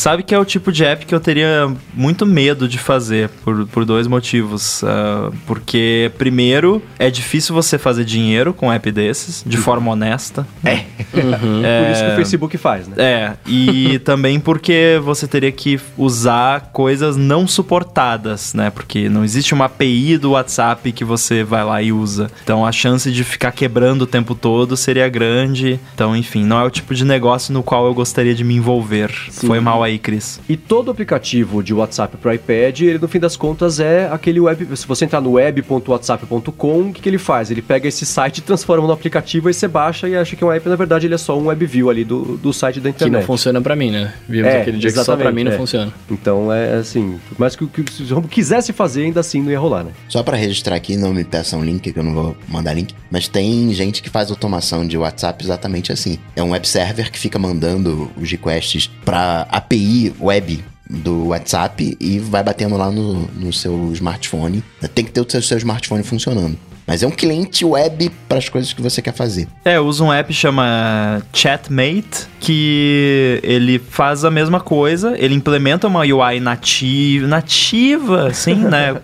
[0.00, 3.66] Sabe que é o tipo de app que eu teria muito medo de fazer por,
[3.66, 4.82] por dois motivos.
[4.82, 10.46] Uh, porque, primeiro, é difícil você fazer dinheiro com um app desses, de forma honesta.
[10.64, 10.84] É.
[11.12, 11.62] Uhum.
[11.62, 11.84] é.
[11.84, 12.94] Por isso que o Facebook faz, né?
[12.96, 13.32] É.
[13.46, 18.70] E também porque você teria que usar coisas não suportadas, né?
[18.70, 22.30] Porque não existe uma API do WhatsApp que você vai lá e usa.
[22.42, 25.78] Então a chance de ficar quebrando o tempo todo seria grande.
[25.94, 29.10] Então, enfim, não é o tipo de negócio no qual eu gostaria de me envolver.
[29.28, 29.46] Sim.
[29.46, 30.40] Foi mal aí aí, Cris.
[30.48, 34.76] E todo aplicativo de WhatsApp para iPad, ele no fim das contas é aquele web.
[34.76, 37.50] Se você entrar no web.whatsapp.com, o que, que ele faz?
[37.50, 40.52] Ele pega esse site, transforma no aplicativo e você baixa e acha que é um
[40.52, 43.12] app, na verdade ele é só um web view ali do, do site da internet.
[43.12, 44.14] Que não funciona para mim, né?
[44.28, 45.56] Vimos é, aquele dia que só pra mim não é.
[45.56, 45.92] funciona.
[46.10, 49.84] Então é assim, mas que, que se o quisesse fazer, ainda assim não ia rolar,
[49.84, 49.92] né?
[50.08, 53.28] Só para registrar aqui, não me peçam link, que eu não vou mandar link, mas
[53.28, 56.18] tem gente que faz automação de WhatsApp exatamente assim.
[56.36, 61.96] É um web server que fica mandando os requests para API API web do WhatsApp
[62.00, 64.62] e vai batendo lá no, no seu smartphone.
[64.94, 66.58] Tem que ter o seu, seu smartphone funcionando.
[66.90, 69.46] Mas é um cliente web para as coisas que você quer fazer.
[69.64, 75.86] É, eu uso um app chama Chatmate, que ele faz a mesma coisa, ele implementa
[75.86, 78.96] uma UI nativa, nativa, assim, né?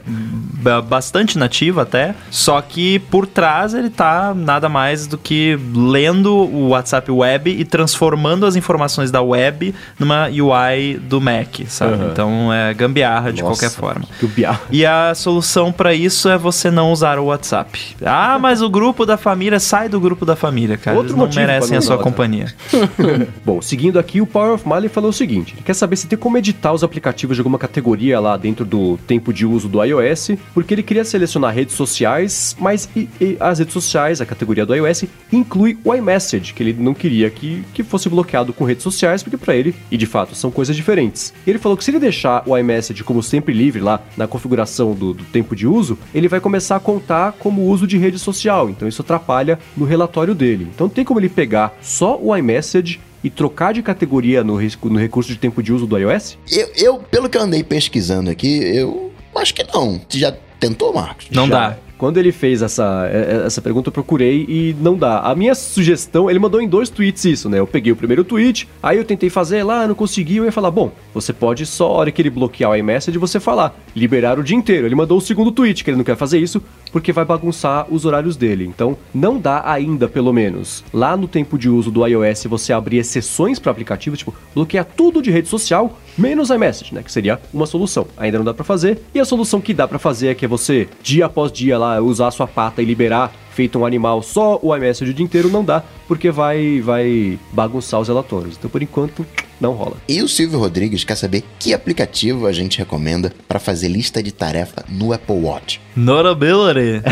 [0.89, 6.71] Bastante nativa até, só que por trás ele tá nada mais do que lendo o
[6.71, 12.03] WhatsApp Web e transformando as informações da web numa UI do Mac, sabe?
[12.03, 12.11] Uhum.
[12.11, 14.09] Então é gambiarra de Nossa, qualquer forma.
[14.21, 14.63] Gambiarra.
[14.73, 17.76] E a solução para isso é você não usar o WhatsApp.
[18.05, 20.97] Ah, mas o grupo da família sai do grupo da família, cara.
[20.97, 22.55] Outro Eles não merecem a sua companhia.
[23.45, 26.19] Bom, seguindo aqui, o Power of Mali falou o seguinte: ele quer saber se tem
[26.19, 30.33] como editar os aplicativos de alguma categoria lá dentro do tempo de uso do iOS,
[30.55, 34.75] porque ele queria selecionar redes sociais, mas e, e as redes sociais, a categoria do
[34.75, 39.23] iOS, inclui o iMessage, que ele não queria que, que fosse bloqueado com redes sociais,
[39.23, 41.33] porque para ele, e de fato, são coisas diferentes.
[41.47, 45.13] Ele falou que se ele deixar o iMessage como sempre livre lá na configuração do,
[45.15, 48.87] do tempo de uso, ele vai começar a contar como uso de rede social, então
[48.89, 50.69] isso atrapalha no relatório dele.
[50.75, 55.31] Então tem como ele pegar só o iMessage e trocar de categoria no, no recurso
[55.31, 56.39] de tempo de uso do iOS?
[56.51, 60.01] Eu, eu, pelo que eu andei pesquisando aqui, eu acho que não.
[60.09, 61.27] Você já tentou, Marcos?
[61.31, 61.71] Não já.
[61.71, 61.77] dá.
[61.99, 65.21] Quando ele fez essa, é, é, essa pergunta, eu procurei e não dá.
[65.21, 67.59] A minha sugestão, ele mandou em dois tweets isso, né?
[67.59, 70.71] Eu peguei o primeiro tweet, aí eu tentei fazer lá, não consegui, eu ia falar,
[70.71, 74.45] bom, você pode só, a hora que ele bloquear o iMessage, você falar, liberar o
[74.45, 74.87] dia inteiro.
[74.87, 76.63] Ele mandou o segundo tweet, que ele não quer fazer isso,
[76.93, 78.67] porque vai bagunçar os horários dele.
[78.67, 80.85] Então, não dá ainda, pelo menos.
[80.93, 85.23] Lá no tempo de uso do iOS, você abrir exceções para aplicativos, tipo, bloquear tudo
[85.23, 87.03] de rede social, menos iMessage, né?
[87.03, 88.07] Que seria uma solução.
[88.17, 89.01] Ainda não dá para fazer.
[89.15, 92.29] E a solução que dá para fazer é que você, dia após dia lá, usar
[92.29, 95.65] a sua pata e liberar feito um animal só o iMessage o dia inteiro não
[95.65, 98.57] dá, porque vai vai bagunçar os relatórios.
[98.57, 99.27] Então, por enquanto,
[99.59, 99.97] não rola.
[100.07, 104.31] E o Silvio Rodrigues quer saber que aplicativo a gente recomenda para fazer lista de
[104.31, 105.81] tarefa no Apple Watch.
[105.97, 107.03] Notability.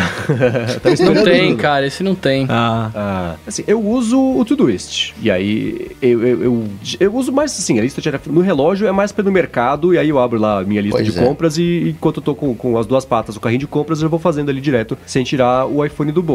[1.03, 2.47] não tem, cara, esse não tem.
[2.51, 2.91] Ah.
[2.95, 5.15] Ah, assim, eu uso o Todoist.
[5.23, 6.65] E aí, eu, eu, eu,
[7.01, 9.99] eu uso mais assim, a lista de tarefa no relógio é mais pelo mercado, e
[9.99, 11.25] aí eu abro lá a minha lista Pois de é.
[11.25, 14.11] compras e enquanto eu tô com, com as duas patas, o carrinho de compras, eu
[14.11, 16.34] vou fazendo ali direto, sem tirar o iPhone do bolso.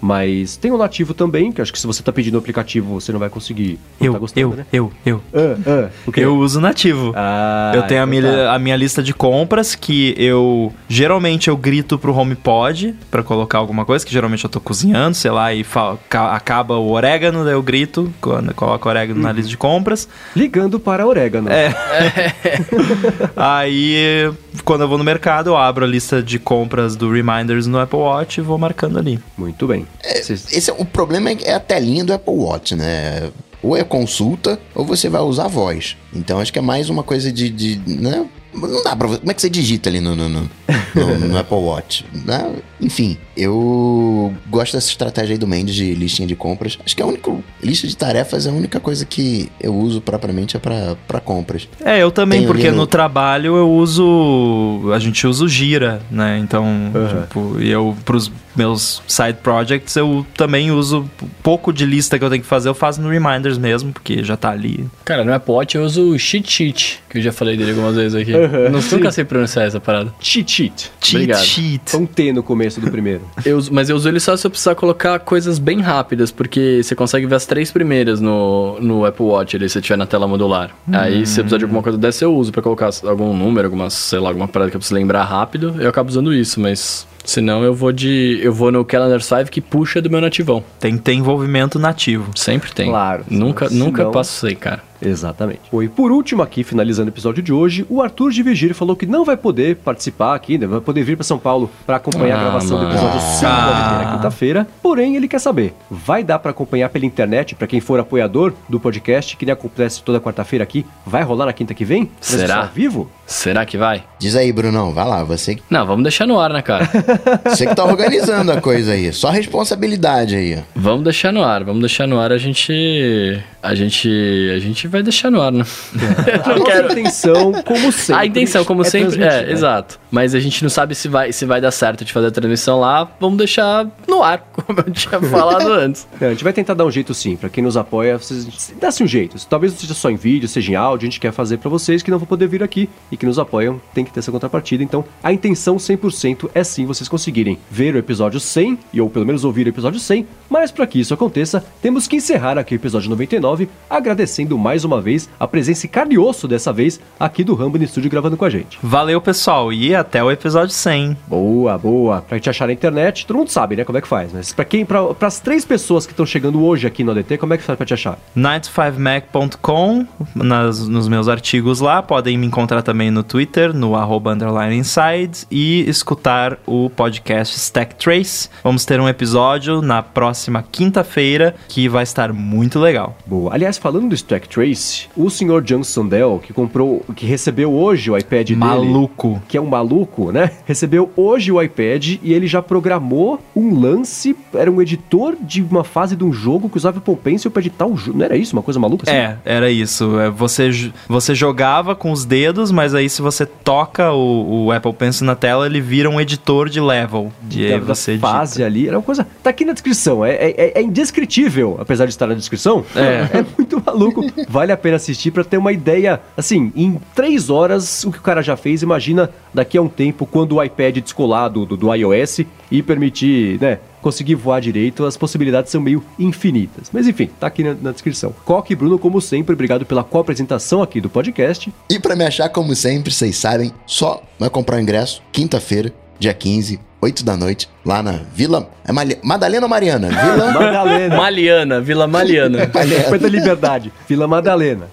[0.00, 3.12] Mas tem o nativo também, que acho que se você tá pedindo o aplicativo, você
[3.12, 3.78] não vai conseguir.
[4.00, 4.66] Eu, tá gostando, eu, né?
[4.72, 5.20] eu, eu.
[5.34, 6.20] Ah, ah, o quê?
[6.20, 7.12] Eu uso nativo.
[7.16, 8.54] Ah, eu tenho a, então minha, tá.
[8.54, 13.84] a minha lista de compras que eu geralmente eu grito pro HomePod pra colocar alguma
[13.84, 15.64] coisa, que geralmente eu tô cozinhando, sei lá, e
[16.10, 19.26] acaba o orégano, daí eu grito, quando eu coloco orégano Uhum.
[19.26, 20.08] na lista de compras.
[20.34, 21.48] Ligando para orégano.
[21.50, 21.74] É.
[23.36, 24.30] Aí,
[24.64, 27.98] quando eu vou no mercado, eu abro a lista de compras do Reminders no Apple
[27.98, 29.18] Watch e vou marcando ali.
[29.40, 29.86] Muito bem.
[30.22, 33.30] Vocês- Esse é, o problema é a telinha do Apple Watch, né?
[33.62, 35.96] Ou é consulta, ou você vai usar voz.
[36.14, 37.48] Então acho que é mais uma coisa de.
[37.48, 38.26] de né?
[38.52, 39.18] Não dá pra você.
[39.20, 40.50] Como é que você digita ali no, no, no-
[41.28, 42.04] no- Apple Watch?
[42.24, 42.52] né?
[42.80, 46.78] Enfim, eu gosto dessa estratégia aí do Mendes de listinha de compras.
[46.84, 47.30] Acho que é a única.
[47.62, 51.68] Lista de tarefas é a única coisa que eu uso propriamente é pra, pra compras.
[51.84, 54.90] É, eu também, Tem porque no- no trabalho eu uso.
[54.94, 56.38] A gente usa o Gira, né?
[56.38, 56.64] Então,
[56.94, 57.22] Aham.
[57.22, 61.08] tipo, e eu, pros meus side projects, eu também uso
[61.42, 64.36] pouco de lista que eu tenho que fazer, eu faço no Reminders mesmo, porque já
[64.36, 64.86] tá ali.
[65.04, 67.94] Cara, no Apple Watch eu uso o Cheat Sheet, que eu já falei dele algumas
[67.94, 68.32] vezes aqui.
[68.44, 70.12] Aham, Não, nunca sei pronunciar essa parada.
[70.20, 70.92] Cheat sheet.
[71.00, 71.44] Cheat Obrigado.
[71.44, 71.82] sheet.
[71.86, 73.22] Foi um T no começo do primeiro.
[73.44, 76.94] Eu mas eu uso ele só se eu precisar colocar coisas bem rápidas, porque você
[76.94, 80.70] consegue ver as três primeiras no, no Apple Watch ali, se tiver na tela modular.
[80.92, 83.88] Aí, se eu precisar de alguma coisa dessa, eu uso pra colocar algum número, alguma,
[83.90, 87.62] sei lá, alguma parada que eu preciso lembrar rápido, eu acabo usando isso, mas senão
[87.62, 88.38] eu vou de.
[88.42, 90.62] Eu vou no Calendar 5 que puxa do meu nativão.
[90.78, 92.30] Tem que ter envolvimento nativo.
[92.36, 92.88] Sempre tem.
[92.90, 93.24] Claro.
[93.28, 94.82] Nunca, Senão- nunca passo sem, cara.
[95.02, 95.60] Exatamente.
[95.70, 99.06] Foi por último aqui, finalizando o episódio de hoje, o Arthur de Vigílio falou que
[99.06, 100.66] não vai poder participar aqui, né?
[100.66, 102.90] vai poder vir para São Paulo para acompanhar a Ah, gravação do mano.
[102.94, 104.04] episódio 5 da Ah.
[104.04, 104.68] Na quinta-feira.
[104.82, 108.78] Porém, ele quer saber, vai dar para acompanhar pela internet, para quem for apoiador do
[108.78, 112.10] podcast, que nem acontece toda quarta-feira aqui, vai rolar na quinta que vem?
[112.20, 112.60] Será?
[112.64, 113.10] ao vivo?
[113.30, 114.02] Será que vai?
[114.18, 116.90] Diz aí, Brunão, vai lá, você, que- Não, vamos deixar no ar, né, cara?
[117.46, 119.12] você que tá organizando a coisa aí.
[119.12, 120.62] Só responsabilidade aí, ó.
[120.74, 123.40] vamos deixar no ar, vamos deixar no ar, a gente.
[123.62, 124.08] A gente.
[124.54, 125.64] A gente vai deixar no ar, né?
[126.44, 128.20] A nossa intenção, como sempre.
[128.22, 129.52] A intenção, como é sempre, é, né?
[129.52, 130.00] exato.
[130.10, 132.80] Mas a gente não sabe se vai, se vai dar certo de fazer a transmissão
[132.80, 133.08] lá.
[133.20, 136.08] Vamos deixar no ar, como eu tinha falado antes.
[136.20, 137.36] É, a gente vai tentar dar um jeito sim.
[137.36, 139.36] Pra quem nos apoia, vocês dá-se um jeito.
[139.46, 142.02] Talvez não seja só em vídeo, seja em áudio, a gente quer fazer pra vocês
[142.02, 144.82] que não vão poder vir aqui e que nos apoiam, tem que ter essa contrapartida.
[144.82, 149.26] Então, a intenção 100% é sim vocês conseguirem ver o episódio 100 e ou pelo
[149.26, 152.76] menos ouvir o episódio 100, mas pra que isso aconteça, temos que encerrar aqui o
[152.76, 157.54] episódio 99, agradecendo mais uma vez a presença carne e osso dessa vez aqui do
[157.54, 158.78] Rambo no estúdio gravando com a gente.
[158.82, 161.16] Valeu, pessoal, e até o episódio 100.
[161.28, 162.22] Boa, boa.
[162.22, 164.32] Pra gente achar na internet, todo mundo sabe, né, como é que faz.
[164.32, 167.52] Mas pra quem, pra, pras três pessoas que estão chegando hoje aqui no ADT, como
[167.52, 168.18] é que faz pra te achar?
[168.36, 172.02] 95mac.com, nas, nos meus artigos lá.
[172.02, 177.94] Podem me encontrar também no Twitter, no arroba underline inside, e escutar o podcast Stack
[177.96, 178.48] Trace.
[178.62, 183.16] Vamos ter um episódio na próxima quinta-feira que vai estar muito legal.
[183.26, 183.52] Boa.
[183.54, 188.16] Aliás, falando do Stack Trace, o senhor John Sandel, que comprou, que recebeu hoje o
[188.16, 189.42] iPad dele, Maluco.
[189.48, 190.50] que é um maluco, né?
[190.66, 195.84] Recebeu hoje o iPad e ele já programou um lance, era um editor de uma
[195.84, 198.18] fase de um jogo que usava Apple Pencil pra editar o jogo.
[198.18, 198.54] Não era isso?
[198.54, 199.16] Uma coisa maluca assim?
[199.18, 200.18] É, era isso.
[200.20, 204.92] É, Você, você jogava com os dedos, mas aí se você toca o, o Apple
[204.92, 207.32] Pencil na tela, ele vira um editor de level.
[207.50, 208.26] E da, aí da você edita.
[208.26, 209.26] fase ali, era uma coisa.
[209.42, 212.84] Tá aqui na descrição, é, é, é indescritível, apesar de estar na descrição.
[212.94, 213.38] É.
[213.38, 214.24] é muito maluco.
[214.48, 216.20] Vale a pena assistir pra ter uma ideia.
[216.36, 220.26] Assim, em três horas, o que o cara já fez, imagina daqui a um tempo,
[220.26, 222.40] quando o iPad descolar do, do, do iOS
[222.70, 223.78] e permitir, né?
[224.00, 226.90] Conseguir voar direito, as possibilidades são meio infinitas.
[226.92, 228.34] Mas enfim, tá aqui na, na descrição.
[228.44, 231.72] Coque e Bruno, como sempre, obrigado pela co-apresentação aqui do podcast.
[231.88, 236.34] E pra me achar, como sempre, vocês sabem, só vai comprar o ingresso quinta-feira, dia
[236.34, 238.68] 15, 8 da noite, lá na Vila.
[238.86, 240.08] É Mali- Madalena ou Mariana?
[240.08, 241.16] Vila Madalena.
[241.16, 242.58] Maliana, Vila Maliana.
[243.08, 243.92] Foi da Liberdade.
[244.08, 244.86] Vila Madalena.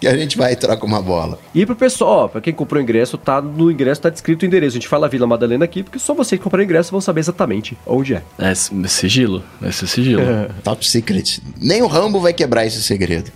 [0.00, 1.38] que a gente vai e troca uma bola.
[1.54, 4.46] E pro pessoal, ó, pra quem comprou o ingresso, tá no ingresso tá descrito o
[4.48, 4.72] endereço.
[4.76, 7.20] A gente fala Vila Madalena aqui, porque só vocês que compraram o ingresso vão saber
[7.20, 8.22] exatamente onde é.
[8.38, 9.44] É sigilo.
[9.62, 10.22] Esse é sigilo.
[10.64, 11.40] Top secret.
[11.60, 13.30] Nem o Rambo vai quebrar esse segredo.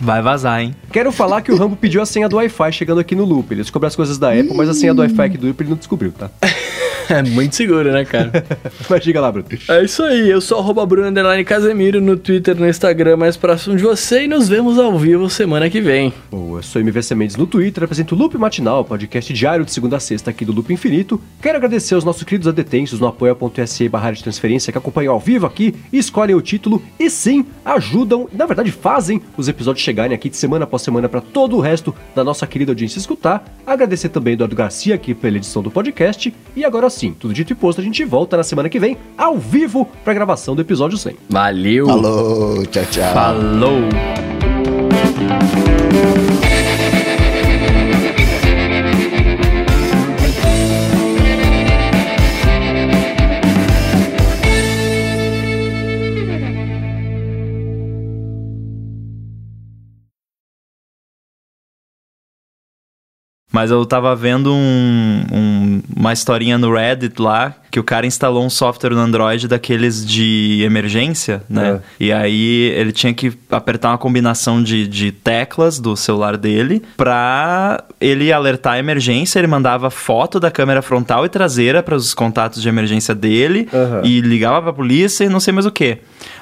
[0.00, 0.74] Vai vazar, hein?
[0.92, 3.50] Quero falar que o Rambo pediu a senha do Wi-Fi chegando aqui no Loop.
[3.52, 5.70] Ele descobriu as coisas da Apple, mas a senha do Wi-Fi aqui do Loop ele
[5.70, 6.30] não descobriu, tá?
[7.08, 8.44] É muito seguro, né, cara?
[8.88, 9.46] Mas diga lá, Bruno.
[9.68, 13.76] É isso aí, eu sou arroba Bruno Underline Casemiro no Twitter, no Instagram, mais próximo
[13.76, 16.12] de você e nos vemos ao vivo semana que vem.
[16.30, 19.98] Bom, eu sou MVC Mendes no Twitter, apresento o Loop Matinal, podcast diário de segunda
[19.98, 21.20] a sexta aqui do Loop Infinito.
[21.42, 25.46] Quero agradecer aos nossos queridos adetensos no apoia.se barra de transferência que acompanham ao vivo
[25.46, 30.36] aqui escolhem o título e sim, ajudam, na verdade fazem os episódios chegarem aqui de
[30.36, 33.44] semana após semana para todo o resto da nossa querida audiência escutar.
[33.66, 36.32] Agradecer também Eduardo Garcia aqui pela edição do podcast.
[36.56, 39.38] E agora sim, tudo dito e posto, a gente volta na semana que vem ao
[39.38, 41.16] vivo para gravação do episódio 100.
[41.28, 41.86] Valeu!
[41.86, 43.14] Falou, tchau, tchau.
[43.14, 43.80] Falou!
[63.54, 68.44] Mas eu tava vendo um- um- uma historinha no Reddit lá, que o cara instalou
[68.44, 71.80] um software no Android daqueles de emergência, né?
[72.00, 77.84] E aí ele tinha que apertar uma combinação de, de teclas do celular dele pra
[78.00, 79.38] ele alertar a emergência.
[79.38, 84.00] Ele mandava foto da câmera frontal e traseira para os contatos de emergência dele Aham.
[84.02, 85.98] e ligava pra polícia e não sei mais o que.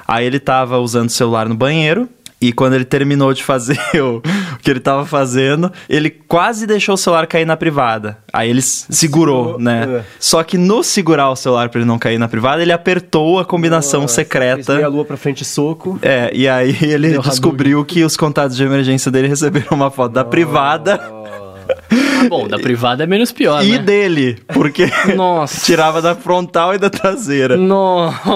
[0.07, 2.09] Aí ele tava usando o celular no banheiro.
[2.43, 4.21] E quando ele terminou de fazer o,
[4.61, 8.17] que ele tava fazendo, ele quase deixou o celular cair na privada.
[8.33, 9.99] Aí ele segurou, Segurou, né?
[9.99, 10.03] é.
[10.19, 13.45] Só que no segurar o celular pra ele não cair na privada, ele apertou a
[13.45, 14.55] combinação Nossa, secreta.
[14.63, 15.97] fez meia lua pra frente soco.
[16.01, 20.11] É, e aí ele Deu descobriu que os contatos de emergência dele receberam uma foto
[20.11, 20.99] da privada
[22.29, 23.77] bom, da privada é menos pior, e né?
[23.79, 25.61] dele, porque Nossa.
[25.65, 27.57] tirava da frontal e da traseira.
[27.57, 28.13] Nossa.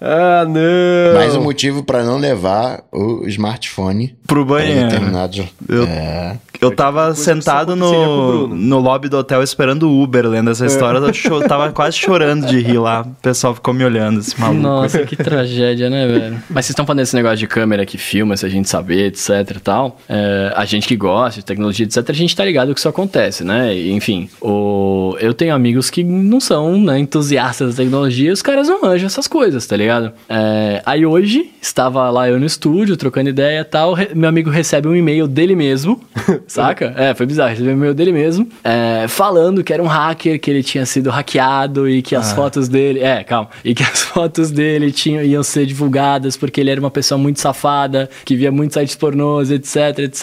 [0.00, 1.14] Ah, não!
[1.14, 4.88] Mais um motivo pra não levar o smartphone Pro para banheiro.
[4.88, 5.44] determinados.
[5.68, 6.36] Eu- É.
[6.60, 10.98] Eu tava sentado no, no lobby do hotel esperando o Uber, lendo essa história.
[10.98, 13.00] Eu cho- tava quase chorando de rir lá.
[13.02, 14.60] O pessoal ficou me olhando, esse maluco.
[14.62, 16.34] Nossa, que tragédia, né, velho?
[16.48, 19.56] Mas vocês estão falando desse negócio de câmera que filma, se a gente saber, etc
[19.56, 19.98] e tal.
[20.08, 23.44] É, a gente que gosta de tecnologia, etc, a gente tá ligado que isso acontece,
[23.44, 23.76] né?
[23.76, 25.16] Enfim, o...
[25.20, 29.06] eu tenho amigos que não são né, entusiastas da tecnologia e os caras não manjam
[29.06, 30.12] essas coisas, tá ligado?
[30.28, 34.50] É, aí hoje, estava lá eu no estúdio, trocando ideia e tal, re- meu amigo
[34.50, 36.00] recebe um e-mail dele mesmo,
[36.46, 36.94] saca?
[36.96, 40.50] É, foi bizarro, recebeu um e-mail dele mesmo, é, falando que era um hacker, que
[40.50, 43.00] ele tinha sido hackeado e que as fotos dele...
[43.00, 43.48] É, calma.
[43.64, 47.40] E que as fotos dele tinham, iam ser divulgadas porque ele era uma pessoa muito
[47.40, 50.22] safada, que via muitos sites pornôs, etc, etc.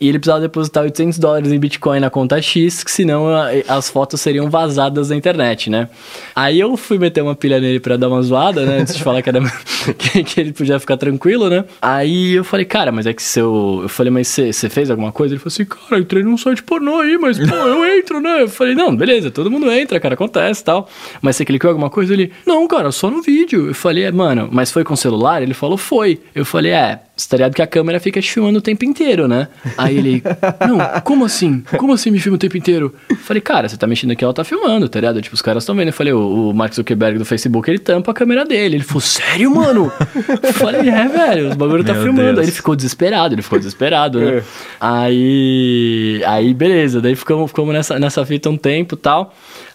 [0.00, 3.26] E ele precisava depositar 800 dólares em Bitcoin na conta X, que senão
[3.68, 5.88] as fotos seriam vazadas na internet, né?
[6.34, 8.78] Aí eu fui meter uma pilha nele pra dar uma zoada, né?
[8.78, 9.40] Antes de falar que, era,
[10.24, 11.64] que, ele podia ficar tranquilo, né?
[11.80, 13.80] Aí eu falei, cara, mas é que seu...
[13.82, 15.34] Eu falei, mas você fez alguma coisa?
[15.34, 18.42] Ele falou assim, cara, entrei num site pornô aí, mas pô, eu entro, né?
[18.42, 20.88] Eu falei, não, beleza, todo mundo entra, cara, acontece tal.
[21.20, 22.12] Mas você clicou em alguma coisa?
[22.12, 23.68] Ele, não, cara, só no vídeo.
[23.68, 25.42] Eu falei, é, mano, mas foi com celular?
[25.42, 26.20] Ele falou, foi.
[26.34, 29.28] Eu falei, é, você tá ligado que a câmera fica te filmando o tempo inteiro,
[29.28, 29.46] né?
[29.78, 30.22] Aí ele,
[30.66, 31.62] não, como assim?
[31.78, 32.92] Como assim me filma o tempo inteiro?
[33.08, 35.22] Eu falei, cara, você tá mexendo aqui, ela tá filmando, tá ligado?
[35.22, 35.88] Tipo, os caras estão vendo.
[35.88, 38.76] Eu falei, o, o Mark Zuckerberg do Facebook, ele tampa a câmera dele.
[38.76, 39.92] Ele falou, sério, mano?
[40.42, 42.24] Eu falei, é, velho, os bagulho tá Meu filmando.
[42.26, 42.38] Deus.
[42.38, 44.38] Aí ele ficou desesperado, ele ficou desesperado, né?
[44.38, 44.42] É.
[44.80, 49.32] Aí, aí beleza, daí ficamos, ficamos nessa, nessa fita um tempo e tal.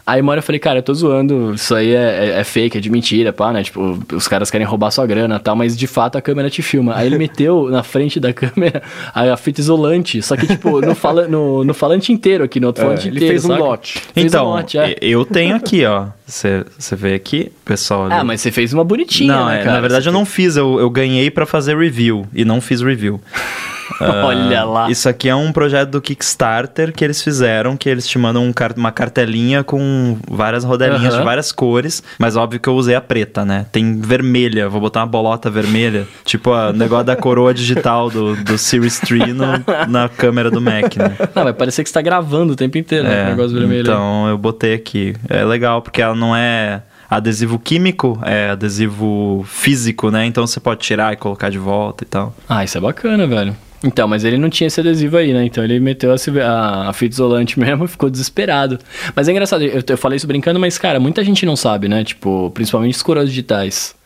[0.07, 2.77] Aí uma hora eu falei, cara, eu tô zoando, isso aí é, é, é fake,
[2.77, 3.61] é de mentira, pá, né?
[3.61, 6.61] Tipo, os caras querem roubar sua grana e tal, mas de fato a câmera te
[6.61, 6.95] filma.
[6.95, 8.81] Aí ele meteu na frente da câmera
[9.13, 12.67] a, a fita isolante, só que, tipo, no, fala, no, no falante inteiro aqui, no
[12.67, 13.33] outro É, falante ele inteiro.
[13.33, 13.59] fez um saca?
[13.63, 13.99] lote.
[14.13, 14.95] Fez um Então, lote, é.
[15.01, 16.05] eu tenho aqui, ó.
[16.25, 16.63] Você
[16.93, 18.05] vê aqui, pessoal.
[18.05, 18.13] ali.
[18.13, 19.73] Ah, mas você fez uma bonitinha, Não, né, é, cara?
[19.73, 23.19] na verdade eu não fiz, eu, eu ganhei pra fazer review e não fiz review.
[23.99, 24.89] Olha lá.
[24.89, 28.53] Isso aqui é um projeto do Kickstarter que eles fizeram, que eles te mandam um
[28.53, 31.19] car- uma cartelinha com várias rodelinhas Aham.
[31.19, 33.65] de várias cores, mas óbvio que eu usei a preta, né?
[33.71, 38.57] Tem vermelha, vou botar uma bolota vermelha, tipo o negócio da coroa digital do, do
[38.57, 39.45] Series 3 no-
[39.87, 41.15] na câmera do Mac, né?
[41.35, 43.13] Não, vai parecer que você tá gravando o tempo inteiro, né?
[43.13, 43.81] É, com o negócio vermelho.
[43.81, 45.15] então eu botei aqui.
[45.29, 50.25] É legal, porque ela não é adesivo químico, é adesivo físico, né?
[50.25, 52.35] Então você pode tirar e colocar de volta e tal.
[52.49, 53.55] Ah, isso é bacana, velho.
[53.83, 55.45] Então, mas ele não tinha esse adesivo aí, né?
[55.45, 58.79] Então ele meteu a, a, fita isolante mesmo e ficou desesperado.
[59.15, 62.03] Mas é engraçado, eu, eu falei isso brincando, mas, cara, muita gente não sabe, né?
[62.03, 63.96] Tipo, principalmente os coroas digitais.